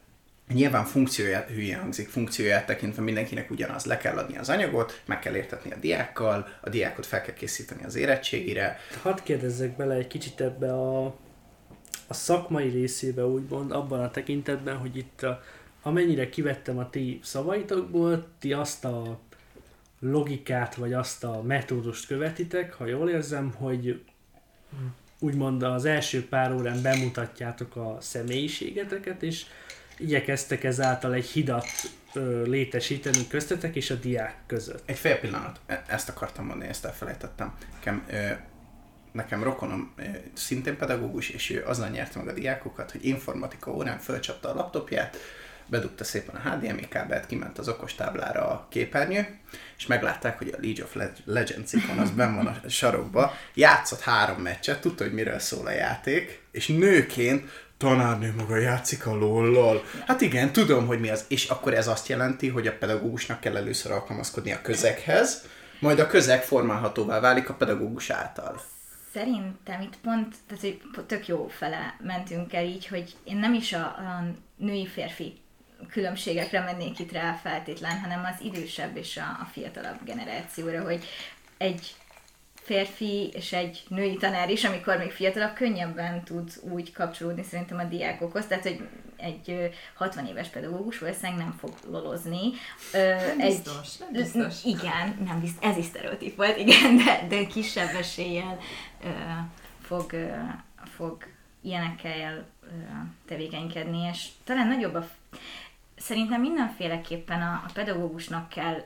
Nyilván 0.53 0.85
funkcióját, 0.85 1.49
hülye 1.49 1.77
hangzik, 1.77 2.09
funkcióját 2.09 2.65
tekintve 2.65 3.01
mindenkinek 3.01 3.51
ugyanaz. 3.51 3.85
Le 3.85 3.97
kell 3.97 4.17
adni 4.17 4.37
az 4.37 4.49
anyagot, 4.49 5.01
meg 5.05 5.19
kell 5.19 5.35
értetni 5.35 5.71
a 5.71 5.75
diákkal, 5.75 6.47
a 6.61 6.69
diákot 6.69 7.05
fel 7.05 7.21
kell 7.21 7.33
készíteni 7.33 7.83
az 7.83 7.95
érettségire. 7.95 8.77
Hadd 9.01 9.17
kérdezzek 9.23 9.75
bele 9.75 9.93
egy 9.93 10.07
kicsit 10.07 10.41
ebbe 10.41 10.73
a, 10.73 11.05
a 12.07 12.13
szakmai 12.13 12.69
részébe 12.69 13.25
úgymond, 13.25 13.71
abban 13.71 13.99
a 13.99 14.11
tekintetben, 14.11 14.77
hogy 14.77 14.97
itt 14.97 15.23
a, 15.23 15.43
amennyire 15.81 16.29
kivettem 16.29 16.77
a 16.77 16.89
ti 16.89 17.19
szavaitokból, 17.23 18.27
ti 18.39 18.53
azt 18.53 18.85
a 18.85 19.19
logikát, 19.99 20.75
vagy 20.75 20.93
azt 20.93 21.23
a 21.23 21.41
metódust 21.41 22.07
követitek, 22.07 22.73
ha 22.73 22.85
jól 22.85 23.09
érzem, 23.09 23.53
hogy 23.53 24.01
úgymond 25.19 25.63
az 25.63 25.85
első 25.85 26.27
pár 26.27 26.53
órán 26.53 26.81
bemutatjátok 26.81 27.75
a 27.75 27.97
személyiségeteket, 27.99 29.23
és 29.23 29.45
igyekeztek 29.99 30.63
ezáltal 30.63 31.13
egy 31.13 31.25
hidat 31.25 31.67
ö, 32.13 32.43
létesíteni 32.43 33.27
köztetek 33.27 33.75
és 33.75 33.89
a 33.89 33.95
diák 33.95 34.35
között. 34.47 34.89
Egy 34.89 34.97
fél 34.97 35.19
pillanat, 35.19 35.59
e- 35.65 35.83
ezt 35.87 36.09
akartam 36.09 36.45
mondani, 36.45 36.69
ezt 36.69 36.85
elfelejtettem. 36.85 37.53
Nekem, 37.73 38.03
ö, 38.09 38.29
nekem 39.11 39.43
rokonom 39.43 39.93
ö, 39.95 40.03
szintén 40.33 40.77
pedagógus, 40.77 41.29
és 41.29 41.49
ő 41.49 41.63
azzal 41.65 41.89
nyerte 41.89 42.19
meg 42.19 42.27
a 42.27 42.33
diákokat, 42.33 42.91
hogy 42.91 43.05
informatika 43.05 43.71
órán 43.71 43.99
fölcsapta 43.99 44.49
a 44.49 44.55
laptopját, 44.55 45.17
bedugta 45.69 46.03
szépen 46.03 46.35
a 46.35 46.49
HDMI 46.49 46.87
kábelt, 46.87 47.25
kiment 47.25 47.57
az 47.57 47.67
okostáblára 47.67 48.47
a 48.49 48.67
képernyő, 48.69 49.39
és 49.77 49.85
meglátták, 49.85 50.37
hogy 50.37 50.47
a 50.47 50.57
League 50.61 50.83
of 50.83 50.95
Legends 51.25 51.73
ikon 51.73 51.97
az 51.97 52.11
benn 52.11 52.35
van 52.35 52.47
a 52.47 52.69
sarokba, 52.69 53.33
játszott 53.53 54.01
három 54.01 54.41
meccset, 54.41 54.81
tudta, 54.81 55.03
hogy 55.03 55.13
miről 55.13 55.39
szól 55.39 55.67
a 55.67 55.71
játék, 55.71 56.41
és 56.51 56.67
nőként 56.67 57.67
tanárnő 57.79 58.33
maga 58.37 58.57
játszik 58.57 59.05
a 59.05 59.15
lollal. 59.15 59.83
Hát 60.07 60.21
igen, 60.21 60.51
tudom, 60.51 60.85
hogy 60.85 60.99
mi 60.99 61.09
az. 61.09 61.25
És 61.27 61.45
akkor 61.49 61.73
ez 61.73 61.87
azt 61.87 62.07
jelenti, 62.07 62.47
hogy 62.47 62.67
a 62.67 62.77
pedagógusnak 62.77 63.39
kell 63.39 63.57
először 63.57 63.91
alkalmazkodni 63.91 64.51
a 64.51 64.61
közeghez, 64.61 65.45
majd 65.79 65.99
a 65.99 66.07
közeg 66.07 66.43
formálhatóvá 66.43 67.19
válik 67.19 67.49
a 67.49 67.53
pedagógus 67.53 68.09
által. 68.09 68.61
Szerintem 69.13 69.81
itt 69.81 69.97
pont, 70.01 70.35
tehát 70.47 70.61
hogy 70.61 70.81
tök 71.05 71.27
jó 71.27 71.47
fele 71.47 71.95
mentünk 72.03 72.53
el 72.53 72.63
így, 72.63 72.87
hogy 72.87 73.15
én 73.23 73.37
nem 73.37 73.53
is 73.53 73.73
a, 73.73 73.85
a 73.85 74.23
női-férfi 74.55 75.41
különbségekre 75.91 76.59
mennék 76.59 76.99
itt 76.99 77.11
rá 77.11 77.33
feltétlen, 77.33 77.99
hanem 77.99 78.29
az 78.33 78.45
idősebb 78.45 78.97
és 78.97 79.17
a, 79.17 79.41
a 79.41 79.49
fiatalabb 79.51 80.03
generációra, 80.05 80.83
hogy 80.83 81.05
egy 81.57 81.95
férfi 82.69 83.29
és 83.33 83.53
egy 83.53 83.83
női 83.87 84.17
tanár 84.17 84.49
is, 84.49 84.63
amikor 84.63 84.97
még 84.97 85.11
fiatalabb, 85.11 85.53
könnyebben 85.53 86.23
tud 86.23 86.51
úgy 86.61 86.91
kapcsolódni 86.91 87.43
szerintem 87.43 87.77
a 87.77 87.83
diákokhoz, 87.83 88.45
tehát 88.45 88.63
hogy 88.63 88.87
egy 89.17 89.69
60 89.93 90.25
éves 90.25 90.47
pedagógus 90.47 90.99
valószínűleg 90.99 91.37
nem 91.37 91.55
fog 91.59 91.73
lolozni. 91.91 92.39
Nem 92.91 93.37
biztos, 93.37 93.97
nem 93.97 94.11
biztos. 94.11 94.63
Igen, 94.63 95.17
nem 95.25 95.39
biztos, 95.39 95.69
ez 95.69 95.77
is 95.77 95.85
sztereotíp 95.85 96.35
volt, 96.35 96.57
igen, 96.57 96.97
de, 96.97 97.25
de 97.29 97.45
kisebb 97.45 97.95
eséllyel 97.95 98.59
fog, 99.81 100.15
fog 100.95 101.23
ilyenekkel 101.61 102.45
tevékenykedni, 103.27 104.07
és 104.11 104.27
talán 104.43 104.67
nagyobb 104.67 104.95
a... 104.95 105.09
Szerintem 105.97 106.41
mindenféleképpen 106.41 107.41
a, 107.41 107.63
a 107.67 107.71
pedagógusnak 107.73 108.49
kell 108.49 108.83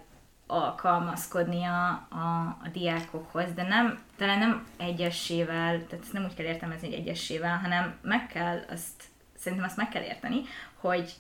alkalmazkodnia 0.54 1.90
a, 2.10 2.58
a 2.64 2.68
diákokhoz, 2.72 3.54
de 3.56 3.64
nem, 3.64 4.00
talán 4.18 4.40
nem 4.40 4.68
egyesével, 4.78 5.86
tehát 5.86 6.04
ezt 6.04 6.14
nem 6.14 6.24
úgy 6.24 6.34
kell 6.34 6.46
értelmezni, 6.46 6.88
hogy 6.88 6.98
egyesével, 6.98 7.58
hanem 7.58 7.96
meg 8.02 8.28
kell 8.28 8.60
azt, 8.70 9.04
szerintem 9.38 9.68
azt 9.68 9.78
meg 9.78 9.90
kell 9.90 10.04
érteni, 10.04 10.42
hogy, 10.76 11.14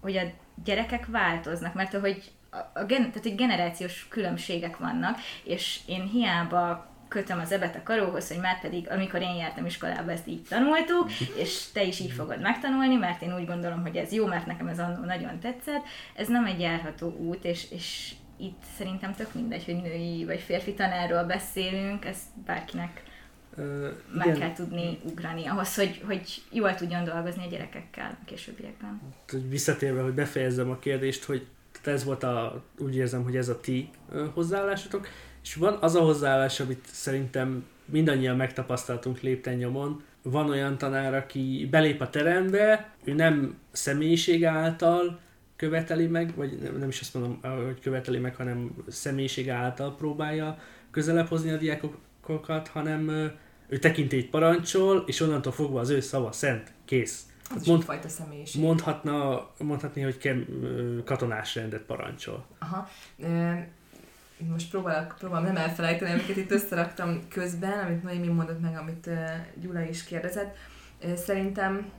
hogy 0.00 0.16
a 0.16 0.22
gyerekek 0.64 1.06
változnak, 1.06 1.74
mert 1.74 1.92
hogy 1.92 2.32
a, 2.50 2.78
a 2.80 2.84
gen, 2.84 3.08
tehát 3.08 3.22
hogy 3.22 3.34
generációs 3.34 4.06
különbségek 4.08 4.76
vannak, 4.76 5.18
és 5.44 5.80
én 5.86 6.08
hiába 6.08 6.92
kötöm 7.08 7.38
az 7.38 7.52
ebet 7.52 7.76
a 7.76 7.82
karóhoz, 7.82 8.28
hogy 8.28 8.40
már 8.40 8.60
pedig, 8.60 8.90
amikor 8.90 9.20
én 9.20 9.34
jártam 9.34 9.66
iskolába, 9.66 10.10
ezt 10.10 10.26
így 10.26 10.42
tanultuk, 10.42 11.10
és 11.42 11.72
te 11.72 11.82
is 11.82 12.00
így 12.00 12.12
fogod 12.12 12.40
megtanulni, 12.40 12.96
mert 12.96 13.22
én 13.22 13.34
úgy 13.34 13.46
gondolom, 13.46 13.82
hogy 13.82 13.96
ez 13.96 14.12
jó, 14.12 14.26
mert 14.26 14.46
nekem 14.46 14.66
ez 14.66 14.78
annó 14.78 15.04
nagyon 15.04 15.38
tetszett. 15.40 15.82
Ez 16.14 16.28
nem 16.28 16.44
egy 16.44 16.60
járható 16.60 17.16
út, 17.16 17.44
és, 17.44 17.70
és 17.70 18.14
itt 18.36 18.62
szerintem 18.76 19.14
tök 19.14 19.34
mindegy, 19.34 19.64
hogy 19.64 19.82
női 19.82 20.24
vagy 20.24 20.40
férfi 20.40 20.74
tanárról 20.74 21.24
beszélünk, 21.24 22.04
ezt 22.04 22.24
bárkinek 22.46 23.02
uh, 23.56 23.64
meg 24.12 24.26
igen. 24.26 24.38
kell 24.38 24.52
tudni 24.52 24.98
ugrani 25.02 25.46
ahhoz, 25.46 25.74
hogy, 25.74 26.02
hogy 26.06 26.42
jól 26.50 26.74
tudjon 26.74 27.04
dolgozni 27.04 27.44
a 27.44 27.50
gyerekekkel 27.50 28.18
a 28.22 28.24
későbbiekben. 28.24 29.00
Visszatérve, 29.48 30.02
hogy 30.02 30.14
befejezzem 30.14 30.70
a 30.70 30.78
kérdést, 30.78 31.24
hogy 31.24 31.46
ez 31.84 32.04
volt 32.04 32.22
a, 32.22 32.64
úgy 32.78 32.96
érzem, 32.96 33.22
hogy 33.22 33.36
ez 33.36 33.48
a 33.48 33.60
ti 33.60 33.90
hozzáállásotok, 34.34 35.08
és 35.42 35.54
van 35.54 35.78
az 35.80 35.94
a 35.94 36.00
hozzáállás, 36.00 36.60
amit 36.60 36.86
szerintem 36.86 37.66
mindannyian 37.84 38.36
megtapasztaltunk 38.36 39.20
lépten 39.20 39.54
nyomon, 39.54 40.02
van 40.22 40.50
olyan 40.50 40.78
tanár, 40.78 41.14
aki 41.14 41.68
belép 41.70 42.00
a 42.00 42.10
terembe, 42.10 42.90
ő 43.04 43.12
nem 43.12 43.58
személyiség 43.72 44.44
által 44.44 45.20
követeli 45.64 46.06
meg, 46.06 46.34
vagy 46.36 46.58
nem, 46.62 46.76
nem 46.76 46.88
is 46.88 47.00
azt 47.00 47.14
mondom, 47.14 47.40
hogy 47.64 47.80
követeli 47.80 48.18
meg, 48.18 48.34
hanem 48.36 48.74
személyiség 48.88 49.50
által 49.50 49.96
próbálja 49.96 50.58
közelebb 50.90 51.26
hozni 51.26 51.50
a 51.50 51.56
diákokat, 51.56 52.68
hanem 52.68 53.08
ő 53.68 53.78
tekintélyt 53.78 54.30
parancsol, 54.30 55.04
és 55.06 55.20
onnantól 55.20 55.52
fogva 55.52 55.80
az 55.80 55.88
ő 55.88 56.00
szava 56.00 56.32
szent, 56.32 56.72
kész. 56.84 57.26
Az 57.54 57.66
mond, 57.66 57.82
fajta 57.82 58.08
személyiség. 58.08 58.62
Mondhatna, 58.62 59.46
mondhatni, 59.58 60.02
hogy 60.02 60.18
kem, 60.18 60.46
katonás 61.04 61.54
rendet 61.54 61.82
parancsol. 61.82 62.46
Aha. 62.58 62.88
most 64.50 64.70
próbálok, 64.70 65.14
próbálom 65.18 65.44
nem 65.44 65.56
elfelejteni, 65.56 66.12
amiket 66.12 66.36
itt 66.36 66.50
összeraktam 66.50 67.20
közben, 67.28 67.84
amit 67.84 68.02
Noémi 68.02 68.26
mondott 68.26 68.60
meg, 68.60 68.76
amit 68.76 69.10
Gyula 69.60 69.82
is 69.82 70.04
kérdezett. 70.04 70.56
Szerintem 71.14 71.90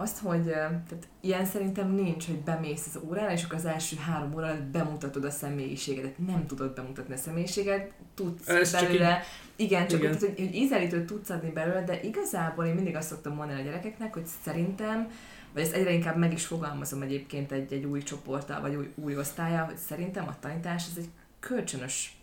azt, 0.00 0.18
hogy 0.18 0.44
tehát 0.44 1.08
ilyen 1.20 1.44
szerintem 1.44 1.90
nincs, 1.90 2.26
hogy 2.26 2.38
bemész 2.38 2.86
az 2.94 3.00
órára, 3.08 3.32
és 3.32 3.44
akkor 3.44 3.56
az 3.56 3.64
első 3.64 3.96
három 3.96 4.34
óra 4.34 4.56
bemutatod 4.72 5.24
a 5.24 5.30
személyiségedet. 5.30 6.18
Nem 6.18 6.46
tudod 6.46 6.74
bemutatni 6.74 7.14
a 7.14 7.16
személyiséget, 7.16 7.92
tudsz 8.14 8.48
Ez 8.48 8.72
belőle. 8.72 9.22
Így, 9.56 9.66
igen, 9.66 9.86
csak 9.86 9.98
igen. 9.98 10.18
Tehát, 10.18 10.26
hogy, 10.26 10.46
hogy 10.46 10.54
ízelítőt 10.54 11.06
tudsz 11.06 11.30
adni 11.30 11.50
belőle, 11.50 11.84
de 11.84 12.00
igazából 12.00 12.64
én 12.64 12.74
mindig 12.74 12.96
azt 12.96 13.08
szoktam 13.08 13.34
mondani 13.34 13.60
a 13.60 13.64
gyerekeknek, 13.64 14.14
hogy 14.14 14.26
szerintem 14.44 15.10
vagy 15.52 15.62
ezt 15.62 15.72
egyre 15.72 15.92
inkább 15.92 16.16
meg 16.16 16.32
is 16.32 16.46
fogalmazom 16.46 17.02
egyébként 17.02 17.52
egy, 17.52 17.72
egy 17.72 17.84
új 17.84 18.02
csoporttal, 18.02 18.60
vagy 18.60 18.74
új, 18.74 18.92
új 18.94 19.16
osztálya, 19.16 19.64
hogy 19.64 19.76
szerintem 19.76 20.28
a 20.28 20.36
tanítás 20.40 20.86
ez 20.90 20.96
egy 20.96 21.08
kölcsönös 21.40 22.16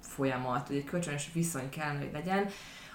folyamat, 0.00 0.68
vagy 0.68 0.76
egy 0.76 0.84
kölcsönös 0.84 1.30
viszony 1.32 1.68
kell, 1.68 1.96
hogy 1.96 2.10
legyen, 2.12 2.46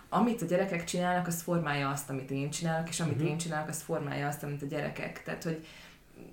amit 0.10 0.42
a 0.42 0.46
gyerekek 0.46 0.84
csinálnak, 0.84 1.28
az 1.28 1.42
formálja 1.42 1.90
azt, 1.90 2.10
amit 2.10 2.32
én 2.32 2.50
csinálok, 2.50 2.90
és 2.90 3.00
amit 3.00 3.16
uh-huh. 3.16 3.30
én 3.30 3.38
csinálok, 3.38 3.68
az 3.68 3.82
formálja 3.82 4.28
azt, 4.28 4.44
amit 4.44 4.62
a 4.62 4.66
gyerekek. 4.66 5.24
Tehát, 5.24 5.44
hogy 5.44 5.66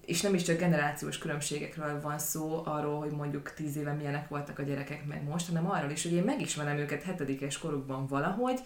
és 0.04 0.20
nem 0.20 0.34
is 0.34 0.42
csak 0.42 0.58
generációs 0.58 1.18
különbségekről 1.18 2.00
van 2.00 2.18
szó, 2.18 2.62
arról, 2.64 2.98
hogy 2.98 3.10
mondjuk 3.10 3.52
tíz 3.54 3.76
éve 3.76 3.92
milyenek 3.92 4.28
voltak 4.28 4.58
a 4.58 4.62
gyerekek 4.62 5.06
meg 5.06 5.22
most, 5.22 5.46
hanem 5.46 5.70
arról 5.70 5.90
is, 5.90 6.02
hogy 6.02 6.12
én 6.12 6.22
megismerem 6.22 6.76
őket 6.76 7.02
hetedikes 7.02 7.58
korukban 7.58 8.06
valahogy, 8.06 8.60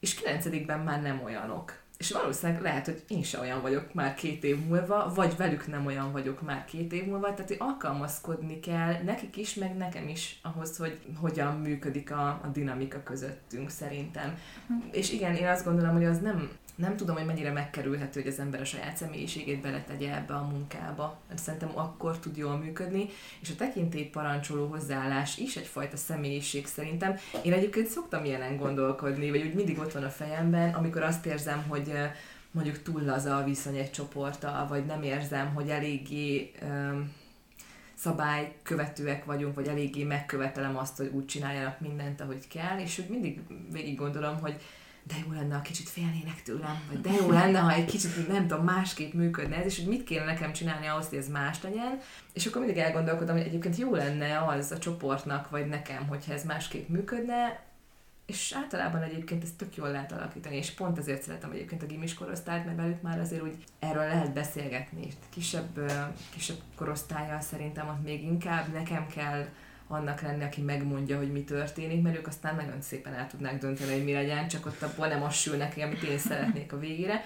és 0.00 0.14
kilencedikben 0.14 0.80
már 0.80 1.02
nem 1.02 1.22
olyanok 1.24 1.78
és 2.00 2.10
valószínűleg 2.10 2.62
lehet, 2.62 2.84
hogy 2.84 3.02
én 3.08 3.22
se 3.22 3.40
olyan 3.40 3.60
vagyok 3.60 3.94
már 3.94 4.14
két 4.14 4.44
év 4.44 4.66
múlva, 4.66 5.12
vagy 5.14 5.36
velük 5.36 5.66
nem 5.66 5.86
olyan 5.86 6.12
vagyok 6.12 6.42
már 6.42 6.64
két 6.64 6.92
év 6.92 7.04
múlva, 7.06 7.34
tehát 7.34 7.48
hogy 7.48 7.56
alkalmazkodni 7.58 8.60
kell 8.60 9.02
nekik 9.04 9.36
is, 9.36 9.54
meg 9.54 9.76
nekem 9.76 10.08
is 10.08 10.38
ahhoz, 10.42 10.76
hogy 10.76 10.98
hogyan 11.20 11.56
működik 11.56 12.10
a, 12.10 12.26
a 12.28 12.50
dinamika 12.52 13.02
közöttünk 13.02 13.70
szerintem. 13.70 14.38
Hm. 14.66 14.74
És 14.90 15.12
igen, 15.12 15.34
én 15.34 15.46
azt 15.46 15.64
gondolom, 15.64 15.94
hogy 15.94 16.04
az 16.04 16.20
nem 16.20 16.50
nem 16.80 16.96
tudom, 16.96 17.16
hogy 17.16 17.24
mennyire 17.24 17.52
megkerülhető, 17.52 18.20
hogy 18.20 18.30
az 18.30 18.38
ember 18.38 18.60
a 18.60 18.64
saját 18.64 18.96
személyiségét 18.96 19.60
beletegye 19.60 20.14
ebbe 20.14 20.34
a 20.34 20.46
munkába. 20.46 21.20
Szerintem 21.34 21.70
akkor 21.74 22.18
tud 22.18 22.36
jól 22.36 22.56
működni, 22.56 23.08
és 23.40 23.50
a 23.50 23.56
tekintély 23.56 24.04
parancsoló 24.04 24.66
hozzáállás 24.66 25.38
is 25.38 25.56
egyfajta 25.56 25.96
személyiség 25.96 26.66
szerintem. 26.66 27.16
Én 27.42 27.52
egyébként 27.52 27.86
szoktam 27.86 28.24
ilyenen 28.24 28.56
gondolkodni, 28.56 29.30
vagy 29.30 29.42
úgy 29.42 29.54
mindig 29.54 29.78
ott 29.78 29.92
van 29.92 30.04
a 30.04 30.10
fejemben, 30.10 30.74
amikor 30.74 31.02
azt 31.02 31.26
érzem, 31.26 31.64
hogy 31.68 31.92
mondjuk 32.50 32.82
túl 32.82 33.02
laza 33.02 33.36
a 33.36 33.44
viszony 33.44 33.76
egy 33.76 33.90
csoporttal, 33.90 34.66
vagy 34.66 34.86
nem 34.86 35.02
érzem, 35.02 35.54
hogy 35.54 35.68
eléggé 35.68 36.52
um, 36.62 37.12
szabálykövetőek 37.94 39.24
vagyunk, 39.24 39.54
vagy 39.54 39.66
eléggé 39.66 40.04
megkövetelem 40.04 40.76
azt, 40.76 40.96
hogy 40.96 41.10
úgy 41.12 41.26
csináljanak 41.26 41.80
mindent, 41.80 42.20
ahogy 42.20 42.48
kell, 42.48 42.78
és 42.78 42.98
úgy 42.98 43.08
mindig 43.08 43.40
végig 43.72 43.96
gondolom, 43.96 44.40
hogy 44.40 44.56
de 45.02 45.14
jó 45.26 45.32
lenne, 45.32 45.54
ha 45.54 45.60
kicsit 45.60 45.88
félnének 45.88 46.42
tőlem, 46.42 46.82
vagy 46.88 47.00
de 47.00 47.10
jó 47.10 47.30
lenne, 47.30 47.58
ha 47.58 47.72
egy 47.72 47.84
kicsit, 47.84 48.28
nem 48.28 48.46
tudom, 48.46 48.64
másképp 48.64 49.12
működne 49.12 49.56
ez, 49.56 49.64
és 49.64 49.76
hogy 49.78 49.88
mit 49.88 50.04
kéne 50.04 50.24
nekem 50.24 50.52
csinálni 50.52 50.86
ahhoz, 50.86 51.08
hogy 51.08 51.18
ez 51.18 51.28
más 51.28 51.62
legyen. 51.62 51.98
És 52.32 52.46
akkor 52.46 52.60
mindig 52.60 52.80
elgondolkodom, 52.82 53.36
hogy 53.36 53.46
egyébként 53.46 53.76
jó 53.76 53.94
lenne 53.94 54.44
az 54.44 54.70
a 54.70 54.78
csoportnak, 54.78 55.50
vagy 55.50 55.66
nekem, 55.66 56.06
hogyha 56.06 56.32
ez 56.32 56.44
másképp 56.44 56.88
működne, 56.88 57.68
és 58.26 58.52
általában 58.56 59.02
egyébként 59.02 59.42
ezt 59.42 59.56
tök 59.56 59.76
jól 59.76 59.90
lehet 59.90 60.12
alakítani, 60.12 60.56
és 60.56 60.70
pont 60.70 60.98
ezért 60.98 61.22
szeretem 61.22 61.50
egyébként 61.50 61.82
a 61.82 61.86
gimis 61.86 62.14
korosztályt, 62.14 62.64
mert 62.64 62.76
velük 62.76 63.02
már 63.02 63.20
azért 63.20 63.42
úgy 63.42 63.56
erről 63.78 64.06
lehet 64.06 64.32
beszélgetni. 64.32 65.08
Kisebb, 65.30 65.92
kisebb 66.32 66.56
korosztályjal 66.76 67.40
szerintem 67.40 67.88
ott 67.88 68.04
még 68.04 68.22
inkább 68.22 68.72
nekem 68.72 69.06
kell 69.06 69.46
annak 69.90 70.20
lenni, 70.20 70.44
aki 70.44 70.60
megmondja, 70.60 71.16
hogy 71.16 71.32
mi 71.32 71.44
történik, 71.44 72.02
mert 72.02 72.16
ők 72.16 72.26
aztán 72.26 72.54
nagyon 72.54 72.80
szépen 72.80 73.14
el 73.14 73.26
tudnák 73.26 73.58
dönteni, 73.58 73.92
hogy 73.92 74.04
mi 74.04 74.12
legyen, 74.12 74.48
csak 74.48 74.66
ott 74.66 74.82
abból 74.82 75.06
nem 75.06 75.22
az 75.22 75.34
sül 75.34 75.56
neki, 75.56 75.80
amit 75.80 76.02
én 76.02 76.18
szeretnék 76.18 76.72
a 76.72 76.78
végére. 76.78 77.24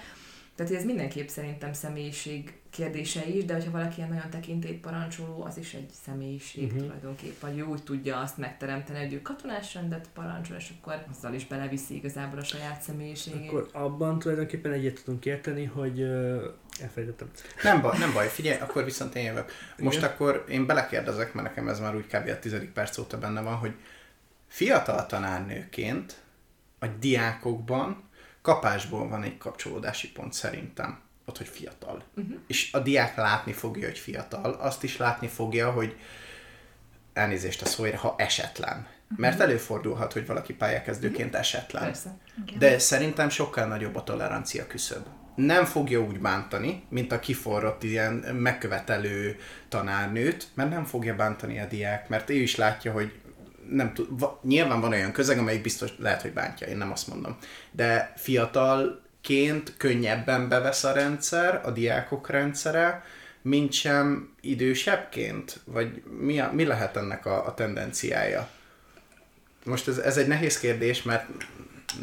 Tehát 0.55 0.73
ez 0.73 0.85
mindenképp 0.85 1.27
szerintem 1.27 1.73
személyiség 1.73 2.53
kérdése 2.75 3.25
is, 3.25 3.45
de 3.45 3.53
hogyha 3.53 3.71
valaki 3.71 3.97
ilyen 3.97 4.09
nagyon 4.09 4.29
tekintélyt 4.29 4.81
parancsoló, 4.81 5.43
az 5.43 5.57
is 5.57 5.73
egy 5.73 5.89
személyiség 6.05 6.63
uh-huh. 6.63 6.81
tulajdonképpen, 6.81 7.51
hogy 7.51 7.61
úgy 7.61 7.83
tudja 7.83 8.17
azt 8.17 8.37
megteremteni, 8.37 8.99
hogy 8.99 9.13
ő 9.13 9.21
katonás 9.21 9.73
rendet 9.73 10.09
parancsol, 10.13 10.57
és 10.57 10.73
akkor 10.79 11.05
azzal 11.11 11.33
is 11.33 11.47
beleviszi 11.47 11.95
igazából 11.95 12.39
a 12.39 12.43
saját 12.43 12.81
személyiségét. 12.81 13.49
Akkor 13.49 13.69
abban 13.71 14.19
tulajdonképpen 14.19 14.71
egyet 14.71 15.01
tudunk 15.03 15.25
érteni, 15.25 15.65
hogy 15.65 16.01
uh, 16.01 16.43
elfelejtettem. 16.81 17.29
Nem 17.63 17.81
baj, 17.81 17.97
nem 17.97 18.13
baj, 18.13 18.27
figyelj, 18.27 18.59
akkor 18.59 18.83
viszont 18.83 19.15
én 19.15 19.23
jövök. 19.23 19.51
Most 19.77 19.97
Igen? 19.97 20.09
akkor 20.09 20.45
én 20.49 20.65
belekérdezek, 20.65 21.33
mert 21.33 21.47
nekem 21.47 21.67
ez 21.67 21.79
már 21.79 21.95
úgy 21.95 22.07
kb. 22.07 22.29
a 22.29 22.39
tizedik 22.39 22.71
perc 22.71 22.97
óta 22.97 23.17
benne 23.17 23.41
van, 23.41 23.55
hogy 23.55 23.73
fiatal 24.47 25.05
tanárnőként 25.05 26.15
a 26.79 26.87
diákokban 26.87 28.03
kapásból 28.41 29.07
van 29.07 29.23
egy 29.23 29.37
kapcsolódási 29.37 30.11
pont 30.11 30.33
szerintem 30.33 31.03
ott, 31.25 31.37
hogy 31.37 31.47
fiatal. 31.47 32.03
Uh-huh. 32.15 32.35
És 32.47 32.73
a 32.73 32.79
diák 32.79 33.15
látni 33.15 33.53
fogja, 33.53 33.87
hogy 33.87 33.97
fiatal, 33.97 34.51
azt 34.51 34.83
is 34.83 34.97
látni 34.97 35.27
fogja, 35.27 35.71
hogy 35.71 35.95
elnézést 37.13 37.61
a 37.61 37.65
szóért, 37.65 37.97
ha 37.97 38.15
esetlen. 38.17 38.77
Uh-huh. 38.77 39.19
Mert 39.19 39.39
előfordulhat, 39.39 40.13
hogy 40.13 40.25
valaki 40.25 40.53
pályakezdőként 40.53 41.27
uh-huh. 41.27 41.39
esetlen. 41.39 41.83
Persze. 41.83 42.17
De 42.57 42.79
szerintem 42.79 43.29
sokkal 43.29 43.65
nagyobb 43.65 43.95
a 43.95 44.03
tolerancia 44.03 44.67
küszöb. 44.67 45.05
Nem 45.35 45.65
fogja 45.65 45.99
úgy 45.99 46.19
bántani, 46.19 46.83
mint 46.89 47.11
a 47.11 47.19
kiforrott 47.19 47.83
ilyen 47.83 48.13
megkövetelő 48.13 49.39
tanárnőt, 49.69 50.47
mert 50.53 50.69
nem 50.69 50.83
fogja 50.83 51.15
bántani 51.15 51.59
a 51.59 51.65
diák, 51.65 52.09
mert 52.09 52.29
ő 52.29 52.33
is 52.33 52.55
látja, 52.55 52.91
hogy 52.91 53.13
nem 53.69 53.93
tud, 53.93 54.19
va, 54.19 54.39
nyilván 54.43 54.81
van 54.81 54.91
olyan 54.91 55.11
közeg, 55.11 55.37
amelyik 55.37 55.61
biztos 55.61 55.91
lehet, 55.97 56.21
hogy 56.21 56.33
bántja, 56.33 56.67
én 56.67 56.77
nem 56.77 56.91
azt 56.91 57.07
mondom. 57.07 57.37
De 57.71 58.13
fiatal 58.15 59.04
ként 59.25 59.73
könnyebben 59.77 60.49
bevesz 60.49 60.83
a 60.83 60.91
rendszer, 60.91 61.61
a 61.63 61.71
diákok 61.71 62.29
rendszere, 62.29 63.03
mint 63.41 63.71
sem 63.71 64.33
idősebbként? 64.41 65.59
Vagy 65.63 66.03
mi, 66.19 66.39
a, 66.39 66.51
mi 66.53 66.65
lehet 66.65 66.97
ennek 66.97 67.25
a, 67.25 67.45
a 67.45 67.53
tendenciája? 67.53 68.49
Most 69.63 69.87
ez, 69.87 69.97
ez 69.97 70.17
egy 70.17 70.27
nehéz 70.27 70.59
kérdés, 70.59 71.03
mert 71.03 71.29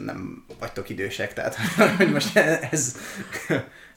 nem 0.05 0.45
vagytok 0.59 0.89
idősek, 0.89 1.33
tehát 1.33 1.55
hogy 1.97 2.13
most 2.13 2.37
ez... 2.37 2.97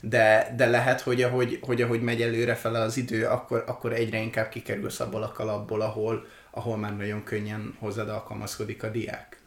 De, 0.02 0.54
de 0.56 0.66
lehet, 0.66 1.02
hogy 1.02 1.22
ahogy, 1.22 1.60
hogy 1.62 1.82
ahogy 1.82 2.02
megy 2.02 2.22
előre 2.22 2.56
fel 2.56 2.76
az 2.76 2.98
idő, 2.98 3.26
akkor, 3.26 3.64
akkor 3.68 3.94
egyre 3.94 4.18
inkább 4.18 4.50
kikerülsz 4.50 5.00
abból 5.00 5.24
a 5.24 5.32
kalapból, 5.32 5.82
ahol, 5.82 6.26
ahol 6.52 6.78
már 6.78 6.96
nagyon 6.98 7.24
könnyen 7.24 7.76
hozzád 7.80 8.10
alkalmazkodik 8.10 8.84
a 8.84 8.90
diák. 8.90 9.40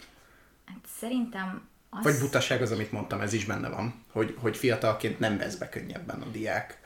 Hát 0.65 0.81
szerintem 1.01 1.69
az... 1.99 2.05
Vagy 2.05 2.19
butaság 2.19 2.63
az, 2.63 2.73
amit 2.73 2.93
mondtam, 2.93 3.21
ez 3.21 3.33
is 3.33 3.45
benne 3.45 3.69
van, 3.69 4.05
hogy, 4.13 4.37
hogy 4.41 4.57
fiatalként 4.57 5.19
nem 5.19 5.39
vesz 5.39 5.57
be 5.57 5.69
könnyebben 5.69 6.21
a 6.21 6.27
diák. 6.27 6.81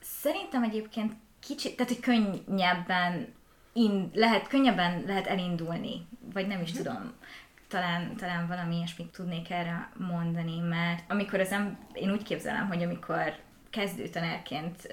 Szerintem 0.00 0.62
egyébként 0.62 1.12
kicsit, 1.40 1.76
tehát 1.76 1.92
hogy 1.92 2.00
könnyebben 2.00 3.34
in, 3.72 4.10
lehet, 4.14 4.48
könnyebben 4.48 5.04
lehet 5.06 5.26
elindulni, 5.26 6.06
vagy 6.32 6.46
nem 6.46 6.60
is 6.60 6.72
tudom. 6.72 7.12
Talán, 7.68 8.16
talán 8.16 8.46
valami 8.46 8.76
ilyesmit 8.76 9.12
tudnék 9.12 9.50
erre 9.50 9.90
mondani, 9.96 10.58
mert 10.58 11.04
amikor 11.08 11.40
az 11.40 11.50
em, 11.50 11.78
én 11.92 12.10
úgy 12.10 12.22
képzelem, 12.22 12.66
hogy 12.66 12.82
amikor 12.82 13.34
kezdőtanárként 13.70 14.88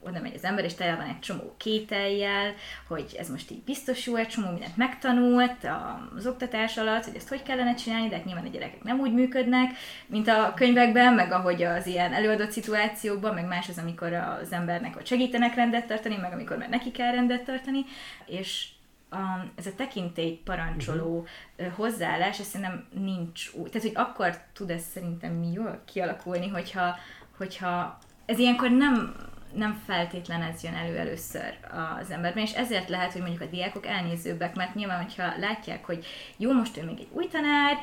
oda 0.00 0.20
megy 0.20 0.34
az 0.34 0.44
ember, 0.44 0.64
és 0.64 0.74
tele 0.74 0.96
van 0.96 1.06
egy 1.06 1.18
csomó 1.18 1.54
kételjel, 1.56 2.54
hogy 2.88 3.16
ez 3.18 3.30
most 3.30 3.50
így 3.50 3.62
biztos 3.62 4.06
jó, 4.06 4.14
egy 4.14 4.28
csomó 4.28 4.50
mindent 4.50 4.76
megtanult 4.76 5.68
az 6.16 6.26
oktatás 6.26 6.76
alatt, 6.76 7.04
hogy 7.04 7.16
ezt 7.16 7.28
hogy 7.28 7.42
kellene 7.42 7.74
csinálni, 7.74 8.08
de 8.08 8.16
hát 8.16 8.24
nyilván 8.24 8.46
a 8.46 8.48
gyerekek 8.48 8.82
nem 8.82 9.00
úgy 9.00 9.12
működnek, 9.12 9.70
mint 10.06 10.28
a 10.28 10.52
könyvekben, 10.56 11.14
meg 11.14 11.32
ahogy 11.32 11.62
az 11.62 11.86
ilyen 11.86 12.12
előadott 12.12 12.50
szituációkban, 12.50 13.34
meg 13.34 13.46
más 13.46 13.68
az, 13.68 13.78
amikor 13.78 14.12
az 14.12 14.52
embernek 14.52 14.94
hogy 14.94 15.06
segítenek 15.06 15.54
rendet 15.54 15.86
tartani, 15.86 16.16
meg 16.16 16.32
amikor 16.32 16.56
már 16.56 16.68
neki 16.68 16.90
kell 16.90 17.10
rendet 17.12 17.44
tartani, 17.44 17.84
és 18.26 18.68
a, 19.10 19.16
ez 19.54 19.66
a 19.66 19.74
tekintély 19.76 20.40
parancsoló 20.44 21.26
uh-huh. 21.58 21.74
hozzáállás, 21.74 22.38
ez 22.38 22.46
szerintem 22.46 22.86
nincs 22.94 23.50
úgy. 23.52 23.70
Tehát, 23.70 23.88
hogy 23.88 23.96
akkor 23.96 24.36
tud 24.52 24.70
ez 24.70 24.82
szerintem 24.82 25.42
jól 25.42 25.82
kialakulni, 25.84 26.48
hogyha, 26.48 26.96
hogyha 27.36 27.98
ez 28.26 28.38
ilyenkor 28.38 28.70
nem 28.70 29.14
nem 29.54 29.82
feltétlen 29.86 30.42
ez 30.42 30.62
jön 30.62 30.74
elő 30.74 30.96
először 30.96 31.54
az 32.00 32.10
emberben, 32.10 32.42
és 32.42 32.52
ezért 32.52 32.88
lehet, 32.88 33.12
hogy 33.12 33.20
mondjuk 33.20 33.42
a 33.42 33.50
diákok 33.50 33.86
elnézőbbek, 33.86 34.54
mert 34.54 34.74
nyilván, 34.74 35.02
hogyha 35.02 35.32
látják, 35.38 35.84
hogy 35.84 36.06
jó, 36.36 36.52
most 36.52 36.76
ő 36.76 36.84
még 36.84 36.98
egy 36.98 37.08
új 37.12 37.26
tanár, 37.26 37.76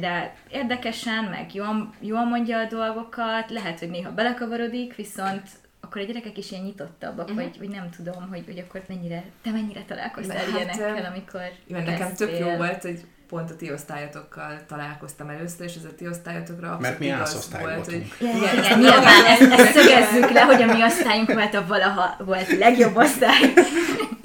de 0.00 0.34
érdekesen, 0.50 1.24
meg 1.24 1.54
jól, 1.54 1.94
jól 2.00 2.24
mondja 2.24 2.58
a 2.58 2.66
dolgokat, 2.66 3.50
lehet, 3.50 3.78
hogy 3.78 3.90
néha 3.90 4.12
belekavarodik, 4.12 4.94
viszont 4.94 5.48
akkor 5.80 6.02
a 6.02 6.04
gyerekek 6.04 6.38
is 6.38 6.50
ilyen 6.50 6.64
nyitottabbak, 6.64 7.28
uh-huh. 7.28 7.42
hogy, 7.42 7.56
hogy 7.56 7.68
nem 7.68 7.90
tudom, 7.90 8.28
hogy, 8.28 8.42
hogy 8.46 8.58
akkor 8.58 8.82
mennyire, 8.88 9.24
te 9.42 9.50
mennyire 9.50 9.82
találkoztál 9.82 10.36
hát, 10.36 10.48
ilyenekkel, 10.48 11.04
amikor 11.04 11.52
Igen, 11.66 11.82
nekem 11.82 12.14
tök 12.14 12.38
jó 12.38 12.56
volt, 12.56 12.82
hogy 12.82 13.00
pont 13.30 13.50
a 13.50 13.56
ti 13.56 13.72
osztályatokkal 13.72 14.60
találkoztam 14.68 15.28
először, 15.28 15.66
és 15.66 15.74
ez 15.74 15.84
a 15.84 15.94
ti 15.96 16.08
osztályatokra 16.08 16.78
Mert 16.80 16.98
mi 16.98 17.06
igaz 17.06 17.48
volt, 17.60 17.84
hogy... 17.84 18.12
Igen, 18.20 18.36
igen, 18.36 18.58
igen 18.58 18.78
nyilván 18.78 19.24
ezt, 19.26 19.52
ezt 19.52 19.72
szögezzük 19.72 20.30
le, 20.30 20.40
hogy 20.40 20.62
a 20.62 20.66
mi 20.66 20.82
osztályunk 20.82 21.32
volt 21.32 21.54
a 21.54 21.66
valaha 21.66 22.16
volt 22.24 22.58
legjobb 22.58 22.96
osztály. 22.96 23.52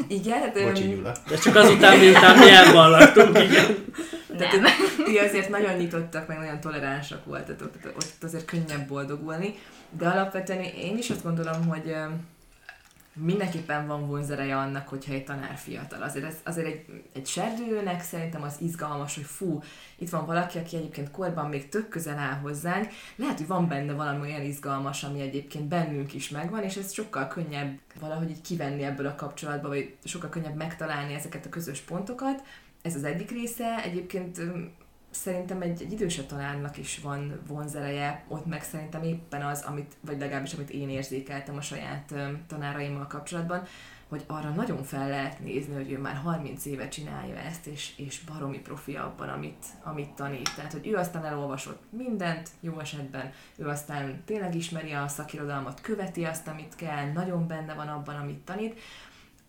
Igen, 0.08 0.40
hát, 0.40 0.64
Bocsi, 0.64 0.88
Gyula. 0.88 1.12
De 1.30 1.36
csak 1.36 1.56
azután, 1.56 1.98
miután 1.98 2.38
mi 2.38 2.50
elballagtunk, 2.50 3.40
igen. 3.40 3.66
Tehát 4.38 4.62
Nem. 4.62 5.06
ti 5.06 5.18
azért 5.18 5.50
nagyon 5.50 5.74
nyitottak, 5.74 6.28
meg 6.28 6.38
nagyon 6.38 6.60
toleránsak 6.60 7.26
voltatok, 7.26 7.72
tehát 7.82 7.98
ott 7.98 8.24
azért 8.24 8.46
könnyebb 8.46 8.88
boldogulni, 8.88 9.56
de 9.98 10.08
alapvetően 10.08 10.64
én 10.64 10.98
is 10.98 11.10
azt 11.10 11.24
gondolom, 11.24 11.68
hogy 11.68 11.96
mindenképpen 13.16 13.88
van 13.88 14.08
vonzereje 14.08 14.58
annak, 14.58 14.88
hogyha 14.88 15.14
egy 15.14 15.24
tanár 15.24 15.56
fiatal. 15.56 16.02
Azért, 16.02 16.26
ez, 16.26 16.36
azért 16.44 16.68
egy, 16.68 16.86
egy 17.14 17.28
serdülőnek 17.28 18.02
szerintem 18.02 18.42
az 18.42 18.56
izgalmas, 18.60 19.16
hogy 19.16 19.24
fú, 19.24 19.62
itt 19.98 20.10
van 20.10 20.26
valaki, 20.26 20.58
aki 20.58 20.76
egyébként 20.76 21.12
korban 21.12 21.50
még 21.50 21.70
tök 21.70 21.88
közel 21.88 22.18
áll 22.18 22.40
hozzánk, 22.40 22.88
lehet, 23.16 23.38
hogy 23.38 23.48
van 23.48 23.68
benne 23.68 23.94
valami 23.94 24.22
olyan 24.22 24.42
izgalmas, 24.42 25.04
ami 25.04 25.22
egyébként 25.22 25.68
bennünk 25.68 26.14
is 26.14 26.30
megvan, 26.30 26.64
és 26.64 26.76
ez 26.76 26.94
sokkal 26.94 27.28
könnyebb 27.28 27.80
valahogy 28.00 28.30
így 28.30 28.42
kivenni 28.42 28.84
ebből 28.84 29.08
a 29.08 29.16
kapcsolatba, 29.16 29.68
vagy 29.68 29.96
sokkal 30.04 30.30
könnyebb 30.30 30.56
megtalálni 30.56 31.14
ezeket 31.14 31.46
a 31.46 31.50
közös 31.50 31.80
pontokat. 31.80 32.44
Ez 32.82 32.96
az 32.96 33.04
egyik 33.04 33.32
része. 33.32 33.84
Egyébként 33.84 34.42
szerintem 35.16 35.62
egy, 35.62 35.82
egy 35.82 35.92
idősebb 35.92 36.26
tanárnak 36.26 36.78
is 36.78 37.00
van 37.00 37.42
vonzereje, 37.48 38.24
ott 38.28 38.46
meg 38.46 38.64
szerintem 38.64 39.04
éppen 39.04 39.42
az, 39.42 39.62
amit, 39.62 39.96
vagy 40.02 40.20
legalábbis 40.20 40.54
amit 40.54 40.70
én 40.70 40.90
érzékeltem 40.90 41.56
a 41.56 41.62
saját 41.62 42.14
tanáraimmal 42.48 43.08
kapcsolatban, 43.08 43.68
hogy 44.10 44.24
arra 44.28 44.50
nagyon 44.50 44.84
fel 44.84 45.10
lehet 45.10 45.40
nézni, 45.40 45.74
hogy 45.74 45.92
ő 45.92 45.98
már 45.98 46.16
30 46.16 46.66
éve 46.66 46.88
csinálja 46.88 47.36
ezt, 47.36 47.68
és, 47.68 47.94
és 47.98 48.20
baromi 48.20 48.60
profi 48.60 48.96
abban, 48.96 49.30
amit, 49.30 49.66
amit 49.84 50.10
tanít. 50.10 50.56
Tehát, 50.56 50.72
hogy 50.72 50.88
ő 50.88 50.96
aztán 50.96 51.26
elolvasott 51.26 51.84
mindent, 51.90 52.50
jó 52.60 52.80
esetben, 52.80 53.32
ő 53.56 53.68
aztán 53.68 54.22
tényleg 54.26 54.56
ismeri 54.56 54.92
a 54.92 55.08
szakirodalmat, 55.08 55.82
követi 55.82 56.26
azt, 56.26 56.48
amit 56.48 56.76
kell, 56.76 57.12
nagyon 57.12 57.48
benne 57.48 57.74
van 57.74 57.88
abban, 57.88 58.16
amit 58.16 58.40
tanít, 58.40 58.80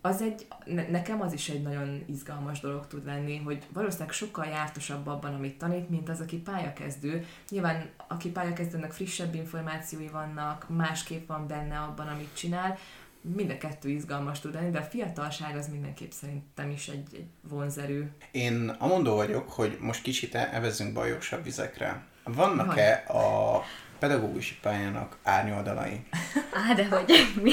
az 0.06 0.22
egy, 0.22 0.46
ne, 0.64 0.88
nekem 0.88 1.20
az 1.20 1.32
is 1.32 1.48
egy 1.48 1.62
nagyon 1.62 2.04
izgalmas 2.06 2.60
dolog 2.60 2.86
tud 2.86 3.04
lenni, 3.04 3.36
hogy 3.36 3.62
valószínűleg 3.72 4.12
sokkal 4.12 4.46
jártosabb 4.46 5.06
abban, 5.06 5.34
amit 5.34 5.58
tanít, 5.58 5.90
mint 5.90 6.08
az, 6.08 6.20
aki 6.20 6.36
pályakezdő. 6.36 7.26
Nyilván, 7.48 7.88
aki 8.06 8.30
pályakezdőnek 8.30 8.92
frissebb 8.92 9.34
információi 9.34 10.08
vannak, 10.08 10.66
másképp 10.68 11.28
van 11.28 11.46
benne 11.46 11.78
abban, 11.78 12.08
amit 12.08 12.36
csinál, 12.36 12.78
mind 13.20 13.50
a 13.50 13.58
kettő 13.58 13.88
izgalmas 13.88 14.40
tud 14.40 14.54
lenni, 14.54 14.70
de 14.70 14.78
a 14.78 14.82
fiatalság 14.82 15.56
az 15.56 15.68
mindenképp 15.68 16.10
szerintem 16.10 16.70
is 16.70 16.88
egy, 16.88 17.08
egy 17.12 17.26
vonzerő. 17.48 18.10
Én 18.30 18.68
amondó 18.68 19.14
vagyok, 19.14 19.50
hogy 19.50 19.76
most 19.80 20.02
kicsit 20.02 20.34
evezzünk 20.34 20.92
bajosabb 20.92 21.44
vizekre. 21.44 22.04
Vannak-e 22.34 23.04
a 23.08 23.62
pedagógusi 23.98 24.58
pályának 24.62 25.16
árnyoldalai? 25.22 26.06
Á, 26.68 26.74
de 26.74 26.86
hogy 26.86 27.32
mi? 27.42 27.52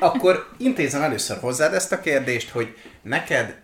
Akkor 0.00 0.48
intézem 0.56 1.02
először 1.02 1.38
hozzád 1.38 1.74
ezt 1.74 1.92
a 1.92 2.00
kérdést, 2.00 2.50
hogy 2.50 2.76
neked 3.02 3.60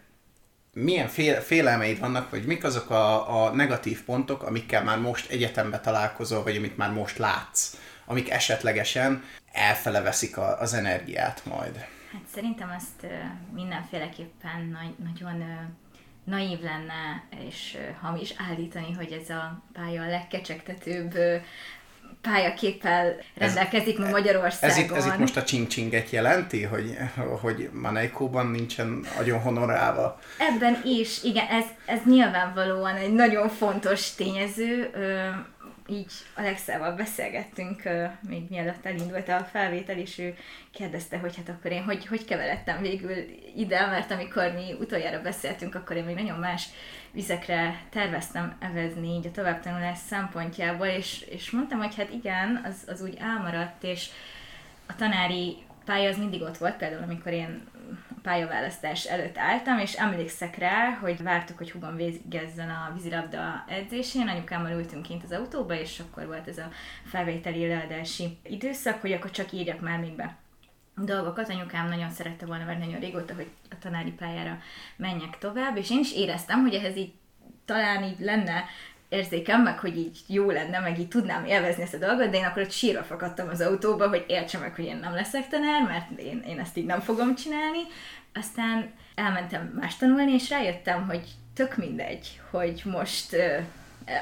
milyen 0.73 1.09
fél, 1.09 1.41
félelmeid 1.41 1.99
vannak, 1.99 2.31
vagy 2.31 2.45
mik 2.45 2.65
azok 2.65 2.91
a, 2.91 3.45
a 3.45 3.55
negatív 3.55 4.05
pontok, 4.05 4.43
amikkel 4.43 4.85
már 4.85 4.99
most 4.99 5.31
egyetembe 5.31 5.81
találkozol, 5.81 6.43
vagy 6.43 6.57
amit 6.57 6.77
már 6.77 6.93
most 6.93 7.19
látsz, 7.19 7.77
amik 8.07 8.31
esetlegesen 8.31 9.25
elfele 9.53 10.01
veszik 10.01 10.37
a, 10.37 10.61
az 10.61 10.75
energiát 10.75 11.43
majd. 11.45 11.77
Hát 12.13 12.23
szerintem 12.35 12.75
azt 12.77 13.13
mindenféleképpen 13.55 14.79
nagy, 14.81 14.95
nagyon 15.05 15.43
naív 16.29 16.61
lenne, 16.61 17.25
és 17.49 17.77
hamis 18.01 18.35
állítani, 18.51 18.93
hogy 18.93 19.13
ez 19.23 19.31
a 19.31 19.63
pálya 19.73 20.03
a 20.03 20.09
legkecsegtetőbb 20.09 21.15
pályaképpel 22.21 23.17
rendelkezik 23.35 23.99
ma 23.99 24.09
Magyarországon. 24.09 24.77
Ez 24.77 24.83
itt, 24.83 24.93
ez 24.93 25.07
itt 25.07 25.19
most 25.19 25.37
a 25.37 25.43
csing-csinget 25.43 26.11
jelenti, 26.11 26.63
hogy, 26.63 26.97
hogy 27.41 27.71
Manejkóban 27.73 28.47
nincsen 28.47 29.05
nagyon 29.17 29.41
honorálva. 29.41 30.19
Ebben 30.39 30.81
is, 30.85 31.23
igen, 31.23 31.47
ez, 31.47 31.65
ez 31.87 31.99
nyilvánvalóan 32.05 32.97
egy 32.97 33.13
nagyon 33.13 33.49
fontos 33.49 34.15
tényező. 34.15 34.91
Így 35.91 36.13
Alexával 36.35 36.93
beszélgettünk, 36.93 37.83
még 38.29 38.43
mielőtt 38.49 38.87
elindult 38.87 39.29
a 39.29 39.39
felvétel, 39.39 39.99
és 39.99 40.19
ő 40.19 40.37
kérdezte, 40.71 41.19
hogy 41.19 41.37
hát 41.37 41.49
akkor 41.49 41.71
én 41.71 41.83
hogy, 41.83 42.07
hogy 42.07 42.25
keveredtem 42.25 42.81
végül 42.81 43.17
ide, 43.57 43.87
mert 43.87 44.11
amikor 44.11 44.53
mi 44.53 44.73
utoljára 44.81 45.23
beszéltünk, 45.23 45.75
akkor 45.75 45.97
én 45.97 46.05
még 46.05 46.15
nagyon 46.15 46.39
más 46.39 46.69
vizekre 47.11 47.81
terveztem 47.91 48.57
evezni 48.61 49.09
így 49.09 49.27
a 49.27 49.31
továbbtanulás 49.31 49.99
szempontjából, 49.99 50.87
és, 50.87 51.21
és 51.21 51.51
mondtam, 51.51 51.79
hogy 51.79 51.95
hát 51.97 52.13
igen, 52.13 52.61
az, 52.65 52.83
az 52.87 53.03
úgy 53.03 53.17
elmaradt, 53.21 53.83
és 53.83 54.09
a 54.87 54.95
tanári 54.97 55.57
pálya 55.85 56.09
az 56.09 56.19
mindig 56.19 56.43
ott 56.43 56.59
volt, 56.59 56.77
például 56.77 57.03
amikor 57.03 57.33
én 57.33 57.69
pályaválasztás 58.29 59.05
előtt 59.05 59.39
álltam, 59.39 59.79
és 59.79 59.93
emlékszek 59.93 60.57
rá, 60.57 60.91
hogy 61.01 61.23
vártuk, 61.23 61.59
hogy 61.59 61.71
hugom 61.71 61.97
végezzen 61.97 62.71
a 62.71 62.93
vízilabda 62.95 63.65
edzésén, 63.69 64.29
anyukámmal 64.29 64.71
ültünk 64.71 65.03
kint 65.03 65.25
az 65.25 65.33
autóba, 65.33 65.75
és 65.75 66.01
akkor 66.01 66.27
volt 66.27 66.49
ez 66.49 66.59
a 66.59 66.71
felvételi 67.05 67.67
leadási 67.67 68.39
időszak, 68.43 69.01
hogy 69.01 69.13
akkor 69.13 69.31
csak 69.31 69.53
írjak 69.53 69.81
már 69.81 69.99
még 69.99 70.17
be 70.17 70.37
dolgokat. 70.97 71.49
Anyukám 71.49 71.89
nagyon 71.89 72.11
szerette 72.11 72.47
volna 72.47 72.65
már 72.65 72.79
nagyon 72.79 73.01
régóta, 73.01 73.35
hogy 73.35 73.51
a 73.71 73.79
tanári 73.79 74.13
pályára 74.13 74.59
menjek 74.97 75.39
tovább, 75.39 75.77
és 75.77 75.91
én 75.91 75.99
is 75.99 76.13
éreztem, 76.15 76.61
hogy 76.61 76.75
ehhez 76.75 76.97
így 76.97 77.13
talán 77.65 78.05
így 78.05 78.19
lenne 78.19 78.65
érzékem, 79.09 79.63
meg 79.63 79.79
hogy 79.79 79.97
így 79.97 80.19
jó 80.27 80.51
lenne, 80.51 80.79
meg 80.79 80.99
így 80.99 81.09
tudnám 81.09 81.45
élvezni 81.45 81.83
ezt 81.83 81.95
a 81.95 81.99
dolgot, 81.99 82.31
de 82.31 82.37
én 82.37 82.45
akkor 82.45 82.63
ott 82.63 82.71
sírva 82.71 83.03
fakadtam 83.03 83.49
az 83.49 83.61
autóba, 83.61 84.09
hogy 84.09 84.25
értsem 84.29 84.61
meg, 84.61 84.75
hogy 84.75 84.85
én 84.85 84.97
nem 84.97 85.15
leszek 85.15 85.49
tanár, 85.49 85.83
mert 85.83 86.19
én, 86.19 86.45
én 86.49 86.59
ezt 86.59 86.77
így 86.77 86.85
nem 86.85 87.01
fogom 87.01 87.35
csinálni. 87.35 87.79
Aztán 88.35 88.91
elmentem 89.15 89.73
más 89.81 89.97
tanulni, 89.97 90.33
és 90.33 90.51
rájöttem, 90.51 91.07
hogy 91.07 91.29
tök 91.55 91.77
mindegy, 91.77 92.41
hogy 92.51 92.83
most 92.85 93.37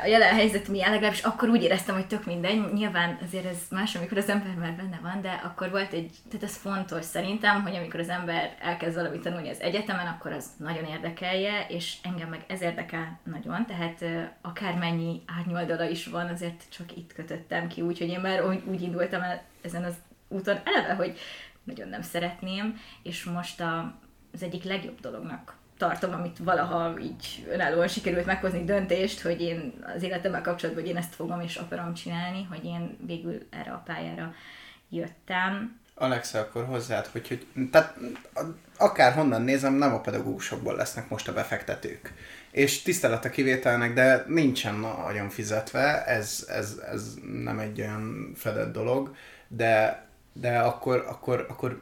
a 0.02 0.07
jelen 0.07 0.34
helyzet 0.34 0.68
milyen, 0.68 0.90
legalábbis 0.90 1.22
akkor 1.22 1.48
úgy 1.48 1.62
éreztem, 1.62 1.94
hogy 1.94 2.07
tök 2.07 2.24
mindegy. 2.24 2.72
Nyilván 2.72 3.18
azért 3.22 3.44
ez 3.44 3.59
más, 3.70 3.94
amikor 3.94 4.18
az 4.18 4.28
ember 4.28 4.54
már 4.54 4.72
benne 4.72 4.98
van, 5.02 5.20
de 5.20 5.40
akkor 5.44 5.70
volt 5.70 5.92
egy, 5.92 6.11
tehát 6.30 6.46
ez 6.46 6.57
fontos 6.57 7.04
szerintem, 7.04 7.62
hogy 7.62 7.74
amikor 7.74 8.00
az 8.00 8.09
ember 8.09 8.57
elkezd 8.61 8.94
valamit 8.94 9.20
tanulni 9.20 9.48
az 9.48 9.61
egyetemen, 9.61 10.07
akkor 10.07 10.32
az 10.32 10.46
nagyon 10.57 10.84
érdekelje, 10.84 11.66
és 11.68 11.96
engem 12.02 12.28
meg 12.28 12.44
ez 12.46 12.62
érdekel 12.62 13.18
nagyon, 13.22 13.66
tehát 13.66 14.04
akármennyi 14.40 15.22
árnyoldala 15.38 15.88
is 15.88 16.07
van, 16.07 16.26
azért 16.26 16.62
csak 16.68 16.96
itt 16.96 17.12
kötöttem 17.12 17.68
ki, 17.68 17.80
úgyhogy 17.80 18.09
én 18.09 18.20
már 18.20 18.46
úgy, 18.46 18.62
úgy 18.64 18.82
indultam 18.82 19.22
el 19.22 19.42
ezen 19.62 19.84
az 19.84 19.94
úton 20.28 20.59
eleve, 20.64 20.94
hogy 20.94 21.18
nagyon 21.66 21.88
nem 21.88 22.02
szeretném, 22.02 22.80
és 23.02 23.24
most 23.24 23.60
a, 23.60 23.94
az 24.32 24.42
egyik 24.42 24.64
legjobb 24.64 25.00
dolognak 25.00 25.56
tartom, 25.78 26.12
amit 26.12 26.38
valaha 26.38 26.98
így 27.00 27.46
önállóan 27.50 27.88
sikerült 27.88 28.26
meghozni 28.26 28.64
döntést, 28.64 29.20
hogy 29.20 29.40
én 29.40 29.84
az 29.96 30.02
életemmel 30.02 30.42
kapcsolatban, 30.42 30.82
hogy 30.82 30.92
én 30.92 30.98
ezt 30.98 31.14
fogom 31.14 31.40
és 31.40 31.56
akarom 31.56 31.94
csinálni, 31.94 32.46
hogy 32.50 32.64
én 32.64 32.96
végül 33.06 33.46
erre 33.50 33.70
a 33.70 33.82
pályára 33.84 34.34
jöttem. 34.90 35.80
Alexa, 35.94 36.38
akkor 36.38 36.64
hozzád, 36.64 37.06
hogy, 37.06 37.28
hogy 37.28 37.46
tehát 37.70 37.96
akár 38.78 39.12
honnan 39.12 39.42
nézem, 39.42 39.74
nem 39.74 39.94
a 39.94 40.00
pedagógusokból 40.00 40.76
lesznek 40.76 41.08
most 41.08 41.28
a 41.28 41.32
befektetők. 41.32 42.12
És 42.50 42.82
tisztelet 42.82 43.24
a 43.24 43.30
kivételnek, 43.30 43.94
de 43.94 44.24
nincsen 44.28 44.74
nagyon 44.74 45.28
fizetve, 45.28 46.04
ez, 46.04 46.46
ez, 46.48 46.80
ez 46.92 47.14
nem 47.42 47.58
egy 47.58 47.80
olyan 47.80 48.32
fedett 48.34 48.72
dolog, 48.72 49.14
de, 49.48 50.05
de 50.41 50.59
akkor, 50.59 51.05
akkor, 51.09 51.47
akkor 51.49 51.80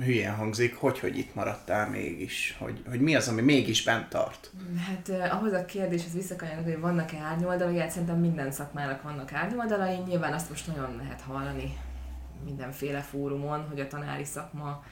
hülyén 0.00 0.34
hangzik, 0.34 0.76
hogy, 0.76 0.98
hogy 0.98 1.18
itt 1.18 1.34
maradtál 1.34 1.88
mégis, 1.88 2.56
hogy, 2.58 2.82
hogy 2.88 3.00
mi 3.00 3.14
az, 3.14 3.28
ami 3.28 3.40
mégis 3.40 3.84
bent 3.84 4.08
tart. 4.08 4.50
Hát 4.86 5.08
eh, 5.08 5.36
ahhoz 5.36 5.52
a 5.52 5.64
kérdéshez 5.64 6.12
visszakanyarodni, 6.12 6.72
hogy 6.72 6.80
vannak-e 6.80 7.18
árnyoldalai, 7.18 7.78
hát 7.78 7.90
szerintem 7.90 8.18
minden 8.18 8.52
szakmának 8.52 9.02
vannak 9.02 9.32
árnyoldalai, 9.32 9.96
nyilván 10.06 10.32
azt 10.32 10.48
most 10.48 10.66
nagyon 10.66 10.96
lehet 10.96 11.20
hallani 11.20 11.76
mindenféle 12.44 13.00
fórumon, 13.00 13.66
hogy 13.68 13.80
a 13.80 13.86
tanári 13.86 14.24
szakma 14.24 14.82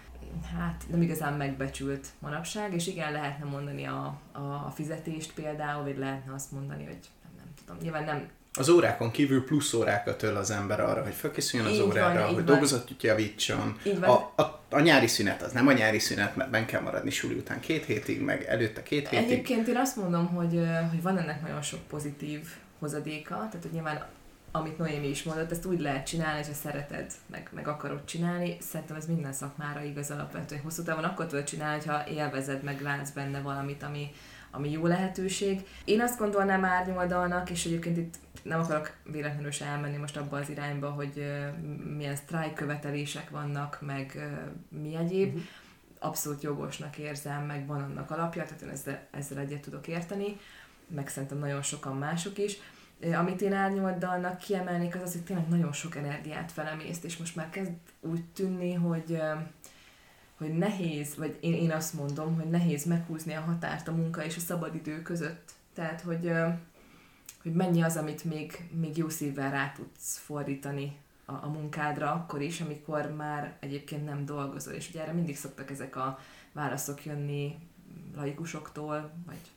hát 0.59 0.85
nem 0.91 1.03
igazán 1.03 1.33
megbecsült 1.33 2.09
manapság, 2.19 2.75
és 2.75 2.87
igen, 2.87 3.13
lehetne 3.13 3.45
mondani 3.45 3.85
a, 3.85 4.19
a 4.33 4.71
fizetést 4.71 5.35
például, 5.35 5.83
vagy 5.83 5.99
lehetne 5.99 6.33
azt 6.33 6.53
mondani, 6.53 6.85
hogy 6.85 6.99
nem, 7.23 7.33
nem 7.37 7.47
tudom, 7.65 7.77
nyilván 7.83 8.05
nem 8.05 8.29
Az 8.55 8.69
órákon 8.69 9.11
kívül 9.11 9.45
plusz 9.45 9.73
órákat 9.73 10.23
öl 10.23 10.37
az 10.37 10.51
ember 10.51 10.81
arra, 10.81 11.03
hogy 11.03 11.15
felkészüljön 11.15 11.69
az 11.69 11.75
Így 11.75 11.81
van, 11.81 11.89
órára, 11.89 12.21
így 12.21 12.27
hogy 12.27 12.35
van. 12.35 12.45
dolgozatot 12.45 13.03
javítson. 13.03 13.79
Van. 13.85 14.03
A, 14.03 14.43
a, 14.43 14.63
a 14.71 14.81
nyári 14.81 15.07
szünet 15.07 15.43
az 15.43 15.53
nem 15.53 15.67
a 15.67 15.73
nyári 15.73 15.99
szünet, 15.99 16.37
mert 16.37 16.51
ben 16.51 16.67
kell 16.67 16.81
maradni 16.81 17.11
suli 17.11 17.35
után 17.35 17.61
két 17.61 17.85
hétig, 17.85 18.21
meg 18.21 18.45
előtte 18.45 18.83
két 18.83 19.09
hétig. 19.09 19.31
Egyébként 19.31 19.69
én 19.69 19.77
azt 19.77 19.97
mondom, 19.97 20.27
hogy, 20.27 20.61
hogy 20.91 21.03
van 21.03 21.19
ennek 21.19 21.43
nagyon 21.43 21.63
sok 21.63 21.81
pozitív 21.81 22.41
hozadéka, 22.79 23.35
tehát 23.35 23.63
hogy 23.63 23.73
nyilván 23.73 24.05
amit 24.53 24.79
Noémi 24.79 25.09
is 25.09 25.23
mondott, 25.23 25.51
ezt 25.51 25.67
úgy 25.67 25.81
lehet 25.81 26.07
csinálni, 26.07 26.37
hogyha 26.37 26.55
szereted, 26.55 27.13
meg, 27.27 27.51
meg 27.55 27.69
akarod 27.69 28.05
csinálni. 28.05 28.57
Szerintem 28.61 28.97
ez 28.97 29.07
minden 29.07 29.33
szakmára 29.33 29.83
igaz 29.83 30.11
alapvetően. 30.11 30.61
Hosszú 30.61 30.83
távon 30.83 31.05
akkor 31.05 31.27
tudod 31.27 31.45
csinálni, 31.45 31.85
ha 31.85 32.09
élvezed, 32.09 32.63
meg 32.63 32.81
látsz 32.83 33.11
benne 33.11 33.41
valamit, 33.41 33.83
ami, 33.83 34.11
ami 34.51 34.71
jó 34.71 34.87
lehetőség. 34.87 35.61
Én 35.85 36.01
azt 36.01 36.19
gondolnám 36.19 36.65
árnyoldalnak, 36.65 37.51
és 37.51 37.65
egyébként 37.65 37.97
itt 37.97 38.15
nem 38.43 38.61
akarok 38.61 38.97
véletlenül 39.05 39.51
se 39.51 39.65
elmenni 39.65 39.97
most 39.97 40.17
abba 40.17 40.37
az 40.37 40.49
irányba, 40.49 40.91
hogy 40.91 41.25
milyen 41.97 42.17
sztrájk 42.17 42.55
követelések 42.55 43.31
vannak, 43.31 43.79
meg 43.81 44.31
mi 44.69 44.97
egyéb. 44.97 45.41
abszolút 45.99 46.43
jogosnak 46.43 46.99
érzem, 46.99 47.45
meg 47.45 47.67
van 47.67 47.83
annak 47.83 48.11
alapja, 48.11 48.45
tehát 48.45 48.63
én 48.63 48.69
ezzel, 48.69 49.07
ezzel 49.11 49.39
egyet 49.39 49.61
tudok 49.61 49.89
érteni, 49.89 50.37
meg 50.87 51.09
szerintem 51.09 51.39
nagyon 51.39 51.63
sokan 51.63 51.97
mások 51.97 52.39
is. 52.39 52.57
Amit 53.15 53.41
én 53.41 53.53
árnyoldalnak 53.53 54.39
kiemelnék, 54.39 54.95
az 54.95 55.03
az, 55.03 55.13
hogy 55.13 55.23
tényleg 55.23 55.49
nagyon 55.49 55.73
sok 55.73 55.97
energiát 55.97 56.53
felemészt, 56.53 57.05
és 57.05 57.17
most 57.17 57.37
már 57.37 57.51
kezd 57.51 57.73
úgy 58.01 58.25
tűnni, 58.25 58.75
hogy 58.75 59.21
hogy 60.41 60.59
nehéz, 60.59 61.17
vagy 61.17 61.39
én, 61.41 61.55
én 61.55 61.71
azt 61.71 61.95
mondom, 61.95 62.35
hogy 62.35 62.51
nehéz 62.51 62.85
meghúzni 62.85 63.35
a 63.35 63.41
határt 63.41 63.89
a 63.89 63.93
munka 63.93 64.25
és 64.25 64.37
a 64.37 64.41
szabadidő 64.41 65.03
között. 65.03 65.51
Tehát, 65.75 66.01
hogy, 66.01 66.33
hogy 67.43 67.53
mennyi 67.53 67.83
az, 67.83 67.97
amit 67.97 68.25
még, 68.25 68.69
még 68.81 68.97
jó 68.97 69.09
szívvel 69.09 69.51
rá 69.51 69.73
tudsz 69.73 70.19
fordítani 70.19 70.97
a, 71.25 71.33
a 71.33 71.49
munkádra 71.49 72.13
akkor 72.13 72.41
is, 72.41 72.61
amikor 72.61 73.15
már 73.17 73.57
egyébként 73.61 74.05
nem 74.05 74.25
dolgozol. 74.25 74.73
És 74.73 74.89
ugye 74.89 75.03
erre 75.03 75.13
mindig 75.13 75.37
szoktak 75.37 75.71
ezek 75.71 75.97
a 75.97 76.19
válaszok 76.53 77.05
jönni 77.05 77.59
laikusoktól, 78.17 79.13
vagy 79.27 79.51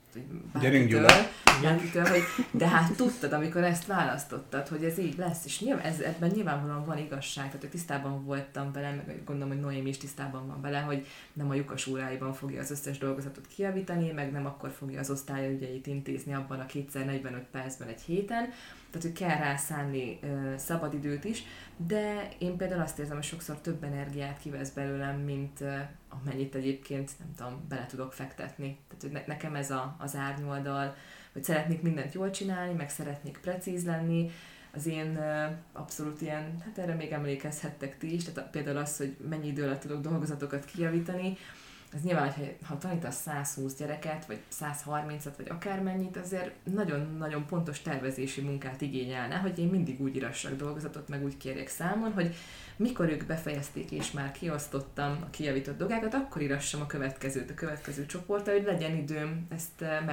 Gyerünk 0.59 0.89
Gyula. 0.89 1.13
Bárkitől, 1.61 2.05
hogy 2.05 2.21
de 2.51 2.67
hát 2.67 2.95
tudtad, 2.95 3.33
amikor 3.33 3.63
ezt 3.63 3.85
választottad, 3.85 4.67
hogy 4.67 4.83
ez 4.83 4.97
így 4.97 5.17
lesz, 5.17 5.45
és 5.45 5.59
nyilván, 5.59 5.85
ez, 5.85 5.99
ebben 5.99 6.31
nyilvánvalóan 6.33 6.85
van 6.85 6.97
igazság, 6.97 7.45
tehát 7.45 7.61
hogy 7.61 7.69
tisztában 7.69 8.25
voltam 8.25 8.71
vele, 8.71 9.03
meg 9.07 9.21
gondolom, 9.25 9.53
hogy 9.53 9.61
Noémi 9.61 9.89
is 9.89 9.97
tisztában 9.97 10.47
van 10.47 10.61
vele, 10.61 10.79
hogy 10.79 11.05
nem 11.33 11.49
a 11.49 11.53
lyukas 11.53 11.87
óráiban 11.87 12.33
fogja 12.33 12.61
az 12.61 12.71
összes 12.71 12.97
dolgozatot 12.97 13.47
kiavítani, 13.47 14.11
meg 14.11 14.31
nem 14.31 14.45
akkor 14.45 14.71
fogja 14.71 14.99
az 14.99 15.09
osztályügyeit 15.09 15.87
intézni 15.87 16.33
abban 16.33 16.59
a 16.59 16.65
kétszer 16.65 17.05
45 17.05 17.43
percben 17.51 17.87
egy 17.87 18.01
héten, 18.01 18.49
tehát 18.93 19.07
hogy 19.07 19.27
kell 19.27 19.37
rá 19.37 19.55
szabadidőt 20.57 21.23
is, 21.23 21.43
de 21.77 22.29
én 22.37 22.57
például 22.57 22.81
azt 22.81 22.99
érzem, 22.99 23.15
hogy 23.15 23.25
sokszor 23.25 23.61
több 23.61 23.83
energiát 23.83 24.39
kivesz 24.39 24.69
belőlem, 24.69 25.19
mint 25.19 25.63
amennyit 26.09 26.55
egyébként, 26.55 27.11
nem 27.19 27.33
tudom, 27.35 27.65
bele 27.69 27.85
tudok 27.85 28.13
fektetni. 28.13 28.77
Tehát 28.87 29.01
hogy 29.01 29.11
ne, 29.11 29.23
nekem 29.33 29.55
ez 29.55 29.71
a, 29.71 29.95
az 29.99 30.15
árnyoldal, 30.15 30.95
hogy 31.33 31.43
szeretnék 31.43 31.81
mindent 31.81 32.13
jól 32.13 32.29
csinálni, 32.29 32.73
meg 32.73 32.89
szeretnék 32.89 33.37
precíz 33.37 33.85
lenni, 33.85 34.31
az 34.75 34.85
én 34.85 35.19
abszolút 35.71 36.21
ilyen, 36.21 36.61
hát 36.65 36.77
erre 36.77 36.93
még 36.93 37.11
emlékezhettek 37.11 37.97
ti 37.97 38.13
is, 38.13 38.23
tehát 38.23 38.49
például 38.49 38.77
az, 38.77 38.97
hogy 38.97 39.17
mennyi 39.29 39.47
idő 39.47 39.63
alatt 39.63 39.79
tudok 39.79 40.01
dolgozatokat 40.01 40.65
kijavítani, 40.65 41.37
ez 41.95 42.01
nyilván, 42.03 42.31
hogy 42.31 42.55
ha 42.67 42.77
tanítasz 42.77 43.21
120 43.21 43.75
gyereket, 43.75 44.25
vagy 44.25 44.39
130-at, 44.59 45.33
vagy 45.37 45.49
akármennyit, 45.49 46.17
azért 46.17 46.51
nagyon-nagyon 46.63 47.45
pontos 47.45 47.81
tervezési 47.81 48.41
munkát 48.41 48.81
igényelne, 48.81 49.35
hogy 49.35 49.59
én 49.59 49.67
mindig 49.67 50.01
úgy 50.01 50.15
írassak 50.15 50.55
dolgozatot, 50.55 51.07
meg 51.07 51.23
úgy 51.23 51.37
kérjek 51.37 51.67
számon, 51.67 52.13
hogy 52.13 52.35
mikor 52.75 53.09
ők 53.09 53.25
befejezték 53.25 53.91
és 53.91 54.11
már 54.11 54.31
kiosztottam 54.31 55.17
a 55.21 55.29
kijavított 55.29 55.77
dolgákat, 55.77 56.13
akkor 56.13 56.41
írassam 56.41 56.81
a 56.81 56.85
következőt, 56.85 57.49
a 57.49 57.53
következő 57.53 58.05
csoportra, 58.05 58.53
hogy 58.53 58.63
legyen 58.63 58.95
időm 58.95 59.47
ezt 59.49 59.81
eh, 59.81 60.05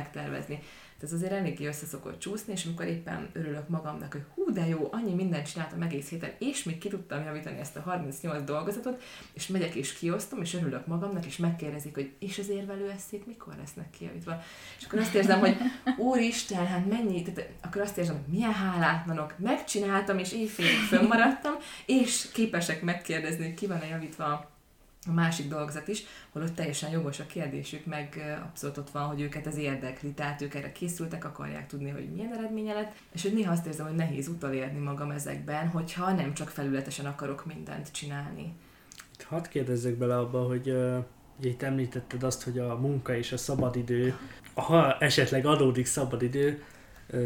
megtervezni 1.01 1.03
ez 1.03 1.13
azért 1.13 1.33
eléggé 1.33 1.67
össze 1.67 1.87
szokott 1.87 2.19
csúszni, 2.19 2.53
és 2.53 2.65
amikor 2.65 2.87
éppen 2.87 3.29
örülök 3.33 3.69
magamnak, 3.69 4.13
hogy 4.13 4.25
hú, 4.35 4.53
de 4.53 4.67
jó, 4.67 4.89
annyi 4.93 5.15
mindent 5.15 5.51
csináltam 5.53 5.83
egész 5.83 6.09
héten, 6.09 6.31
és 6.39 6.63
még 6.63 6.79
ki 6.79 6.89
tudtam 6.89 7.25
javítani 7.25 7.59
ezt 7.59 7.77
a 7.77 7.81
38 7.81 8.45
dolgozatot, 8.45 9.03
és 9.33 9.47
megyek 9.47 9.75
és 9.75 9.93
kiosztom, 9.93 10.41
és 10.41 10.55
örülök 10.55 10.87
magamnak, 10.87 11.27
és 11.27 11.37
megkérdezik, 11.37 11.95
hogy 11.95 12.13
és 12.19 12.39
az 12.39 12.49
érvelő 12.49 12.91
eszék 12.91 13.27
mikor 13.27 13.55
lesznek 13.59 13.91
kijavítva. 13.91 14.43
És 14.79 14.85
akkor 14.85 14.99
azt 14.99 15.15
érzem, 15.15 15.39
hogy 15.39 15.57
úristen, 15.97 16.67
hát 16.67 16.87
mennyi, 16.87 17.23
tehát 17.23 17.51
akkor 17.63 17.83
azt 17.83 17.99
érzem, 17.99 18.15
hogy 18.15 18.33
milyen 18.33 18.53
hálátlanok, 18.53 19.35
megcsináltam, 19.39 20.19
és 20.19 20.33
éjfélig 20.33 20.79
fönnmaradtam, 20.89 21.55
és 21.87 22.29
képesek 22.33 22.83
megkérdezni, 22.83 23.45
hogy 23.45 23.55
ki 23.55 23.67
van-e 23.67 23.87
javítva 23.87 24.59
a 25.07 25.13
másik 25.13 25.49
dolgozat 25.49 25.89
is, 25.89 26.03
holott 26.33 26.55
teljesen 26.55 26.91
jogos 26.91 27.21
a 27.21 27.27
kérdésük, 27.27 27.87
meg 27.87 28.39
abszolút 28.45 28.77
ott 28.77 28.91
van, 28.91 29.03
hogy 29.03 29.21
őket 29.21 29.47
ez 29.47 29.57
érdekli, 29.57 30.13
tehát 30.13 30.43
ők 30.43 30.55
erre 30.55 30.73
készültek, 30.73 31.25
akarják 31.25 31.67
tudni, 31.67 31.91
hogy 31.91 32.13
milyen 32.13 32.33
eredménye 32.33 32.73
lett, 32.73 32.93
és 33.13 33.23
hogy 33.23 33.35
néha 33.35 33.53
azt 33.53 33.67
érzem, 33.67 33.87
hogy 33.87 33.95
nehéz 33.95 34.29
utolérni 34.29 34.79
magam 34.79 35.11
ezekben, 35.11 35.69
hogyha 35.69 36.13
nem 36.13 36.35
csak 36.35 36.49
felületesen 36.49 37.07
akarok 37.07 37.47
mindent 37.47 37.93
csinálni. 37.93 38.53
Itt 39.13 39.23
hadd 39.23 39.49
kérdezzek 39.49 39.95
bele 39.95 40.19
abba, 40.19 40.43
hogy 40.47 40.71
uh, 40.71 41.05
itt 41.43 41.63
említetted 41.63 42.23
azt, 42.23 42.43
hogy 42.43 42.59
a 42.59 42.77
munka 42.77 43.17
és 43.17 43.33
a 43.33 43.37
szabadidő, 43.37 44.19
ha 44.55 44.97
esetleg 44.99 45.47
adódik 45.47 45.87
szabadidő 45.87 46.63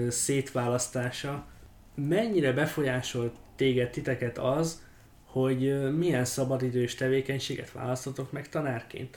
szétválasztása, 0.09 1.47
mennyire 1.95 2.53
befolyásolt 2.53 3.35
téged, 3.57 3.91
titeket 3.91 4.39
az, 4.39 4.83
hogy 5.35 5.93
milyen 5.97 6.25
szabadidős 6.25 6.95
tevékenységet 6.95 7.73
választotok 7.73 8.33
meg 8.33 8.49
tanárként. 8.49 9.17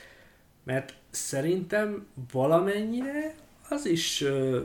Mert 0.64 0.94
szerintem 1.10 2.08
valamennyire 2.32 3.36
az 3.70 3.86
is 3.86 4.24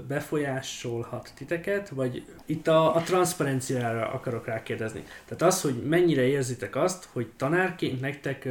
befolyásolhat 0.09 1.33
titeket, 1.35 1.89
vagy 1.89 2.25
itt 2.47 2.67
a, 2.67 2.95
a 2.95 3.03
transzparenciára 3.03 4.13
akarok 4.13 4.47
rákérdezni. 4.47 5.05
Tehát 5.25 5.43
az, 5.43 5.61
hogy 5.61 5.83
mennyire 5.85 6.23
érzitek 6.23 6.77
azt, 6.77 7.09
hogy 7.13 7.31
tanárként 7.37 8.01
nektek 8.01 8.49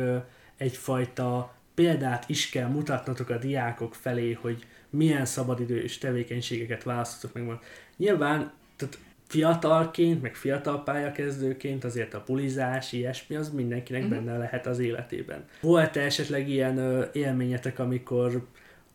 egyfajta 0.57 1.53
példát 1.73 2.29
is 2.29 2.49
kell 2.49 2.67
mutatnatok 2.67 3.29
a 3.29 3.37
diákok 3.37 3.95
felé, 3.95 4.31
hogy 4.31 4.65
milyen 4.89 5.25
szabadidős 5.25 5.97
tevékenységeket 5.97 6.83
választotok 6.83 7.33
meg. 7.33 7.59
Nyilván 7.97 8.51
tehát 8.75 8.97
fiatalként, 9.31 10.21
meg 10.21 10.35
fiatal 10.35 10.83
pályakezdőként 10.83 11.83
azért 11.83 12.13
a 12.13 12.19
pulizás, 12.19 12.91
ilyesmi, 12.91 13.35
az 13.35 13.49
mindenkinek 13.49 14.03
uh-huh. 14.03 14.17
benne 14.17 14.37
lehet 14.37 14.65
az 14.65 14.79
életében. 14.79 15.45
Volt-e 15.61 16.01
esetleg 16.01 16.49
ilyen 16.49 16.77
ö, 16.77 17.05
élményetek, 17.11 17.79
amikor 17.79 18.45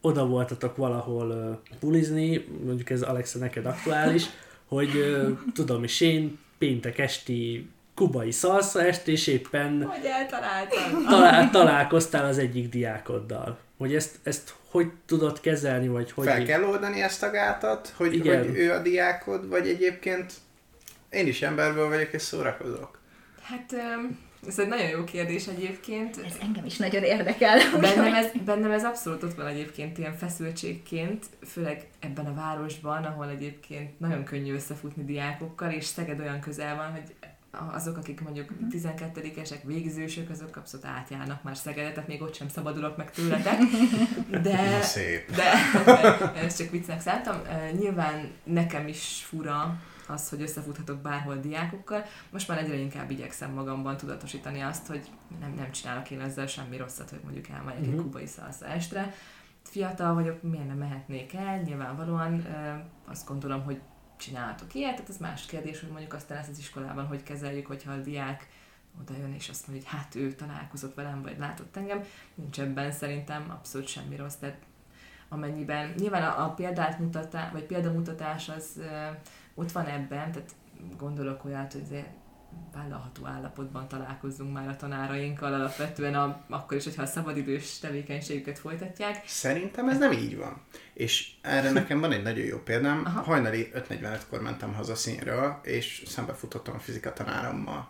oda 0.00 0.26
voltatok 0.26 0.76
valahol 0.76 1.30
ö, 1.30 1.52
pulizni, 1.78 2.46
mondjuk 2.64 2.90
ez 2.90 3.02
Alexa 3.02 3.38
neked 3.38 3.66
aktuális, 3.66 4.24
hogy 4.74 4.96
ö, 4.96 5.30
tudom 5.54 5.84
is 5.84 6.00
én 6.00 6.38
péntek 6.58 6.98
esti 6.98 7.70
kubai 7.94 8.30
szalsza 8.30 8.82
est, 8.82 9.08
és 9.08 9.26
éppen 9.26 9.82
hogy. 9.84 11.04
Talál, 11.08 11.50
találkoztál 11.50 12.24
az 12.24 12.38
egyik 12.38 12.68
diákoddal. 12.68 13.58
Hogy 13.78 13.94
ezt, 13.94 14.18
ezt 14.22 14.54
hogy 14.76 14.92
tudod 15.06 15.40
kezelni, 15.40 15.88
vagy 15.88 16.12
hogy... 16.12 16.26
Fel 16.26 16.44
kell 16.44 16.62
oldani 16.62 17.02
ezt 17.02 17.22
a 17.22 17.30
gátat, 17.30 17.92
hogy, 17.96 18.14
Igen. 18.14 18.44
hogy 18.44 18.56
ő 18.56 18.72
a 18.72 18.78
diákod, 18.78 19.48
vagy 19.48 19.68
egyébként 19.68 20.32
én 21.10 21.26
is 21.26 21.42
emberből 21.42 21.88
vagyok, 21.88 22.12
és 22.12 22.22
szórakozok? 22.22 23.00
Hát... 23.42 23.74
Ez 24.46 24.58
egy 24.58 24.68
nagyon 24.68 24.88
jó 24.88 25.04
kérdés 25.04 25.46
egyébként. 25.46 26.16
Ez 26.26 26.36
engem 26.40 26.64
is 26.64 26.76
nagyon 26.76 27.02
érdekel. 27.02 27.58
Bennem 27.80 28.14
ez, 28.14 28.26
bennem 28.44 28.70
ez 28.70 28.84
abszolút 28.84 29.22
ott 29.22 29.34
van 29.34 29.46
egyébként 29.46 29.98
ilyen 29.98 30.16
feszültségként, 30.16 31.24
főleg 31.46 31.86
ebben 32.00 32.26
a 32.26 32.34
városban, 32.34 33.04
ahol 33.04 33.28
egyébként 33.28 34.00
nagyon 34.00 34.24
könnyű 34.24 34.54
összefutni 34.54 35.04
diákokkal, 35.04 35.70
és 35.70 35.84
Szeged 35.84 36.20
olyan 36.20 36.40
közel 36.40 36.76
van, 36.76 36.90
hogy 36.90 37.14
azok, 37.50 37.96
akik 37.96 38.20
mondjuk 38.20 38.50
12-esek, 38.70 39.60
végzősök, 39.64 40.30
azok 40.30 40.56
abszolút 40.56 40.86
átjárnak 40.86 41.42
már 41.42 41.56
Szegedet, 41.56 41.94
tehát 41.94 42.08
még 42.08 42.22
ott 42.22 42.34
sem 42.34 42.48
szabadulok 42.48 42.96
meg 42.96 43.10
tőletek. 43.10 43.58
De, 44.42 44.82
Szép. 44.82 45.30
de, 45.34 45.52
de 45.84 46.34
ezt 46.34 46.58
csak 46.58 46.70
viccnek 46.70 47.00
szálltam. 47.00 47.36
Nyilván 47.78 48.30
nekem 48.44 48.88
is 48.88 49.24
fura 49.28 49.80
az, 50.08 50.28
hogy 50.28 50.42
összefuthatok 50.42 50.98
bárhol 50.98 51.36
diákokkal. 51.36 52.04
Most 52.30 52.48
már 52.48 52.58
egyre 52.58 52.76
inkább 52.76 53.10
igyekszem 53.10 53.52
magamban 53.52 53.96
tudatosítani 53.96 54.60
azt, 54.60 54.86
hogy 54.86 55.10
nem, 55.40 55.54
nem 55.56 55.70
csinálok 55.70 56.10
én 56.10 56.20
ezzel 56.20 56.46
semmi 56.46 56.76
rosszat, 56.76 57.10
hogy 57.10 57.20
mondjuk 57.22 57.48
elmegyek 57.48 57.80
uh-huh. 57.80 57.88
egy 57.88 57.94
mhm. 57.94 58.02
kubai 58.02 58.26
szalsza 58.26 58.66
estre. 58.66 59.14
Fiatal 59.62 60.14
vagyok, 60.14 60.42
miért 60.42 60.66
nem 60.66 60.76
mehetnék 60.76 61.34
el? 61.34 61.60
Nyilvánvalóan 61.60 62.46
azt 63.08 63.26
gondolom, 63.26 63.62
hogy 63.62 63.80
csinálhatok 64.16 64.74
ilyet, 64.74 64.94
tehát 64.94 65.08
az 65.08 65.16
más 65.16 65.46
kérdés, 65.46 65.80
hogy 65.80 65.90
mondjuk 65.90 66.12
aztán 66.12 66.38
ezt 66.38 66.50
az 66.50 66.58
iskolában 66.58 67.06
hogy 67.06 67.22
kezeljük, 67.22 67.66
hogyha 67.66 67.92
a 67.92 68.00
diák 68.00 68.48
oda 69.00 69.18
jön 69.18 69.34
és 69.34 69.48
azt 69.48 69.68
mondja, 69.68 69.88
hogy 69.88 69.98
hát 69.98 70.14
ő 70.14 70.32
találkozott 70.32 70.94
velem, 70.94 71.22
vagy 71.22 71.38
látott 71.38 71.76
engem, 71.76 72.04
nincs 72.34 72.60
ebben 72.60 72.92
szerintem 72.92 73.50
abszolút 73.50 73.86
semmi 73.86 74.16
rossz, 74.16 74.34
tehát 74.34 74.58
amennyiben 75.28 75.94
nyilván 75.96 76.22
a, 76.22 76.44
a 76.44 76.50
példát 76.50 76.98
mutatá, 76.98 77.50
vagy 77.52 77.62
példamutatás 77.62 78.48
az 78.48 78.70
ö, 78.76 79.08
ott 79.54 79.72
van 79.72 79.86
ebben, 79.86 80.32
tehát 80.32 80.54
gondolok 80.96 81.44
olyat, 81.44 81.72
hogy 81.72 81.82
azért 81.82 82.08
vállalható 82.74 83.26
állapotban 83.26 83.88
találkozzunk 83.88 84.52
már 84.52 84.68
a 84.68 84.76
tanárainkkal 84.76 85.54
alapvetően, 85.54 86.14
a, 86.14 86.44
akkor 86.48 86.76
is, 86.76 86.84
hogyha 86.84 87.02
a 87.02 87.06
szabadidős 87.06 87.78
tevékenységüket 87.78 88.58
folytatják. 88.58 89.22
Szerintem 89.26 89.88
ez 89.88 89.98
nem 89.98 90.12
így 90.12 90.36
van. 90.36 90.62
És 90.94 91.30
erre 91.42 91.70
nekem 91.70 92.00
van 92.00 92.12
egy 92.12 92.22
nagyon 92.22 92.44
jó 92.44 92.58
példám. 92.58 93.02
Aha. 93.04 93.20
Hajnali 93.20 93.70
5.45-kor 93.74 94.40
mentem 94.40 94.74
haza 94.74 94.94
színről, 94.94 95.60
és 95.62 96.02
szembefutottam 96.06 96.74
a 96.74 96.78
fizika 96.78 97.12
tanárommal. 97.12 97.88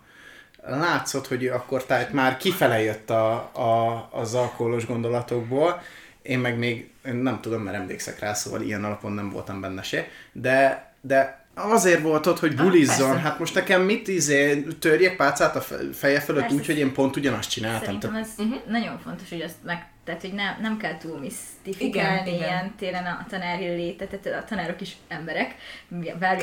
Látszott, 0.62 1.26
hogy 1.26 1.46
akkor 1.46 1.84
tehát 1.84 2.12
már 2.12 2.36
kifele 2.36 2.80
jött 2.80 3.10
a, 3.10 3.32
a, 3.52 4.08
az 4.12 4.34
alkoholos 4.34 4.86
gondolatokból, 4.86 5.82
én 6.22 6.38
meg 6.38 6.58
még 6.58 6.90
nem 7.02 7.40
tudom, 7.40 7.62
mert 7.62 7.76
emlékszek 7.76 8.18
rá, 8.18 8.32
szóval 8.32 8.60
ilyen 8.60 8.84
alapon 8.84 9.12
nem 9.12 9.30
voltam 9.30 9.60
benne 9.60 9.82
se, 9.82 10.08
de, 10.32 10.90
de 11.00 11.45
azért 11.58 12.02
volt 12.02 12.26
ott, 12.26 12.38
hogy 12.38 12.54
Ah, 12.56 12.64
bulizzon. 12.64 13.10
persze. 13.10 13.22
hát 13.22 13.38
most 13.38 13.54
nekem 13.54 13.82
mit 13.82 14.08
izé, 14.08 14.62
törjek 14.62 15.16
pálcát 15.16 15.56
a 15.56 15.60
fe- 15.60 15.96
feje 15.96 16.20
fölött 16.20 16.50
úgy, 16.50 16.66
hogy 16.66 16.78
én 16.78 16.92
pont 16.92 17.16
ugyanazt 17.16 17.50
csináltam. 17.50 17.84
Szerintem 17.84 18.14
ez 18.14 18.28
uh-huh. 18.38 18.60
nagyon 18.66 18.98
fontos, 18.98 19.28
hogy 19.28 19.40
azt 19.40 19.64
meg, 19.64 19.86
tehát, 20.04 20.20
hogy 20.20 20.32
nem, 20.32 20.56
nem 20.60 20.76
kell 20.76 20.96
túl 20.96 21.18
misztifikálni 21.18 22.20
Igen, 22.20 22.34
igen. 22.34 22.48
ilyen 22.48 22.74
téren 22.76 23.06
a 23.06 23.26
tanári 23.28 23.64
létet, 23.64 24.08
tehát 24.08 24.42
a 24.42 24.44
tanárok 24.44 24.80
is 24.80 24.96
emberek, 25.08 25.54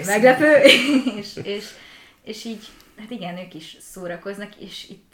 meglepő, 0.05 0.55
és, 1.20 1.39
és, 1.43 1.66
és 2.24 2.45
így, 2.45 2.66
hát 2.99 3.09
igen, 3.09 3.38
ők 3.38 3.53
is 3.53 3.78
szórakoznak, 3.80 4.55
és 4.59 4.89
itt 4.89 5.14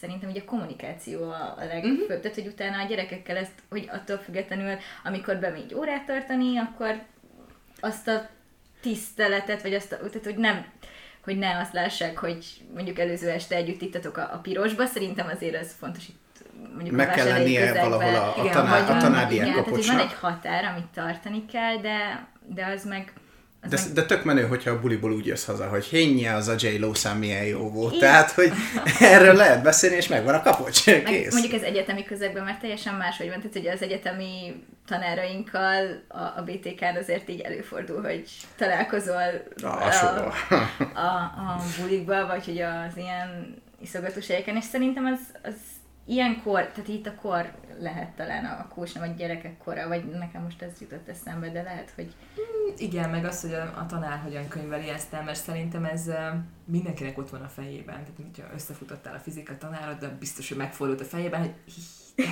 szerintem 0.00 0.30
ugye 0.30 0.40
a 0.40 0.44
kommunikáció 0.44 1.22
a, 1.22 1.54
a 1.58 1.64
legfőbb, 1.64 2.00
uh-huh. 2.00 2.20
tehát 2.20 2.34
hogy 2.34 2.46
utána 2.46 2.82
a 2.82 2.86
gyerekekkel 2.86 3.36
ezt, 3.36 3.62
hogy 3.68 3.88
attól 3.92 4.16
függetlenül, 4.16 4.76
amikor 5.04 5.36
bemegy 5.36 5.74
órát 5.74 6.06
tartani, 6.06 6.58
akkor 6.58 7.02
azt 7.80 8.08
a 8.08 8.28
tiszteletet, 8.80 9.62
vagy 9.62 9.74
azt 9.74 9.88
tehát 9.88 10.24
hogy 10.24 10.36
nem, 10.36 10.66
hogy 11.24 11.38
ne 11.38 11.58
azt 11.58 11.72
lássák, 11.72 12.18
hogy 12.18 12.44
mondjuk 12.74 12.98
előző 12.98 13.28
este 13.28 13.56
együtt 13.56 13.82
ittatok 13.82 14.16
a, 14.16 14.30
a 14.32 14.38
pirosba, 14.38 14.86
szerintem 14.86 15.28
azért 15.34 15.54
ez 15.54 15.74
fontos 15.78 16.08
itt 16.08 16.28
mondjuk 16.74 16.96
Meg 16.96 17.08
a 17.08 17.12
kell 17.12 17.26
lennie 17.26 17.80
valahol 17.80 18.14
a, 18.14 18.38
a, 18.38 18.44
Igen, 18.44 18.68
Vagy 18.68 18.96
a 18.96 18.96
tanári 18.96 19.34
igen, 19.34 19.50
tehát 19.50 19.68
hogy 19.68 19.86
van 19.86 19.98
egy 19.98 20.14
határ, 20.20 20.64
amit 20.64 20.86
tartani 20.94 21.46
kell, 21.46 21.76
de, 21.76 22.26
de 22.46 22.66
az 22.66 22.84
meg... 22.84 23.12
De, 23.60 23.76
meg 23.84 23.92
de 23.92 24.04
tök 24.04 24.24
menő, 24.24 24.46
hogyha 24.46 24.70
a 24.70 24.80
buliból 24.80 25.12
úgy 25.12 25.26
jössz 25.26 25.44
haza, 25.44 25.68
hogy 25.68 25.84
hénje 25.84 26.34
az 26.34 26.48
a 26.48 26.54
J-Lo 26.58 26.94
szám 26.94 27.18
milyen 27.18 27.44
jó 27.44 27.70
volt. 27.70 27.94
Igen. 27.94 28.08
Tehát, 28.10 28.30
hogy 28.30 28.52
erről 29.00 29.34
lehet 29.34 29.62
beszélni, 29.62 29.96
és 29.96 30.08
megvan 30.08 30.34
a 30.34 30.42
kapocs. 30.42 30.86
meg 30.86 31.02
Kész. 31.02 31.32
mondjuk 31.32 31.52
az 31.54 31.62
egyetemi 31.62 32.04
közegben 32.04 32.44
már 32.44 32.58
teljesen 32.60 32.94
máshogy 32.94 33.28
van, 33.28 33.40
tehát 33.40 33.56
ugye 33.56 33.72
az 33.72 33.82
egyetemi 33.82 34.62
tanárainkkal 34.86 36.02
a, 36.08 36.18
a 36.18 36.42
BTK-n 36.44 36.96
azért 37.00 37.28
így 37.28 37.40
előfordul, 37.40 38.02
hogy 38.02 38.24
találkozol 38.56 39.42
Ah, 39.62 39.92
soha. 39.92 40.34
a, 40.94 41.06
a 41.24 41.62
bulikba, 41.80 42.26
vagy 42.26 42.44
hogy 42.44 42.60
az 42.60 42.96
ilyen 42.96 43.56
iszogatós 43.82 44.26
helyeken, 44.26 44.56
és 44.56 44.64
szerintem 44.64 45.04
az, 45.04 45.18
az 45.42 45.54
ilyenkor, 46.08 46.66
tehát 46.66 46.88
itt 46.88 47.06
a 47.06 47.14
kor 47.14 47.52
lehet 47.80 48.10
talán 48.10 48.44
a, 48.44 48.68
nem 48.94 49.02
a 49.02 49.14
gyerekek 49.16 49.58
kora, 49.58 49.88
vagy 49.88 50.04
nekem 50.04 50.42
most 50.42 50.62
ez 50.62 50.80
jutott 50.80 51.08
eszembe, 51.08 51.48
de 51.48 51.62
lehet, 51.62 51.92
hogy 51.94 52.14
Igen, 52.76 53.10
meg 53.10 53.24
az, 53.24 53.40
hogy 53.40 53.52
a, 53.52 53.62
a 53.62 53.86
tanár 53.86 54.18
hogyan 54.18 54.48
könyveli 54.48 54.88
ezt 54.88 55.12
el, 55.12 55.24
mert 55.24 55.42
szerintem 55.42 55.84
ez 55.84 56.10
mindenkinek 56.64 57.18
ott 57.18 57.30
van 57.30 57.42
a 57.42 57.48
fejében. 57.48 57.94
Tehát, 57.94 58.20
hogyha 58.22 58.54
összefutottál 58.54 59.14
a 59.14 59.18
fizika 59.18 59.58
tanárod, 59.58 59.98
de 59.98 60.08
biztos, 60.18 60.48
hogy 60.48 60.56
megfordult 60.56 61.00
a 61.00 61.04
fejében, 61.04 61.40
hogy 61.40 61.54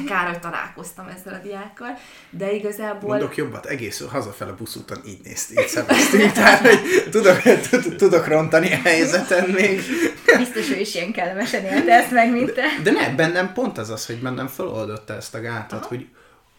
kár, 0.09 0.29
hogy 0.29 0.39
találkoztam 0.39 1.07
ezzel 1.09 1.35
a 1.35 1.47
diákkal, 1.47 1.99
de 2.31 2.53
igazából... 2.53 3.09
Mondok 3.09 3.37
jobbat, 3.37 3.67
egész 3.67 4.05
hazafele 4.09 4.53
buszúton 4.53 5.01
így 5.07 5.21
nézt, 5.25 5.51
így 5.51 5.69
szemeztünk, 5.69 6.33
tehát 6.33 6.61
hogy 6.61 7.09
tudok, 7.11 7.43
tud- 7.43 7.97
tudok 7.97 8.27
rontani 8.27 8.73
a 8.73 8.81
helyzeten 8.83 9.49
még. 9.49 9.81
biztos 10.37 10.71
ő 10.71 10.77
is 10.81 10.95
ilyen 10.95 11.13
kellemesen 11.13 11.65
élte 11.65 11.93
ezt 11.93 12.11
meg, 12.11 12.33
mint 12.33 12.53
te. 12.53 12.65
De 12.83 12.91
ne, 12.91 13.15
bennem 13.15 13.53
pont 13.53 13.79
az 13.79 13.91
az, 13.91 14.07
hogy 14.07 14.19
bennem 14.19 14.47
feloldotta 14.47 15.15
ezt 15.15 15.35
a 15.35 15.41
gátat, 15.41 15.79
Aha. 15.79 15.89
hogy 15.89 16.07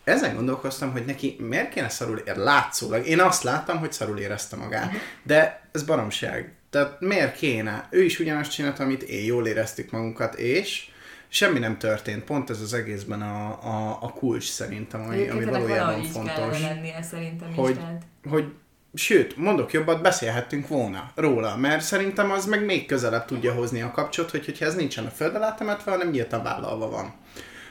ezen 0.04 0.36
gondolkoztam, 0.36 0.92
hogy 0.92 1.06
neki 1.06 1.36
miért 1.40 1.70
kéne 1.70 1.90
szarul 1.90 2.18
ér, 2.18 2.36
látszólag. 2.36 3.08
Én 3.08 3.20
azt 3.20 3.44
láttam, 3.44 3.78
hogy 3.78 3.92
szarul 3.92 4.18
érezte 4.18 4.56
magát, 4.56 4.92
de 5.24 5.70
ez 5.72 5.84
baromság. 5.84 6.52
Tehát 6.70 7.00
miért 7.00 7.36
kéne? 7.36 7.88
Ő 7.90 8.04
is 8.04 8.20
ugyanazt 8.20 8.52
csinált, 8.52 8.80
amit 8.80 9.04
én, 9.04 9.26
jól 9.26 9.48
éreztük 9.48 9.92
magunkat, 9.92 10.36
és 10.36 10.88
semmi 11.28 11.60
nem 11.60 11.78
történt. 11.78 12.24
Pont 12.24 12.50
ez 12.50 12.62
az 12.62 12.74
egészben 12.74 13.22
a, 13.22 13.48
a, 13.64 13.98
a 14.02 14.10
kulcs 14.10 14.50
szerintem, 14.50 15.02
ami, 15.02 15.08
ami 15.10 15.18
Egyébként 15.18 15.48
ennek 15.48 15.62
valójában 15.62 16.04
fontos. 16.04 16.62
lennie 16.62 17.02
szerintem 17.02 17.54
hogy- 17.54 17.70
is. 17.70 17.76
Tehát... 17.78 18.02
hogy 18.30 18.54
sőt, 18.94 19.38
mondok 19.38 19.72
jobbat, 19.72 20.02
beszélhettünk 20.02 20.68
volna 20.68 21.12
róla, 21.16 21.58
mert 21.58 21.82
szerintem 21.82 22.32
az 22.32 22.46
meg 22.46 22.66
még 22.66 22.86
közelebb 22.86 23.26
tudja 23.26 23.54
hozni 23.54 23.82
a 23.82 23.92
kapcsot, 23.92 24.32
hogy 24.32 24.46
hogyha 24.46 24.66
ez 24.66 24.76
nincsen 24.76 25.06
a 25.06 25.10
föld 25.10 25.36
alá 25.36 25.54
temetve, 25.56 25.92
hanem 25.92 26.10
nyíltan 26.10 26.44
vállalva 26.44 26.90
van. 26.90 27.14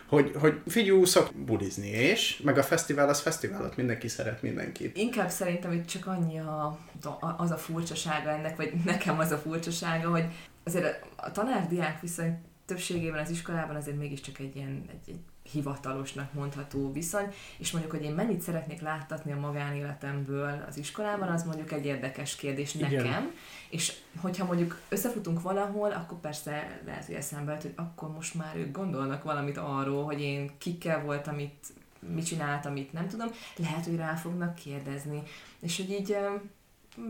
Hogy, 0.07 0.33
hogy 0.41 0.61
figyú, 0.67 1.05
szok 1.05 1.35
bulizni, 1.35 1.89
és 1.89 2.41
meg 2.45 2.59
a 2.59 2.63
fesztivál 2.63 3.09
az 3.09 3.21
fesztiválot, 3.21 3.77
mindenki 3.77 4.09
szeret 4.09 4.43
mindenkit. 4.43 4.97
Inkább 4.97 5.29
szerintem 5.31 5.73
itt 5.73 5.87
csak 5.87 6.07
annyi 6.07 6.39
a, 6.39 6.79
az 7.37 7.51
a 7.51 7.57
furcsasága 7.57 8.31
ennek, 8.31 8.57
vagy 8.57 8.73
nekem 8.85 9.19
az 9.19 9.31
a 9.31 9.39
furcsasága, 9.39 10.11
hogy 10.11 10.25
azért 10.65 10.85
a, 10.85 11.07
a 11.17 11.33
tanár-diák 11.33 12.01
viszony 12.01 12.39
többségében 12.67 13.21
az 13.21 13.31
iskolában 13.31 13.77
azért 13.77 13.97
mégiscsak 13.97 14.39
egy 14.39 14.57
ilyen 14.57 14.85
egy, 14.91 15.11
egy 15.15 15.21
hivatalosnak 15.53 16.33
mondható 16.33 16.93
viszony, 16.93 17.33
és 17.59 17.71
mondjuk, 17.71 17.95
hogy 17.95 18.05
én 18.05 18.13
mennyit 18.13 18.41
szeretnék 18.41 18.81
láttatni 18.81 19.33
a 19.33 19.39
magánéletemből 19.39 20.65
az 20.69 20.79
iskolában, 20.79 21.29
az 21.29 21.45
mondjuk 21.45 21.73
egy 21.73 21.87
érdekes 21.87 22.37
kérdés 22.37 22.75
Igen. 22.75 22.91
nekem, 22.91 23.31
és 23.69 23.93
hogyha 24.21 24.45
mondjuk 24.45 24.81
összefutunk 24.89 25.43
valahol, 25.43 25.91
akkor 25.93 26.21
persze 26.21 26.81
lehet, 26.85 27.05
hogy 27.05 27.15
eszembe 27.15 27.53
jut, 27.53 27.63
hogy 27.63 27.73
akkor 27.77 28.13
most 28.13 28.35
már 28.35 28.57
ők 28.57 28.73
gondolnak 28.77 29.23
valamit 29.23 29.57
arról, 29.57 30.05
hogy 30.05 30.21
én 30.21 30.51
kikkel 30.59 31.03
voltam 31.03 31.39
itt, 31.39 31.65
mit 31.99 32.27
csináltam 32.27 32.77
itt, 32.77 32.93
nem 32.93 33.09
tudom, 33.09 33.29
lehet, 33.57 33.85
hogy 33.85 33.97
rá 33.97 34.15
fognak 34.15 34.55
kérdezni, 34.55 35.23
és 35.61 35.77
hogy 35.77 35.91
így 35.91 36.17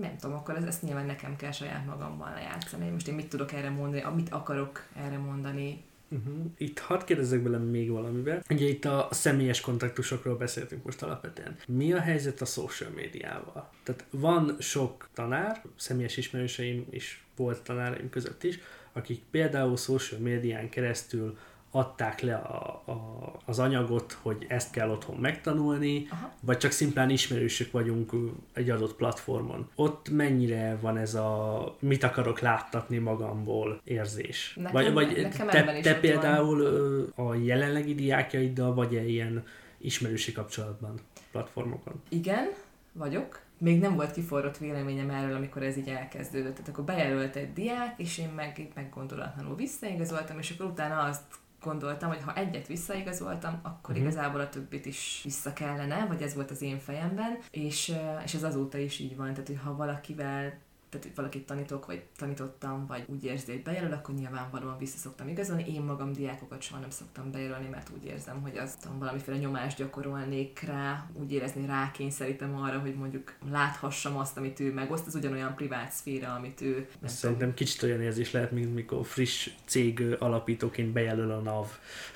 nem 0.01 0.16
tudom, 0.16 0.37
akkor 0.37 0.57
ez, 0.57 0.64
ezt 0.64 0.82
nyilván 0.82 1.07
nekem 1.07 1.37
kell 1.37 1.51
saját 1.51 1.87
magammal 1.87 2.32
lejátszani. 2.34 2.91
Most 2.91 3.09
én 3.09 3.14
mit 3.14 3.28
tudok 3.28 3.53
erre 3.53 3.70
mondani, 3.70 4.03
amit 4.03 4.28
akarok 4.32 4.87
erre 4.97 5.18
mondani. 5.18 5.84
Uh-huh. 6.09 6.45
Itt 6.57 6.78
hadd 6.78 7.05
kérdezzek 7.05 7.41
bele 7.41 7.59
még 7.59 7.91
valamivel. 7.91 8.43
Ugye 8.51 8.66
itt 8.66 8.84
a 8.84 9.09
személyes 9.11 9.61
kontaktusokról 9.61 10.37
beszéltünk 10.37 10.84
most 10.84 11.03
alapvetően. 11.03 11.57
Mi 11.66 11.93
a 11.93 12.01
helyzet 12.01 12.41
a 12.41 12.45
social 12.45 12.91
médiával? 12.91 13.70
Tehát 13.82 14.05
van 14.11 14.57
sok 14.59 15.09
tanár, 15.14 15.62
személyes 15.76 16.16
ismerőseim 16.16 16.87
is 16.91 17.24
volt 17.37 17.62
tanáraim 17.62 18.09
között 18.09 18.43
is, 18.43 18.59
akik 18.93 19.22
például 19.30 19.76
social 19.76 20.20
médián 20.20 20.68
keresztül 20.68 21.39
adták 21.77 22.20
le 22.20 22.35
a, 22.35 22.83
a, 22.87 23.33
az 23.45 23.59
anyagot, 23.59 24.18
hogy 24.22 24.47
ezt 24.49 24.70
kell 24.70 24.91
otthon 24.91 25.16
megtanulni, 25.16 26.07
Aha. 26.11 26.33
vagy 26.41 26.59
csak 26.59 26.70
szimplán 26.70 27.11
ismerősök 27.11 27.70
vagyunk 27.70 28.12
egy 28.53 28.70
adott 28.70 28.95
platformon. 28.95 29.68
Ott 29.74 30.09
mennyire 30.11 30.79
van 30.81 30.97
ez 30.97 31.14
a 31.14 31.77
mit 31.79 32.03
akarok 32.03 32.41
láttatni 32.41 32.99
magamból 32.99 33.81
érzés? 33.85 34.53
Nekem- 34.57 34.72
vagy 34.72 34.93
vagy 34.93 35.22
nekem 35.22 35.47
te, 35.47 35.81
te 35.81 36.01
például 36.01 36.61
ö, 36.61 37.03
a 37.14 37.35
jelenlegi 37.35 37.95
diákjaiddal 37.95 38.74
vagy-e 38.74 39.05
ilyen 39.05 39.45
ismerősi 39.79 40.33
kapcsolatban 40.33 40.95
platformokon? 41.31 42.03
Igen, 42.09 42.49
vagyok. 42.93 43.41
Még 43.59 43.81
nem 43.81 43.95
volt 43.95 44.12
kiforrott 44.12 44.59
véleményem 44.59 45.11
erről, 45.11 45.35
amikor 45.35 45.62
ez 45.62 45.77
így 45.77 45.89
elkezdődött. 45.89 46.53
Tehát 46.53 46.68
akkor 46.68 46.85
bejelölt 46.85 47.37
egy 47.37 47.53
diák, 47.53 47.95
és 47.99 48.18
én 48.18 48.29
meg 48.29 48.59
így 48.59 48.72
meggondolatlanul 48.74 49.57
visszaigazoltam, 49.57 50.39
és 50.39 50.51
akkor 50.51 50.66
utána 50.66 50.99
azt 51.03 51.22
gondoltam, 51.67 52.09
hogy 52.09 52.23
ha 52.23 52.35
egyet 52.35 52.67
visszaigazoltam, 52.67 53.61
akkor 53.62 53.95
uh-huh. 53.95 54.07
igazából 54.07 54.41
a 54.41 54.49
többit 54.49 54.87
is 54.87 55.21
vissza 55.25 55.53
kellene, 55.53 56.07
vagy 56.07 56.23
ez 56.23 56.35
volt 56.35 56.51
az 56.51 56.62
én 56.62 56.79
fejemben, 56.79 57.39
és, 57.51 57.93
és 58.25 58.35
ez 58.35 58.43
azóta 58.43 58.79
is 58.79 58.99
így 58.99 59.17
van, 59.17 59.33
tehát 59.33 59.47
hogy 59.47 59.61
ha 59.64 59.77
valakivel 59.77 60.64
tehát 60.89 61.16
valakit 61.16 61.47
tanítok, 61.47 61.87
vagy 61.87 62.03
tanítottam, 62.18 62.87
vagy 62.87 63.05
úgy 63.07 63.24
érzi, 63.24 63.53
hogy 63.53 63.62
bejelöl, 63.62 63.93
akkor 63.93 64.14
nyilvánvalóan 64.14 64.78
vissza 64.78 64.97
szoktam 64.97 65.28
igazolni. 65.28 65.64
Én 65.74 65.80
magam 65.80 66.12
diákokat 66.12 66.62
soha 66.62 66.80
nem 66.80 66.91
szoktam 66.91 67.30
bejelölni, 67.30 67.68
mert 67.68 67.91
úgy 67.97 68.05
érzem, 68.05 68.41
hogy 68.43 68.57
azt 68.57 68.80
tudom, 68.80 68.99
valamiféle 68.99 69.37
nyomást 69.37 69.76
gyakorolnék 69.76 70.61
rá, 70.66 71.07
úgy 71.12 71.32
érezni 71.32 71.66
rákényszerítem 71.66 72.57
arra, 72.57 72.78
hogy 72.78 72.95
mondjuk 72.95 73.34
láthassam 73.51 74.16
azt, 74.16 74.37
amit 74.37 74.61
ő 74.61 74.72
megoszt, 74.72 75.07
az 75.07 75.14
ugyanolyan 75.14 75.55
privát 75.55 75.91
szféra, 75.93 76.34
amit 76.34 76.61
ő 76.61 76.89
nem 77.01 77.11
Szerintem 77.11 77.55
kicsit 77.55 77.82
olyan 77.82 78.03
érzés 78.03 78.30
lehet, 78.32 78.51
mint 78.51 78.74
mikor 78.74 79.07
friss 79.07 79.51
cég 79.64 80.16
alapítóként 80.18 80.93
bejelöl 80.93 81.30
a 81.30 81.41
NAV. 81.41 81.66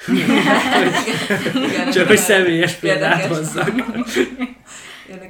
Csak 1.95 2.07
hogy 2.07 2.17
személyes 2.17 2.75
példát 2.75 3.27
hozzak. 3.27 3.73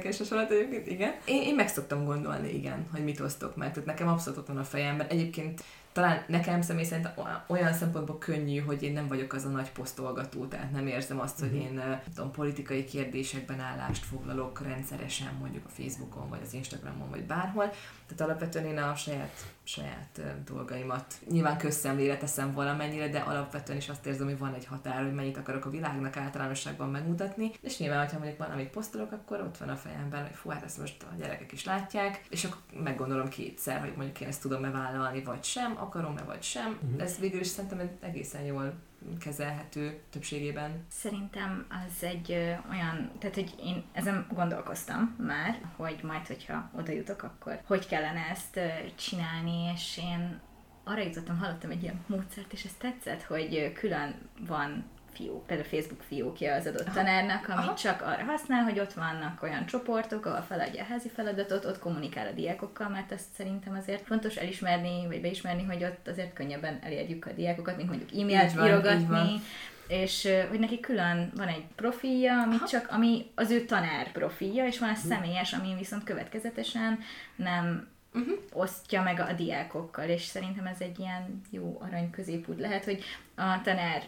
Érdekes 0.03 0.27
hasonlat 0.27 0.51
egyébként, 0.51 0.87
igen. 0.87 1.13
Én, 1.25 1.41
én 1.41 1.55
meg 1.55 1.67
szoktam 1.67 2.05
gondolni, 2.05 2.53
igen, 2.53 2.87
hogy 2.91 3.03
mit 3.03 3.19
osztok 3.19 3.55
meg. 3.55 3.71
Tehát 3.73 3.85
nekem 3.85 4.07
abszolút 4.07 4.39
ott 4.39 4.47
van 4.47 4.57
a 4.57 4.63
fejemben. 4.63 5.07
Egyébként 5.07 5.63
talán 5.91 6.23
nekem 6.27 6.61
személy 6.61 6.83
szerint 6.83 7.09
olyan 7.47 7.73
szempontból 7.73 8.17
könnyű, 8.17 8.59
hogy 8.59 8.83
én 8.83 8.93
nem 8.93 9.07
vagyok 9.07 9.33
az 9.33 9.45
a 9.45 9.49
nagy 9.49 9.71
posztolgató, 9.71 10.45
tehát 10.45 10.71
nem 10.71 10.87
érzem 10.87 11.19
azt, 11.19 11.39
hogy 11.39 11.55
én 11.55 11.79
eh, 11.79 11.85
nem 11.85 12.01
tudom, 12.15 12.31
politikai 12.31 12.83
kérdésekben 12.83 13.59
állást 13.59 14.05
foglalok 14.05 14.61
rendszeresen 14.61 15.33
mondjuk 15.39 15.65
a 15.65 15.69
Facebookon, 15.69 16.29
vagy 16.29 16.39
az 16.43 16.53
Instagramon, 16.53 17.09
vagy 17.09 17.23
bárhol. 17.23 17.71
Tehát 18.07 18.21
alapvetően 18.21 18.65
én 18.65 18.77
a 18.77 18.95
saját, 18.95 19.31
saját 19.63 20.21
dolgaimat 20.45 21.13
nyilván 21.29 21.57
közszemlére 21.57 22.17
teszem 22.17 22.53
valamennyire, 22.53 23.07
de 23.07 23.19
alapvetően 23.19 23.77
is 23.77 23.89
azt 23.89 24.05
érzem, 24.05 24.27
hogy 24.27 24.37
van 24.37 24.53
egy 24.53 24.65
határ, 24.65 25.03
hogy 25.03 25.13
mennyit 25.13 25.37
akarok 25.37 25.65
a 25.65 25.69
világnak 25.69 26.17
általánosságban 26.17 26.89
megmutatni, 26.89 27.51
és 27.61 27.77
nyilván, 27.77 27.99
hogyha 27.99 28.17
mondjuk 28.17 28.39
valamit 28.39 28.69
posztolok, 28.69 29.11
akkor 29.11 29.41
ott 29.41 29.57
van 29.57 29.69
a 29.69 29.75
fejemben, 29.75 30.21
hogy 30.21 30.35
fú, 30.35 30.49
hát 30.49 30.63
ezt 30.63 30.79
most 30.79 31.03
a 31.03 31.15
gyerekek 31.17 31.51
is 31.51 31.65
látják, 31.65 32.25
és 32.29 32.43
akkor 32.43 32.61
meggondolom 32.83 33.29
kétszer, 33.29 33.79
hogy 33.79 33.93
mondjuk 33.95 34.21
én 34.21 34.27
ezt 34.27 34.41
tudom-e 34.41 34.71
vállalni, 34.71 35.23
vagy 35.23 35.43
sem, 35.43 35.77
akarom-e, 35.81 36.23
vagy 36.23 36.43
sem. 36.43 36.79
Mhm. 36.91 37.01
Ez 37.01 37.19
végül 37.19 37.39
is 37.39 37.47
szerintem 37.47 37.89
egészen 37.99 38.41
jól 38.41 38.73
kezelhető 39.19 39.99
többségében? 40.09 40.85
Szerintem 40.89 41.65
az 41.69 42.03
egy 42.03 42.31
ö, 42.31 42.51
olyan, 42.71 43.11
tehát 43.19 43.35
hogy 43.35 43.53
én 43.63 43.83
ezen 43.91 44.27
gondolkoztam 44.33 45.15
már, 45.19 45.61
hogy 45.75 45.99
majd, 46.03 46.27
hogyha 46.27 46.69
oda 46.77 46.91
jutok, 46.91 47.23
akkor 47.23 47.61
hogy 47.65 47.87
kellene 47.87 48.27
ezt 48.29 48.55
ö, 48.57 48.67
csinálni, 48.95 49.71
és 49.73 49.97
én 49.97 50.39
arra 50.83 51.01
jutottam, 51.01 51.37
hallottam 51.37 51.71
egy 51.71 51.83
ilyen 51.83 52.03
módszert, 52.07 52.53
és 52.53 52.63
ez 52.63 52.73
tetszett, 52.77 53.23
hogy 53.23 53.73
külön 53.73 54.15
van 54.47 54.83
fiók, 55.13 55.45
például 55.45 55.67
Facebook 55.69 56.01
fiókja 56.01 56.55
az 56.55 56.65
adott 56.65 56.89
tanárnak, 56.93 57.47
amit 57.49 57.65
Aha. 57.65 57.75
csak 57.75 58.01
arra 58.01 58.23
használ, 58.23 58.63
hogy 58.63 58.79
ott 58.79 58.93
vannak 58.93 59.43
olyan 59.43 59.65
csoportok, 59.65 60.25
ahol 60.25 60.41
feladja 60.41 60.81
a 60.81 60.85
házi 60.85 61.09
feladatot, 61.09 61.65
ott 61.65 61.79
kommunikál 61.79 62.27
a 62.27 62.31
diákokkal, 62.31 62.89
mert 62.89 63.11
ezt 63.11 63.33
szerintem 63.33 63.75
azért 63.75 64.05
fontos 64.05 64.35
elismerni, 64.35 65.07
vagy 65.07 65.21
beismerni, 65.21 65.63
hogy 65.63 65.83
ott 65.83 66.07
azért 66.07 66.33
könnyebben 66.33 66.79
elérjük 66.83 67.25
a 67.25 67.31
diákokat, 67.31 67.77
mint 67.77 67.89
mondjuk 67.89 68.11
e-mailt 68.11 68.53
van, 68.53 68.67
írogatni, 68.67 69.41
és 69.87 70.27
hogy 70.49 70.59
neki 70.59 70.79
külön 70.79 71.31
van 71.35 71.47
egy 71.47 71.63
profilja, 71.75 72.41
ami 72.41 72.55
Aha. 72.55 72.65
csak, 72.65 72.87
ami 72.89 73.31
az 73.35 73.51
ő 73.51 73.65
tanár 73.65 74.11
profilja, 74.11 74.65
és 74.65 74.79
van 74.79 74.89
a 74.89 74.95
személyes, 74.95 75.53
ami 75.53 75.75
viszont 75.77 76.03
következetesen 76.03 76.99
nem 77.35 77.89
Uh-huh. 78.13 78.37
osztja 78.53 79.01
meg 79.01 79.19
a 79.19 79.33
diákokkal, 79.33 80.09
és 80.09 80.23
szerintem 80.23 80.65
ez 80.65 80.79
egy 80.79 80.99
ilyen 80.99 81.41
jó 81.49 81.81
arany 81.81 82.09
középút 82.09 82.59
lehet, 82.59 82.83
hogy 82.83 83.03
a 83.35 83.61
tanár 83.63 84.03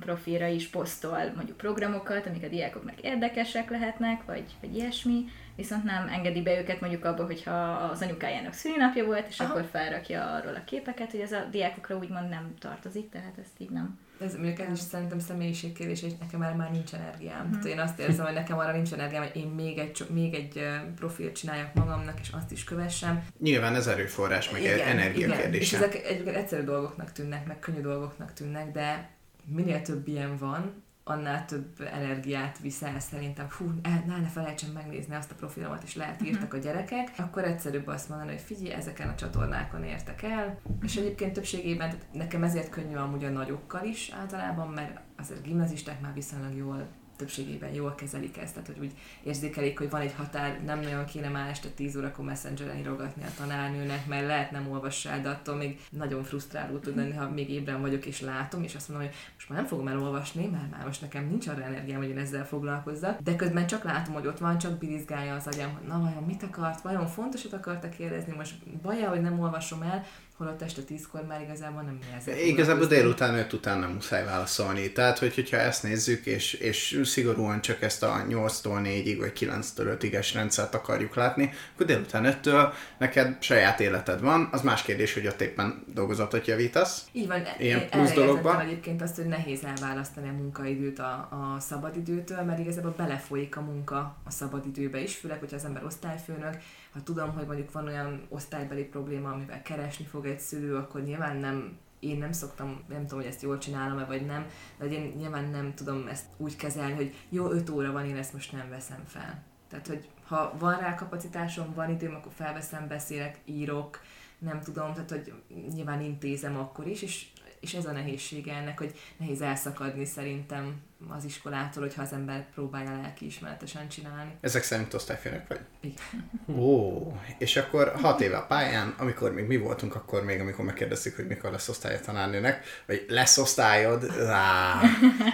profilra 0.00 0.46
is 0.46 0.68
posztol 0.68 1.32
mondjuk 1.34 1.56
programokat, 1.56 2.26
amik 2.26 2.44
a 2.44 2.48
diákoknak 2.48 3.00
érdekesek 3.00 3.70
lehetnek, 3.70 4.24
vagy, 4.24 4.44
vagy 4.60 4.76
ilyesmi, 4.76 5.24
viszont 5.56 5.84
nem 5.84 6.08
engedi 6.08 6.42
be 6.42 6.58
őket 6.58 6.80
mondjuk 6.80 7.04
abba, 7.04 7.24
hogyha 7.24 7.70
az 7.70 8.02
anyukájának 8.02 8.52
szülinapja 8.52 9.04
volt, 9.04 9.28
és 9.28 9.40
Aha. 9.40 9.50
akkor 9.50 9.68
felrakja 9.70 10.34
arról 10.34 10.54
a 10.54 10.64
képeket, 10.64 11.10
hogy 11.10 11.20
ez 11.20 11.32
a 11.32 11.46
diákokra 11.50 11.96
úgymond 11.96 12.28
nem 12.28 12.54
tartozik, 12.58 13.10
tehát 13.10 13.38
ezt 13.38 13.54
így 13.58 13.70
nem. 13.70 13.98
Ez 14.20 14.34
mondjuk 14.34 14.58
ez 14.58 14.72
is 14.72 14.78
szerintem 14.78 15.18
személyiségkérdés, 15.18 16.02
és 16.02 16.12
nekem 16.20 16.42
erre 16.42 16.54
már 16.54 16.70
nincs 16.70 16.94
energiám. 16.94 17.50
Tehát 17.50 17.64
én 17.64 17.78
azt 17.78 17.98
érzem, 17.98 18.24
hogy 18.24 18.34
nekem 18.34 18.58
arra 18.58 18.72
nincs 18.72 18.92
energiám, 18.92 19.22
hogy 19.22 19.36
én 19.36 19.46
még 19.48 19.78
egy, 19.78 20.06
még 20.10 20.34
egy 20.34 20.62
profilt 20.96 21.36
csináljak 21.36 21.74
magamnak, 21.74 22.20
és 22.20 22.28
azt 22.30 22.52
is 22.52 22.64
kövessem. 22.64 23.24
Nyilván 23.38 23.74
ez 23.74 23.86
erőforrás, 23.86 24.50
meg 24.50 24.64
energia 24.64 25.28
És 25.28 25.36
kérdése. 25.36 25.76
ezek 25.76 25.94
egyébként 25.94 26.36
egyszerű 26.36 26.62
dolgoknak 26.62 27.12
tűnnek, 27.12 27.46
meg 27.46 27.58
könnyű 27.58 27.80
dolgoknak 27.80 28.32
tűnnek, 28.32 28.72
de 28.72 29.10
minél 29.50 29.82
több 29.82 30.08
ilyen 30.08 30.36
van, 30.36 30.82
annál 31.04 31.44
több 31.44 31.80
energiát 31.92 32.58
viszel 32.58 33.00
szerintem. 33.00 33.48
Fú, 33.48 33.72
ne, 34.06 34.16
ne 34.16 34.28
felejtsen 34.28 34.70
megnézni 34.70 35.14
azt 35.14 35.30
a 35.30 35.34
profilomat, 35.34 35.82
és 35.82 35.94
lehet 35.94 36.22
írtak 36.22 36.54
a 36.54 36.58
gyerekek, 36.58 37.12
akkor 37.16 37.44
egyszerűbb 37.44 37.86
azt 37.86 38.08
mondani, 38.08 38.30
hogy 38.30 38.40
figyelj, 38.40 38.72
ezeken 38.72 39.08
a 39.08 39.14
csatornákon 39.14 39.84
értek 39.84 40.22
el, 40.22 40.58
és 40.82 40.96
egyébként 40.96 41.32
többségében, 41.32 41.90
tehát 41.90 42.06
nekem 42.12 42.42
ezért 42.42 42.70
könnyű 42.70 42.94
amúgy 42.94 43.24
a 43.24 43.28
nagyokkal 43.28 43.84
is 43.84 44.10
általában, 44.10 44.68
mert 44.68 45.00
azért 45.16 45.42
gimnazisták 45.42 46.00
már 46.00 46.14
viszonylag 46.14 46.56
jól 46.56 46.88
többségében 47.20 47.72
jól 47.72 47.94
kezelik 47.94 48.36
ezt, 48.36 48.54
tehát 48.54 48.68
hogy 48.68 48.78
úgy 48.78 48.92
érzékelik, 49.22 49.78
hogy 49.78 49.90
van 49.90 50.00
egy 50.00 50.14
határ, 50.16 50.60
nem 50.64 50.80
nagyon 50.80 51.04
kéne 51.04 51.28
már 51.28 51.48
este 51.48 51.68
10 51.68 51.96
órakor 51.96 52.24
messengeren 52.24 52.78
írogatni 52.78 53.22
a 53.22 53.34
tanárnőnek, 53.36 54.06
mert 54.06 54.26
lehet 54.26 54.50
nem 54.50 54.70
olvassa 54.70 55.10
el, 55.10 55.20
de 55.20 55.28
attól 55.28 55.56
még 55.56 55.80
nagyon 55.90 56.22
frusztráló 56.22 56.78
tud 56.78 56.96
lenni, 56.96 57.12
ha 57.12 57.30
még 57.30 57.50
ébren 57.50 57.80
vagyok 57.80 58.06
és 58.06 58.20
látom, 58.20 58.62
és 58.62 58.74
azt 58.74 58.88
mondom, 58.88 59.06
hogy 59.06 59.16
most 59.34 59.48
már 59.48 59.58
nem 59.58 59.68
fogom 59.68 59.88
elolvasni, 59.88 60.46
mert 60.46 60.70
már 60.70 60.84
most 60.84 61.00
nekem 61.00 61.26
nincs 61.26 61.46
arra 61.46 61.62
energiám, 61.62 61.98
hogy 61.98 62.08
én 62.08 62.18
ezzel 62.18 62.46
foglalkozzak, 62.46 63.20
de 63.20 63.36
közben 63.36 63.66
csak 63.66 63.84
látom, 63.84 64.14
hogy 64.14 64.26
ott 64.26 64.38
van, 64.38 64.58
csak 64.58 64.78
birizgálja 64.78 65.34
az 65.34 65.46
agyam, 65.46 65.72
hogy 65.72 65.86
na 65.86 66.00
vajon 66.00 66.22
mit 66.22 66.42
akart, 66.42 66.80
vajon 66.80 67.06
fontosat 67.06 67.52
akarta 67.52 67.88
kérdezni, 67.88 68.34
most 68.36 68.54
baja, 68.82 69.08
hogy 69.08 69.20
nem 69.20 69.40
olvasom 69.40 69.82
el, 69.82 70.04
holott 70.40 70.62
este 70.62 70.82
tízkor 70.82 71.26
már 71.26 71.40
igazából 71.40 71.82
nem 71.82 71.98
ezzel 72.16 72.38
Igazából 72.38 72.86
délután 72.86 73.34
5 73.34 73.52
után 73.52 73.78
nem 73.78 73.90
muszáj 73.90 74.24
válaszolni. 74.24 74.92
Tehát, 74.92 75.18
hogy, 75.18 75.34
hogyha 75.34 75.56
ezt 75.56 75.82
nézzük, 75.82 76.26
és, 76.26 76.52
és 76.52 77.00
szigorúan 77.04 77.60
csak 77.60 77.82
ezt 77.82 78.02
a 78.02 78.24
8-tól 78.28 78.80
4-ig, 78.82 79.16
vagy 79.18 79.32
9-től 79.34 79.96
5-iges 80.00 80.30
rendszert 80.34 80.74
akarjuk 80.74 81.14
látni, 81.14 81.50
akkor 81.74 81.86
délután 81.86 82.38
5-től 82.42 82.72
neked 82.98 83.42
saját 83.42 83.80
életed 83.80 84.20
van. 84.20 84.48
Az 84.52 84.62
más 84.62 84.82
kérdés, 84.82 85.14
hogy 85.14 85.26
ott 85.26 85.40
éppen 85.40 85.84
dolgozatot 85.94 86.46
javítasz. 86.46 87.04
Így 87.12 87.26
van, 87.26 87.42
Ilyen 87.58 87.80
én 87.80 87.88
plusz 87.88 88.10
erre 88.10 88.14
dologba? 88.14 88.48
értettem 88.48 88.68
egyébként 88.68 89.02
azt, 89.02 89.16
hogy 89.16 89.26
nehéz 89.26 89.64
elválasztani 89.64 90.28
a 90.28 90.32
munkaidőt 90.32 90.98
a, 90.98 91.28
a 91.30 91.60
szabadidőtől, 91.60 92.42
mert 92.42 92.58
igazából 92.58 92.94
belefolyik 92.96 93.56
a 93.56 93.60
munka 93.60 94.16
a 94.24 94.30
szabadidőbe 94.30 95.00
is, 95.00 95.14
főleg, 95.14 95.38
hogyha 95.38 95.56
az 95.56 95.64
ember 95.64 95.84
osztályfőnök, 95.84 96.56
ha 96.92 97.02
tudom, 97.02 97.32
hogy 97.32 97.46
mondjuk 97.46 97.72
van 97.72 97.86
olyan 97.86 98.26
osztálybeli 98.28 98.84
probléma, 98.84 99.30
amivel 99.30 99.62
keresni 99.62 100.04
fog 100.04 100.26
egy 100.26 100.40
szülő, 100.40 100.76
akkor 100.76 101.02
nyilván 101.02 101.36
nem 101.36 101.78
én 102.00 102.18
nem 102.18 102.32
szoktam, 102.32 102.82
nem 102.88 103.00
tudom, 103.00 103.18
hogy 103.18 103.28
ezt 103.28 103.42
jól 103.42 103.58
csinálom-e, 103.58 104.04
vagy 104.04 104.26
nem, 104.26 104.46
de 104.78 104.84
én 104.84 105.12
nyilván 105.16 105.44
nem 105.44 105.74
tudom 105.74 106.06
ezt 106.06 106.24
úgy 106.36 106.56
kezelni, 106.56 106.94
hogy 106.94 107.14
jó, 107.28 107.50
5 107.50 107.70
óra 107.70 107.92
van, 107.92 108.06
én 108.06 108.16
ezt 108.16 108.32
most 108.32 108.52
nem 108.52 108.68
veszem 108.68 109.02
fel. 109.06 109.42
Tehát, 109.68 109.86
hogy 109.86 110.08
ha 110.26 110.54
van 110.58 110.78
rá 110.78 110.94
kapacitásom, 110.94 111.74
van 111.74 111.90
időm, 111.90 112.14
akkor 112.14 112.32
felveszem, 112.32 112.88
beszélek, 112.88 113.38
írok, 113.44 114.00
nem 114.38 114.60
tudom, 114.60 114.92
tehát 114.92 115.10
hogy 115.10 115.32
nyilván 115.72 116.00
intézem 116.00 116.56
akkor 116.56 116.86
is, 116.86 117.02
és, 117.02 117.26
és 117.60 117.74
ez 117.74 117.84
a 117.84 117.92
nehézsége 117.92 118.54
ennek, 118.54 118.78
hogy 118.78 118.94
nehéz 119.16 119.40
elszakadni 119.40 120.04
szerintem 120.04 120.82
az 121.08 121.24
iskolától, 121.24 121.82
hogyha 121.82 122.02
az 122.02 122.12
ember 122.12 122.50
próbálja 122.54 123.00
lelkiismeretesen 123.02 123.88
csinálni. 123.88 124.30
Ezek 124.40 124.62
szerint 124.62 124.94
osztályfőnök 124.94 125.48
vagy? 125.48 125.60
Igen. 125.80 126.30
Ó, 126.58 127.12
és 127.38 127.56
akkor 127.56 127.92
hat 128.00 128.20
éve 128.20 128.36
a 128.36 128.46
pályán, 128.46 128.94
amikor 128.98 129.32
még 129.32 129.46
mi 129.46 129.56
voltunk, 129.56 129.94
akkor 129.94 130.24
még, 130.24 130.40
amikor 130.40 130.64
megkérdeztük, 130.64 131.16
hogy 131.16 131.26
mikor 131.26 131.50
lesz 131.50 131.68
osztálya 131.68 132.00
tanárnőnek, 132.00 132.64
vagy 132.86 133.04
lesz 133.08 133.38
osztályod, 133.38 134.04
Á. 134.28 134.80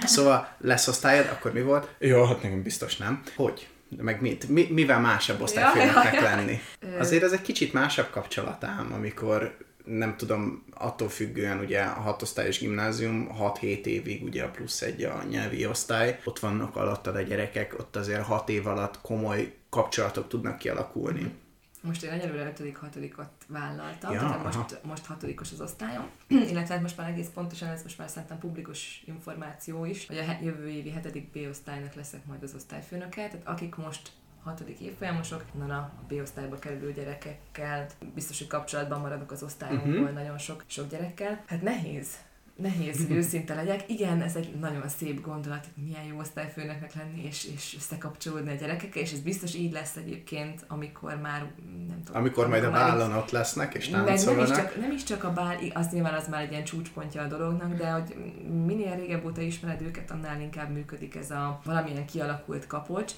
szóval 0.05 0.55
lesz 0.59 0.89
osztályod, 0.89 1.27
akkor 1.27 1.53
mi 1.53 1.63
volt? 1.63 1.95
Jó, 1.99 2.25
hát 2.25 2.43
nekem 2.43 2.63
biztos 2.63 2.97
nem. 2.97 3.23
Hogy? 3.37 3.69
Meg 3.97 4.21
mit? 4.21 4.49
Mi, 4.49 4.69
mivel 4.71 5.01
másabb 5.01 5.41
osztályfőnöknek 5.41 6.15
jaj. 6.15 6.23
lenni? 6.23 6.61
Azért 6.99 7.23
ez 7.23 7.33
egy 7.33 7.43
kicsit 7.43 7.73
másabb 7.73 8.11
kapcsolatám, 8.11 8.93
amikor 8.93 9.57
nem 9.87 10.17
tudom, 10.17 10.65
attól 10.75 11.09
függően 11.09 11.59
ugye 11.59 11.83
a 11.83 12.01
hatosztályos 12.01 12.59
gimnázium 12.59 13.29
6-7 13.41 13.85
évig 13.85 14.23
ugye 14.23 14.45
a 14.45 14.51
plusz 14.51 14.83
egy 14.83 15.03
a 15.03 15.23
nyelvi 15.31 15.67
osztály, 15.67 16.21
ott 16.25 16.39
vannak 16.39 16.77
alattad 16.77 17.17
a 17.17 17.21
gyerekek, 17.21 17.79
ott 17.79 17.97
azért 17.97 18.23
6 18.23 18.49
év 18.49 18.67
alatt 18.67 19.01
komoly 19.01 19.55
kapcsolatok 19.71 20.29
tudnak 20.29 20.59
kialakulni. 20.59 21.35
Most 21.83 22.03
én 22.03 22.11
egyelőre 22.11 22.53
5 22.59 22.77
hatodikot 22.77 23.31
vállaltam, 23.49 24.13
Ja, 24.13 24.19
tehát 24.19 24.35
aha. 24.35 24.59
most, 24.59 24.81
most 24.83 25.07
hatodikos 25.07 25.53
az 25.53 25.61
osztályom, 25.61 26.09
illetve 26.51 26.75
hát 26.75 26.83
most 26.83 26.97
már 26.97 27.11
egész 27.11 27.29
pontosan, 27.35 27.69
ez 27.69 27.83
most 27.83 27.99
már 27.99 28.09
szerintem 28.09 28.39
publikus 28.39 29.03
információ 29.07 29.85
is, 29.85 30.07
hogy 30.07 30.19
a 30.19 30.39
jövő 30.43 30.69
évi 30.69 30.93
7. 31.03 31.31
B 31.31 31.49
osztálynak 31.51 31.95
leszek 31.95 32.27
majd 32.27 32.43
az 32.43 32.55
osztályfőnöke, 32.55 33.29
tehát 33.29 33.41
akik 33.45 33.75
most 33.75 34.11
hatodik 34.47 34.81
évfolyamosok, 34.81 35.45
onnan 35.55 35.71
a 35.71 35.93
B 36.09 36.13
osztályba 36.23 36.59
kerülő 36.59 36.93
gyerekekkel 36.93 37.87
biztos, 38.15 38.39
hogy 38.39 38.47
kapcsolatban 38.47 39.01
maradok 39.01 39.31
az 39.31 39.43
osztályomból 39.43 39.93
uh-huh. 39.93 40.13
nagyon 40.13 40.39
sok, 40.39 40.65
sok 40.67 40.89
gyerekkel. 40.89 41.43
Hát 41.47 41.63
nehéz, 41.63 42.17
nehéz, 42.57 43.07
hogy 43.07 43.17
őszinte 43.17 43.55
legyek. 43.55 43.91
Igen, 43.91 44.23
ez 44.23 44.37
egy 44.37 44.55
nagyon 44.61 44.89
szép 44.89 45.21
gondolat, 45.21 45.67
hogy 45.75 45.85
milyen 45.85 46.05
jó 46.05 46.19
osztályfőnöknek 46.19 46.95
lenni, 46.95 47.25
és, 47.25 47.45
és 47.55 47.75
összekapcsolódni 47.77 48.51
a 48.51 48.55
gyerekekkel, 48.55 49.03
és 49.03 49.13
ez 49.13 49.21
biztos 49.21 49.55
így 49.55 49.73
lesz 49.73 49.97
egyébként, 49.97 50.65
amikor 50.69 51.21
már, 51.21 51.51
nem 51.89 52.03
tudom. 52.05 52.21
Amikor 52.21 52.49
majd 52.49 52.65
a 52.65 52.71
vállon 52.71 53.13
ott 53.13 53.31
lesznek 53.31 53.75
és 53.75 53.89
meg 53.89 54.05
nem 54.05 54.15
is, 54.15 54.23
táncolnak. 54.23 54.57
csak, 54.57 54.81
nem 54.81 54.93
is 54.93 55.05
csak 55.05 55.25
a 55.25 55.33
bál, 55.33 55.57
az 55.75 55.89
nyilván 55.91 56.15
az 56.15 56.29
már 56.29 56.43
egy 56.43 56.51
ilyen 56.51 56.65
csúcspontja 56.65 57.23
a 57.23 57.27
dolognak, 57.27 57.75
de 57.75 57.91
hogy 57.91 58.17
minél 58.65 58.97
régebb 58.97 59.25
óta 59.25 59.41
ismered 59.41 59.83
őket, 59.83 60.11
annál 60.11 60.41
inkább 60.41 60.71
működik 60.71 61.15
ez 61.15 61.31
a 61.31 61.61
valamilyen 61.65 62.07
kialakult 62.07 62.67
kapocs. 62.67 63.13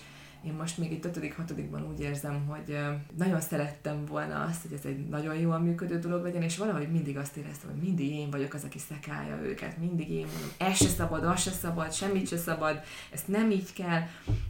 Én 0.45 0.53
most 0.53 0.79
még 0.79 0.93
itt 0.93 1.05
5 1.05 1.35
hatodikban 1.35 1.87
úgy 1.93 2.01
érzem, 2.01 2.47
hogy 2.47 2.79
nagyon 3.17 3.41
szerettem 3.41 4.05
volna 4.05 4.43
azt, 4.43 4.63
hogy 4.63 4.73
ez 4.73 4.85
egy 4.85 5.09
nagyon 5.09 5.35
jól 5.37 5.59
működő 5.59 5.99
dolog 5.99 6.23
legyen, 6.23 6.43
és 6.43 6.57
valahogy 6.57 6.91
mindig 6.91 7.17
azt 7.17 7.37
éreztem, 7.37 7.71
hogy 7.71 7.81
mindig 7.81 8.11
én 8.11 8.31
vagyok 8.31 8.55
az, 8.55 8.65
aki 8.65 8.79
szekálja 8.79 9.43
őket, 9.43 9.79
mindig 9.79 10.11
én 10.11 10.27
mondom, 10.27 10.51
ez 10.59 10.77
se 10.77 10.89
szabad, 10.89 11.25
az 11.25 11.41
se 11.41 11.51
szabad, 11.51 11.93
semmit 11.93 12.29
se 12.29 12.37
szabad, 12.37 12.81
ezt 13.11 13.29
nem 13.29 13.51
így 13.51 13.73
kell, 13.73 14.03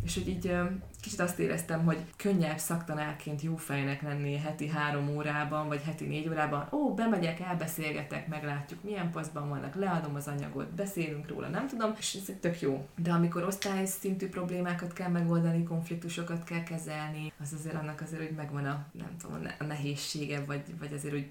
és 0.05 0.15
hogy 0.15 0.29
így 0.29 0.53
kicsit 1.01 1.21
azt 1.21 1.39
éreztem, 1.39 1.85
hogy 1.85 2.05
könnyebb 2.17 2.59
szaktanárként 2.59 3.43
jó 3.43 3.57
fejnek 3.57 4.03
lenni 4.03 4.37
heti 4.37 4.69
három 4.69 5.09
órában, 5.09 5.69
vagy 5.69 5.83
heti 5.83 6.05
négy 6.05 6.29
órában. 6.29 6.69
Ó, 6.73 6.95
bemegyek, 6.95 7.41
elbeszélgetek, 7.41 8.29
meglátjuk, 8.29 8.83
milyen 8.83 9.11
posztban 9.11 9.49
vannak, 9.49 9.75
leadom 9.75 10.15
az 10.15 10.29
anyagot, 10.29 10.75
beszélünk 10.75 11.29
róla, 11.29 11.49
nem 11.49 11.67
tudom, 11.67 11.95
és 11.99 12.15
ez 12.15 12.35
tök 12.41 12.61
jó. 12.61 12.87
De 12.97 13.13
amikor 13.13 13.43
osztályszintű 13.45 14.29
problémákat 14.29 14.93
kell 14.93 15.11
megoldani, 15.11 15.63
konfliktusokat 15.63 16.45
kell 16.45 16.63
kezelni, 16.63 17.33
az 17.41 17.53
azért 17.53 17.75
annak 17.75 18.01
azért, 18.01 18.23
hogy 18.23 18.37
megvan 18.37 18.65
a, 18.65 18.87
nem 18.93 19.17
tudom, 19.19 19.47
a 19.59 19.65
nehézsége, 19.65 20.45
vagy, 20.45 20.63
vagy 20.79 20.93
azért, 20.93 21.15
hogy 21.15 21.29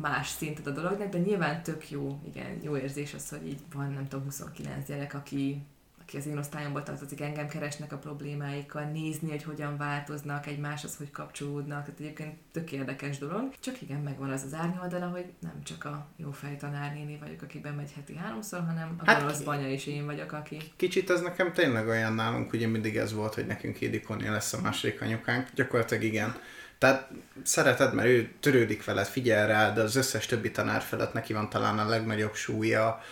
más 0.00 0.28
szintet 0.28 0.66
a 0.66 0.70
dolognak, 0.70 1.08
de 1.08 1.18
nyilván 1.18 1.62
tök 1.62 1.90
jó, 1.90 2.20
igen, 2.26 2.58
jó 2.62 2.76
érzés 2.76 3.14
az, 3.14 3.28
hogy 3.28 3.46
így 3.46 3.60
van, 3.72 3.92
nem 3.92 4.08
tudom, 4.08 4.24
29 4.24 4.86
gyerek, 4.86 5.14
aki 5.14 5.62
aki 6.08 6.16
az 6.16 6.26
én 6.26 6.38
osztályomból 6.38 6.82
tartozik, 6.82 7.20
engem 7.20 7.48
keresnek 7.48 7.92
a 7.92 7.96
problémáikkal, 7.96 8.84
nézni, 8.84 9.30
hogy 9.30 9.42
hogyan 9.42 9.76
változnak, 9.76 10.46
egymáshoz 10.46 10.96
hogy 10.96 11.10
kapcsolódnak. 11.10 11.84
Tehát 11.84 12.00
egyébként 12.00 12.34
tök 12.52 12.72
érdekes 12.72 13.18
dolog. 13.18 13.54
Csak 13.60 13.82
igen, 13.82 14.00
megvan 14.00 14.30
az 14.30 14.42
az 14.42 14.54
árnyoldala, 14.54 15.06
hogy 15.06 15.24
nem 15.40 15.62
csak 15.62 15.84
a 15.84 16.06
jó 16.16 16.30
tanárnéni 16.58 17.18
vagyok, 17.20 17.42
aki 17.42 17.58
bemegy 17.58 17.92
heti 17.94 18.16
háromszor, 18.16 18.60
hanem 18.66 18.96
a 18.98 19.10
hát, 19.10 19.20
gonosz 19.20 19.40
banya 19.40 19.68
is 19.68 19.86
én 19.86 20.06
vagyok, 20.06 20.32
aki... 20.32 20.56
Kicsit 20.76 21.10
ez 21.10 21.20
nekem 21.20 21.52
tényleg 21.52 21.86
olyan 21.86 22.12
nálunk, 22.12 22.52
ugye 22.52 22.66
mindig 22.66 22.96
ez 22.96 23.12
volt, 23.12 23.34
hogy 23.34 23.46
nekünk 23.46 23.80
Édikoné 23.80 24.28
lesz 24.28 24.52
a 24.52 24.60
második 24.60 25.00
anyukánk. 25.02 25.48
Gyakorlatilag 25.54 26.02
igen 26.02 26.36
tehát 26.78 27.10
szereted, 27.42 27.94
mert 27.94 28.08
ő 28.08 28.32
törődik 28.40 28.84
veled, 28.84 29.06
figyel 29.06 29.46
rá, 29.46 29.72
de 29.72 29.80
az 29.80 29.96
összes 29.96 30.26
többi 30.26 30.50
tanár 30.50 30.80
felett 30.80 31.12
neki 31.12 31.32
van 31.32 31.50
talán 31.50 31.78
a 31.78 31.88
legnagyobb 31.88 32.34
súlya, 32.34 33.02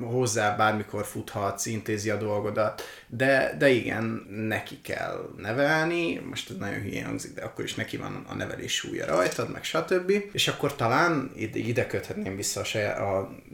hozzá 0.00 0.56
bármikor 0.56 1.04
futhatsz, 1.04 1.66
intézi 1.66 2.10
a 2.10 2.16
dolgodat, 2.16 2.82
de, 3.06 3.54
de 3.58 3.68
igen, 3.68 4.26
neki 4.30 4.80
kell 4.80 5.28
nevelni, 5.36 6.18
most 6.18 6.50
ez 6.50 6.56
nagyon 6.56 6.80
hülyén 6.80 7.04
hangzik, 7.04 7.34
de 7.34 7.42
akkor 7.42 7.64
is 7.64 7.74
neki 7.74 7.96
van 7.96 8.24
a 8.28 8.34
nevelés 8.34 8.74
súlya 8.74 9.06
rajtad, 9.06 9.50
meg 9.50 9.64
stb. 9.64 10.12
És 10.32 10.48
akkor 10.48 10.76
talán 10.76 11.30
ide, 11.36 11.58
ide 11.58 11.86
köthetném 11.86 12.36
vissza 12.36 12.60
a 12.60 12.64
saját, 12.64 13.00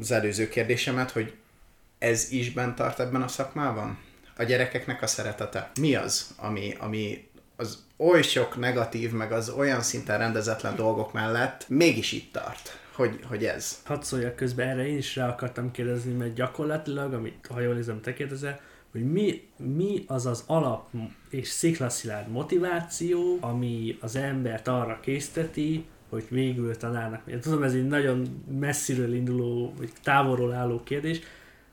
az 0.00 0.10
előző 0.10 0.48
kérdésemet, 0.48 1.10
hogy 1.10 1.34
ez 1.98 2.30
is 2.30 2.52
bent 2.52 2.74
tart 2.74 3.00
ebben 3.00 3.22
a 3.22 3.28
szakmában? 3.28 3.98
A 4.36 4.42
gyerekeknek 4.42 5.02
a 5.02 5.06
szeretete. 5.06 5.70
Mi 5.80 5.94
az, 5.94 6.34
ami, 6.36 6.74
ami 6.78 7.28
az 7.56 7.78
oly 7.96 8.22
sok 8.22 8.56
negatív, 8.56 9.12
meg 9.12 9.32
az 9.32 9.48
olyan 9.48 9.82
szinten 9.82 10.18
rendezetlen 10.18 10.76
dolgok 10.76 11.12
mellett 11.12 11.64
mégis 11.68 12.12
itt 12.12 12.32
tart, 12.32 12.78
hogy, 12.98 13.18
hogy 13.24 13.44
ez. 13.44 13.82
Hadd 13.84 14.02
szóljak 14.02 14.36
közben, 14.36 14.68
erre 14.68 14.86
én 14.86 14.96
is 14.96 15.16
rá 15.16 15.28
akartam 15.28 15.70
kérdezni, 15.70 16.12
mert 16.12 16.34
gyakorlatilag, 16.34 17.12
amit 17.12 17.46
ha 17.50 17.60
jól 17.60 17.74
nézem, 17.74 18.00
te 18.00 18.12
kérdezel, 18.12 18.60
hogy 18.92 19.12
mi, 19.12 19.48
mi 19.56 20.04
az 20.06 20.26
az 20.26 20.44
alap 20.46 20.88
és 21.30 21.48
sziklaszilárd 21.48 22.30
motiváció, 22.30 23.38
ami 23.40 23.96
az 24.00 24.16
embert 24.16 24.68
arra 24.68 25.00
készteti, 25.00 25.84
hogy 26.08 26.24
végül 26.28 26.76
tanárnak. 26.76 27.22
Én 27.26 27.40
tudom, 27.40 27.62
ez 27.62 27.74
egy 27.74 27.86
nagyon 27.86 28.44
messziről 28.58 29.14
induló, 29.14 29.74
vagy 29.76 29.92
távolról 30.02 30.52
álló 30.52 30.82
kérdés, 30.84 31.20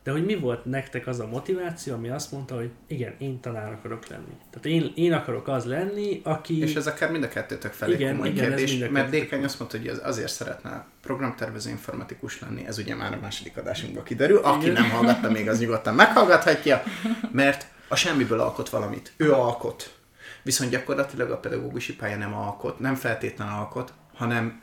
de 0.06 0.12
hogy 0.12 0.26
mi 0.26 0.36
volt 0.36 0.66
nektek 0.66 1.08
az 1.08 1.20
a 1.20 1.28
motiváció, 1.28 1.94
ami 1.94 2.10
azt 2.10 2.32
mondta, 2.32 2.56
hogy 2.56 2.70
igen, 2.88 3.16
én 3.18 3.40
tanár 3.40 3.72
akarok 3.72 4.08
lenni. 4.08 4.38
Tehát 4.50 4.66
én, 4.66 4.92
én 4.96 5.14
akarok 5.14 5.48
az 5.48 5.66
lenni, 5.66 6.22
aki... 6.24 6.62
És 6.62 6.76
ez 6.76 6.88
akár 6.88 7.12
mind 7.12 7.24
a 7.24 7.28
kettőtök 7.28 7.72
felé 7.74 7.94
igen, 7.94 8.12
komoly 8.16 8.30
igen, 8.30 8.48
kérdés, 8.48 8.78
mert 8.90 9.10
Dékeny 9.10 9.44
azt 9.44 9.60
mondta, 9.60 9.78
hogy 9.78 9.88
az 9.88 10.02
azért 10.04 10.32
szeretne 10.32 10.86
programtervező 11.02 11.70
informatikus 11.70 12.42
lenni, 12.42 12.66
ez 12.66 12.78
ugye 12.78 12.96
már 12.96 13.14
a 13.14 13.20
második 13.22 13.58
adásunkban 13.58 14.04
kiderül. 14.04 14.38
Aki 14.38 14.70
igen. 14.70 14.82
nem 14.82 14.92
hallgatta 14.92 15.32
még, 15.32 15.50
az 15.50 15.60
nyugodtan 15.60 15.96
meghallgathatja, 15.96 16.84
mert 17.32 17.68
a 17.88 17.96
semmiből 17.96 18.40
alkot 18.40 18.70
valamit. 18.70 19.14
Ő 19.18 19.34
alkot. 19.34 19.98
Viszont 20.44 20.72
gyakorlatilag 20.72 21.32
a 21.32 21.38
pedagógusi 21.38 21.96
pálya 21.96 22.18
nem 22.18 22.34
alkot, 22.34 22.80
nem 22.80 22.96
feltétlen 22.96 23.48
alkot, 23.48 23.94
hanem 24.14 24.62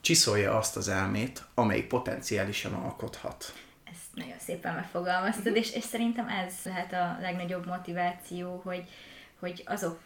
csiszolja 0.00 0.56
azt 0.56 0.76
az 0.76 0.88
elmét, 0.88 1.42
amelyik 1.54 1.86
potenciálisan 1.86 2.72
alkothat 2.72 3.52
nagyon 4.14 4.38
szépen 4.38 4.74
megfogalmaztad, 4.74 5.56
és, 5.56 5.74
és 5.74 5.84
szerintem 5.84 6.28
ez 6.28 6.54
lehet 6.64 6.92
a 6.92 7.18
legnagyobb 7.20 7.66
motiváció, 7.66 8.60
hogy, 8.64 8.88
hogy 9.38 9.62
azok 9.66 10.00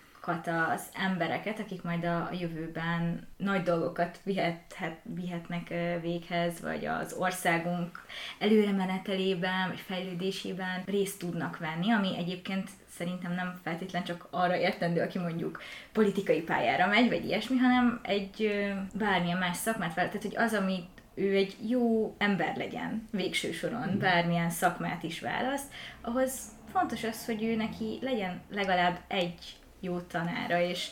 az 0.46 0.82
embereket, 0.92 1.58
akik 1.58 1.82
majd 1.82 2.04
a 2.04 2.28
jövőben 2.40 3.26
nagy 3.36 3.62
dolgokat 3.62 4.20
vihethet, 4.22 4.96
vihetnek 5.02 5.68
véghez, 6.00 6.60
vagy 6.60 6.86
az 6.86 7.12
országunk 7.12 8.04
előre 8.38 8.72
menetelében, 8.72 9.68
vagy 9.68 9.80
fejlődésében 9.80 10.82
részt 10.86 11.18
tudnak 11.18 11.58
venni, 11.58 11.92
ami 11.92 12.16
egyébként 12.16 12.68
szerintem 12.96 13.32
nem 13.34 13.60
feltétlen 13.62 14.04
csak 14.04 14.26
arra 14.30 14.56
értendő, 14.56 15.00
aki 15.00 15.18
mondjuk 15.18 15.62
politikai 15.92 16.40
pályára 16.40 16.86
megy, 16.86 17.08
vagy 17.08 17.24
ilyesmi, 17.24 17.56
hanem 17.56 18.00
egy 18.02 18.64
bármilyen 18.94 19.38
más 19.38 19.56
szakmát 19.56 19.92
fel, 19.92 20.06
tehát 20.06 20.22
hogy 20.22 20.36
az, 20.36 20.52
amit 20.52 20.97
ő 21.18 21.36
egy 21.36 21.56
jó 21.68 22.14
ember 22.18 22.56
legyen 22.56 23.08
végső 23.10 23.52
soron, 23.52 23.88
mm. 23.88 23.98
bármilyen 23.98 24.50
szakmát 24.50 25.02
is 25.02 25.20
választ, 25.20 25.72
ahhoz 26.00 26.40
fontos 26.72 27.04
az, 27.04 27.24
hogy 27.24 27.42
ő 27.42 27.54
neki 27.54 27.98
legyen 28.00 28.40
legalább 28.50 29.00
egy 29.08 29.56
jó 29.80 30.00
tanára, 30.00 30.60
és, 30.60 30.88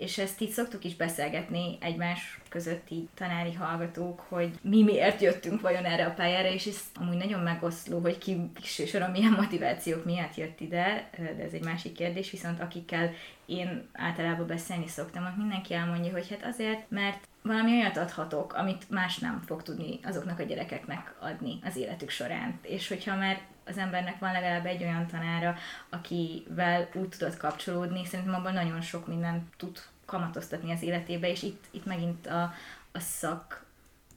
és 0.00 0.18
ezt 0.18 0.40
így 0.40 0.50
szoktuk 0.50 0.84
is 0.84 0.96
beszélgetni 0.96 1.78
egymás 1.80 2.40
közötti 2.48 3.08
tanári 3.14 3.52
hallgatók, 3.52 4.20
hogy 4.28 4.50
mi 4.62 4.82
miért 4.82 5.20
jöttünk 5.20 5.60
vajon 5.60 5.84
erre 5.84 6.06
a 6.06 6.14
pályára, 6.14 6.48
és 6.48 6.66
ez 6.66 6.80
amúgy 6.94 7.16
nagyon 7.16 7.40
megoszló, 7.40 7.98
hogy 7.98 8.18
ki 8.18 8.50
soron 8.62 9.10
milyen 9.10 9.32
motivációk 9.32 10.04
miatt 10.04 10.34
jött 10.34 10.60
ide, 10.60 11.10
de 11.16 11.44
ez 11.44 11.52
egy 11.52 11.64
másik 11.64 11.92
kérdés, 11.92 12.30
viszont 12.30 12.60
akikkel 12.60 13.12
én 13.46 13.88
általában 13.92 14.46
beszélni 14.46 14.88
szoktam, 14.88 15.34
mindenki 15.36 15.74
elmondja, 15.74 16.12
hogy 16.12 16.28
hát 16.28 16.44
azért, 16.52 16.90
mert 16.90 17.28
valami 17.42 17.70
olyat 17.70 17.96
adhatok, 17.96 18.52
amit 18.52 18.90
más 18.90 19.18
nem 19.18 19.42
fog 19.46 19.62
tudni 19.62 19.98
azoknak 20.02 20.38
a 20.38 20.42
gyerekeknek 20.42 21.14
adni 21.20 21.58
az 21.64 21.76
életük 21.76 22.10
során. 22.10 22.58
És 22.62 22.88
hogyha 22.88 23.16
már 23.16 23.40
az 23.70 23.78
embernek 23.78 24.18
van 24.18 24.32
legalább 24.32 24.66
egy 24.66 24.82
olyan 24.82 25.06
tanára, 25.06 25.56
akivel 25.88 26.88
úgy 26.94 27.08
tudod 27.08 27.36
kapcsolódni, 27.36 28.04
szerintem 28.04 28.34
abban 28.34 28.52
nagyon 28.52 28.80
sok 28.80 29.06
minden 29.06 29.48
tud 29.56 29.78
kamatoztatni 30.04 30.72
az 30.72 30.82
életébe, 30.82 31.28
és 31.28 31.42
itt, 31.42 31.64
itt 31.70 31.84
megint 31.84 32.26
a, 32.26 32.52
a 32.92 32.98
szak, 32.98 33.64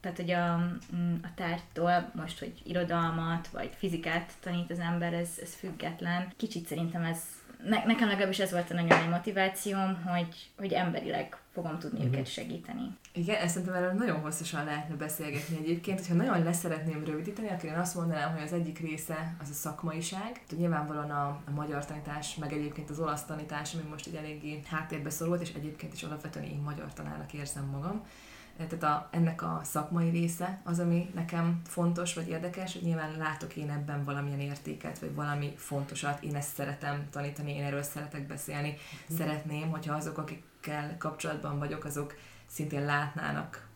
tehát 0.02 0.18
hogy 0.18 0.32
a, 0.32 0.58
mm, 0.96 1.16
a 1.24 1.28
tárgytól 1.36 2.12
most, 2.16 2.40
hogy 2.40 2.54
irodalmat 2.64 3.48
vagy 3.48 3.70
fizikát 3.78 4.34
tanít 4.40 4.72
az 4.72 4.80
ember, 4.80 5.14
ez, 5.14 5.30
ez 5.42 5.54
független. 5.56 6.34
Kicsit 6.38 6.68
szerintem 6.68 7.04
ez, 7.04 7.20
ne, 7.66 7.84
nekem 7.86 8.08
legalábbis 8.08 8.40
ez 8.40 8.52
volt 8.52 8.72
a 8.72 8.74
nagyon 8.74 9.00
nagy 9.00 9.10
motivációm, 9.10 10.04
hogy, 10.06 10.52
hogy 10.58 10.72
emberileg 10.72 11.38
fogom 11.54 11.80
tudni 11.80 11.98
uh-huh. 11.98 12.14
őket 12.14 12.28
segíteni. 12.28 12.98
Igen, 13.14 13.36
ezt 13.36 13.54
szerintem 13.54 13.76
erről 13.76 13.92
nagyon 13.92 14.20
hosszasan 14.20 14.66
lehetne 14.66 14.96
beszélgetni 14.96 15.58
egyébként. 15.58 16.00
Hogyha 16.00 16.14
nagyon 16.14 16.44
leszeretném 16.44 17.04
rövidíteni, 17.06 17.48
akkor 17.48 17.66
én 17.66 17.76
azt 17.76 17.96
mondanám, 17.96 18.34
hogy 18.34 18.42
az 18.42 18.54
egyik 18.54 18.80
része 18.80 19.36
az 19.42 19.50
a 19.50 19.54
szakmaiság. 19.54 20.32
Tehát 20.32 20.58
nyilvánvalóan 20.58 21.12
a, 21.12 21.28
a 21.28 21.52
magyar 21.52 21.86
tanítás, 21.86 22.36
meg 22.36 22.54
egyébként 22.54 22.90
az 22.90 23.00
olasz 23.00 23.26
tanítás, 23.26 23.74
ami 23.74 23.84
most 23.90 24.08
így 24.08 24.16
eléggé 24.16 24.60
háttérbe 24.70 25.10
szorult, 25.10 25.42
és 25.42 25.54
egyébként 25.54 25.94
is 25.94 26.04
alapvetően 26.04 26.46
én 26.46 26.62
magyar 26.64 26.94
tanárnak 26.94 27.34
érzem 27.34 27.66
magam. 27.66 28.06
Tehát 28.58 28.84
a, 28.84 29.08
ennek 29.12 29.42
a 29.42 29.62
szakmai 29.64 30.10
része 30.10 30.62
az, 30.64 30.80
ami 30.80 31.12
nekem 31.16 31.62
fontos 31.66 32.14
vagy 32.14 32.28
érdekes, 32.28 32.74
hogy 32.74 32.82
nyilván 32.82 33.18
látok 33.18 33.56
én 33.56 33.70
ebben 33.70 34.04
valamilyen 34.04 34.40
értéket, 34.40 35.00
vagy 35.00 35.16
valami 35.16 35.54
fontosat, 35.58 36.24
én 36.24 36.36
ezt 36.36 36.54
szeretem 36.54 37.08
tanítani, 37.12 37.56
én 37.56 37.64
erről 37.64 37.84
szeretek 37.84 38.28
beszélni. 38.28 38.78
Mm. 39.14 39.16
Szeretném, 39.18 39.70
hogyha 39.70 39.96
azok, 39.96 40.18
akikkel 40.18 40.98
kapcsolatban 40.98 41.60
vagyok, 41.60 41.86
azok 41.86 42.16
szintén 42.46 42.86
látnának 42.86 43.68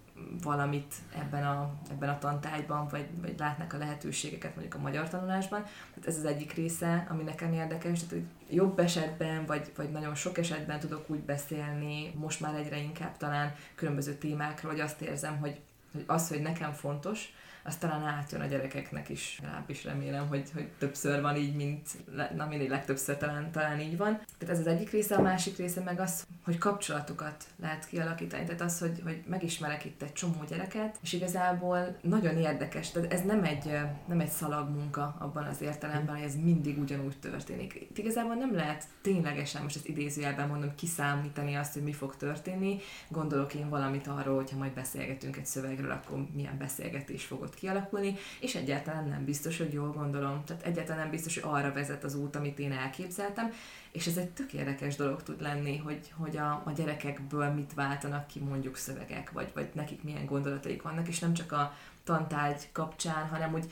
valamit 0.41 0.93
ebben 1.15 1.45
a, 1.45 1.73
ebben 1.91 2.09
a 2.09 2.17
tantárgyban, 2.17 2.87
vagy, 2.87 3.07
vagy 3.21 3.35
látnak 3.37 3.73
a 3.73 3.77
lehetőségeket 3.77 4.51
mondjuk 4.55 4.75
a 4.75 4.81
magyar 4.81 5.09
tanulásban. 5.09 5.63
Tehát 5.63 6.07
ez 6.07 6.17
az 6.17 6.25
egyik 6.25 6.53
része, 6.53 7.07
ami 7.09 7.23
nekem 7.23 7.53
érdekes, 7.53 7.99
tehát 7.99 8.13
hogy 8.13 8.55
jobb 8.55 8.79
esetben, 8.79 9.45
vagy, 9.45 9.71
vagy 9.75 9.91
nagyon 9.91 10.15
sok 10.15 10.37
esetben 10.37 10.79
tudok 10.79 11.09
úgy 11.09 11.19
beszélni, 11.19 12.11
most 12.15 12.39
már 12.39 12.55
egyre 12.55 12.77
inkább 12.77 13.17
talán 13.17 13.55
különböző 13.75 14.13
témákról, 14.13 14.71
hogy 14.71 14.81
azt 14.81 15.01
érzem, 15.01 15.37
hogy, 15.37 15.59
hogy 15.91 16.03
az, 16.07 16.29
hogy 16.29 16.41
nekem 16.41 16.71
fontos, 16.71 17.33
az 17.67 17.75
talán 17.75 18.03
átjön 18.03 18.41
a 18.41 18.45
gyerekeknek 18.45 19.09
is. 19.09 19.39
Legalábbis 19.41 19.83
remélem, 19.83 20.27
hogy, 20.27 20.51
hogy 20.53 20.67
többször 20.77 21.21
van 21.21 21.35
így, 21.35 21.55
mint, 21.55 21.89
na 22.35 22.45
mindig 22.45 22.69
legtöbbször 22.69 23.17
talán, 23.17 23.51
talán 23.51 23.79
így 23.79 23.97
van. 23.97 24.21
Tehát 24.37 24.55
ez 24.55 24.59
az 24.59 24.67
egyik 24.67 24.89
része, 24.89 25.15
a 25.15 25.21
másik 25.21 25.57
része 25.57 25.81
meg 25.81 25.99
az, 25.99 26.27
hogy 26.43 26.57
kapcsolatokat 26.57 27.43
lehet 27.61 27.87
kialakítani. 27.87 28.43
Tehát 28.43 28.61
az, 28.61 28.79
hogy, 28.79 29.01
hogy 29.03 29.23
megismerek 29.27 29.85
itt 29.85 30.01
egy 30.01 30.13
csomó 30.13 30.43
gyereket, 30.49 30.97
és 31.01 31.13
igazából 31.13 31.97
nagyon 32.01 32.37
érdekes. 32.37 32.91
Tehát 32.91 33.13
ez 33.13 33.21
nem 33.21 33.43
egy, 33.43 33.79
nem 34.07 34.19
egy 34.19 34.29
szalagmunka 34.29 35.15
abban 35.19 35.43
az 35.43 35.61
értelemben, 35.61 36.15
hogy 36.15 36.25
ez 36.25 36.35
mindig 36.35 36.79
ugyanúgy 36.79 37.19
történik. 37.19 37.75
Itt 37.75 37.97
igazából 37.97 38.35
nem 38.35 38.55
lehet 38.55 38.83
ténylegesen, 39.01 39.61
most 39.63 39.75
ezt 39.75 39.87
idézőjelben 39.87 40.47
mondom, 40.47 40.75
kiszámítani 40.75 41.55
azt, 41.55 41.73
hogy 41.73 41.83
mi 41.83 41.93
fog 41.93 42.15
történni. 42.15 42.79
Gondolok 43.09 43.53
én 43.53 43.69
valamit 43.69 44.07
arról, 44.07 44.35
hogyha 44.35 44.57
majd 44.57 44.73
beszélgetünk 44.73 45.37
egy 45.37 45.45
szövegről, 45.45 45.91
akkor 45.91 46.25
milyen 46.33 46.57
beszélgetés 46.57 47.25
fogod 47.25 47.55
kialakulni, 47.59 48.15
és 48.39 48.55
egyáltalán 48.55 49.07
nem 49.07 49.25
biztos, 49.25 49.57
hogy 49.57 49.73
jól 49.73 49.91
gondolom. 49.91 50.43
Tehát 50.45 50.65
egyáltalán 50.65 51.01
nem 51.01 51.09
biztos, 51.09 51.39
hogy 51.39 51.51
arra 51.53 51.73
vezet 51.73 52.03
az 52.03 52.15
út, 52.15 52.35
amit 52.35 52.59
én 52.59 52.71
elképzeltem, 52.71 53.51
és 53.91 54.07
ez 54.07 54.17
egy 54.17 54.29
tök 54.29 54.53
érdekes 54.53 54.95
dolog 54.95 55.23
tud 55.23 55.41
lenni, 55.41 55.77
hogy, 55.77 56.13
hogy 56.17 56.37
a, 56.37 56.61
a 56.65 56.71
gyerekekből 56.75 57.49
mit 57.49 57.73
váltanak 57.73 58.27
ki 58.27 58.39
mondjuk 58.39 58.75
szövegek, 58.75 59.31
vagy, 59.31 59.51
vagy 59.53 59.69
nekik 59.73 60.03
milyen 60.03 60.25
gondolataik 60.25 60.81
vannak, 60.81 61.07
és 61.07 61.19
nem 61.19 61.33
csak 61.33 61.51
a 61.51 61.73
tantárgy 62.03 62.71
kapcsán, 62.71 63.27
hanem 63.27 63.53
úgy 63.53 63.71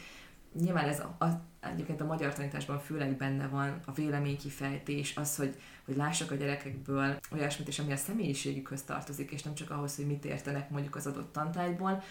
nyilván 0.60 0.88
ez 0.88 1.00
a, 1.00 1.16
a, 1.26 1.42
egyébként 1.60 2.02
a 2.02 2.06
magyar 2.06 2.34
tanításban 2.34 2.80
főleg 2.80 3.18
benne 3.18 3.48
van 3.48 3.80
a 3.86 3.92
véleménykifejtés, 3.92 5.16
az, 5.16 5.36
hogy, 5.36 5.56
hogy 5.86 5.96
lássak 5.96 6.32
a 6.32 6.36
gyerekekből 6.36 7.20
olyasmit, 7.32 7.68
és 7.68 7.80
ami 7.80 7.92
a 7.92 7.96
személyiségükhöz 7.98 8.82
tartozik, 8.82 9.32
és 9.32 9.44
nem 9.44 9.54
csak 9.54 9.72
ahhoz, 9.72 9.96
hogy 9.96 10.06
mit 10.08 10.26
értenek 10.26 10.70
mondjuk 10.70 10.96
az 10.96 11.08
adott 11.08 11.32
tantárgyból, 11.32 12.04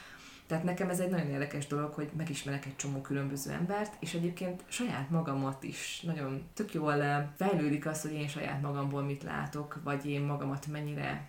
Tehát 0.47 0.65
nekem 0.65 0.91
ez 0.91 1.01
egy 1.01 1.11
nagyon 1.11 1.31
érdekes 1.31 1.67
dolog, 1.67 1.93
hogy 1.93 2.11
megismerek 2.17 2.67
egy 2.67 2.77
csomó 2.77 3.01
különböző 3.01 3.53
embert, 3.53 3.97
és 4.01 4.15
egyébként 4.15 4.63
saját 4.69 5.11
magamat 5.11 5.63
is 5.63 6.01
nagyon 6.01 6.43
tök 6.55 6.75
jól 6.75 7.33
fejlődik 7.37 7.87
az, 7.87 8.03
hogy 8.03 8.13
én 8.13 8.29
saját 8.29 8.61
magamból 8.61 9.03
mit 9.03 9.23
látok, 9.23 9.81
vagy 9.85 10.07
én 10.07 10.23
magamat 10.23 10.67
mennyire 10.67 11.29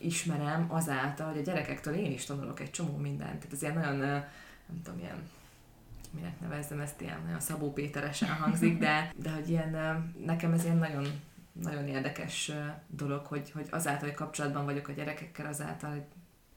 ismerem 0.00 0.66
azáltal, 0.68 1.28
hogy 1.28 1.38
a 1.38 1.42
gyerekektől 1.42 1.94
én 1.94 2.12
is 2.12 2.24
tanulok 2.24 2.60
egy 2.60 2.70
csomó 2.70 2.96
mindent. 2.96 3.38
Tehát 3.38 3.52
ez 3.52 3.62
ilyen 3.62 3.74
nagyon, 3.74 3.96
nem 3.96 4.82
tudom, 4.82 4.98
ilyen 4.98 5.28
minek 6.10 6.40
nevezzem 6.40 6.80
ezt 6.80 7.00
ilyen 7.00 7.20
nagyon 7.24 7.40
Szabó 7.40 7.72
Péteresen 7.72 8.28
hangzik, 8.28 8.78
de, 8.78 9.12
de 9.16 9.30
hogy 9.30 9.48
ilyen, 9.48 9.76
nekem 10.24 10.52
ez 10.52 10.64
ilyen 10.64 10.76
nagyon, 10.76 11.06
nagyon 11.52 11.88
érdekes 11.88 12.52
dolog, 12.86 13.26
hogy, 13.26 13.50
hogy 13.50 13.66
azáltal, 13.70 14.08
hogy 14.08 14.16
kapcsolatban 14.16 14.64
vagyok 14.64 14.88
a 14.88 14.92
gyerekekkel, 14.92 15.46
azáltal, 15.46 15.90
hogy 15.90 16.04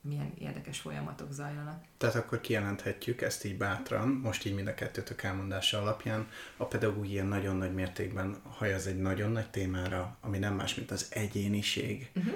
milyen 0.04 0.34
érdekes 0.40 0.80
folyamatok 0.80 1.32
zajlanak. 1.32 1.84
Tehát 1.98 2.16
akkor 2.16 2.42
kijelenthetjük 2.42 3.22
ezt 3.22 3.46
így 3.46 3.58
bátran, 3.58 4.08
most 4.08 4.46
így 4.46 4.54
mind 4.54 4.68
a 4.68 4.74
kettőtök 4.74 5.24
elmondása 5.24 5.82
alapján, 5.82 6.28
a 6.58 6.66
pedagógia 6.66 7.24
nagyon 7.24 7.56
nagy 7.56 7.74
mértékben 7.74 8.42
hajaz 8.50 8.88
egy 8.88 9.02
nagyon 9.02 9.32
nagy 9.32 9.50
témára, 9.50 10.18
ami 10.22 10.38
nem 10.38 10.54
más, 10.54 10.76
mint 10.76 10.92
az 10.92 11.08
egyéniség. 11.10 12.10
Uh-huh. 12.16 12.34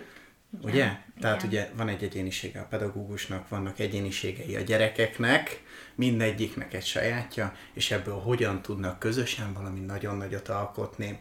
Ugye? 0.61 0.74
Igen. 0.74 1.03
Tehát 1.20 1.43
Igen. 1.43 1.49
ugye 1.49 1.72
van 1.76 1.88
egy 1.88 2.03
egyénisége 2.03 2.59
a 2.59 2.65
pedagógusnak, 2.65 3.49
vannak 3.49 3.80
egyéniségei 3.80 4.55
a 4.55 4.61
gyerekeknek, 4.61 5.63
mindegyiknek 5.95 6.74
egy 6.74 6.86
sajátja, 6.86 7.55
és 7.74 7.91
ebből 7.91 8.20
hogyan 8.20 8.61
tudnak 8.61 8.99
közösen 8.99 9.53
valami 9.53 9.80
nagyon 9.80 10.18
nagyot 10.18 10.49
alkotni. 10.49 11.20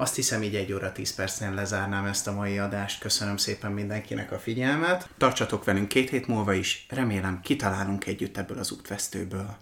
Azt 0.00 0.14
hiszem, 0.14 0.42
így 0.42 0.54
egy 0.54 0.72
óra 0.72 0.92
tíz 0.92 1.14
percen 1.14 1.54
lezárnám 1.54 2.04
ezt 2.04 2.26
a 2.26 2.32
mai 2.32 2.58
adást. 2.58 3.00
Köszönöm 3.00 3.36
szépen 3.36 3.72
mindenkinek 3.72 4.32
a 4.32 4.38
figyelmet. 4.38 5.08
Tartsatok 5.16 5.64
velünk 5.64 5.88
két 5.88 6.10
hét 6.10 6.26
múlva 6.26 6.52
is, 6.52 6.86
remélem 6.88 7.40
kitalálunk 7.40 8.06
együtt 8.06 8.36
ebből 8.36 8.58
az 8.58 8.72
útvesztőből. 8.72 9.56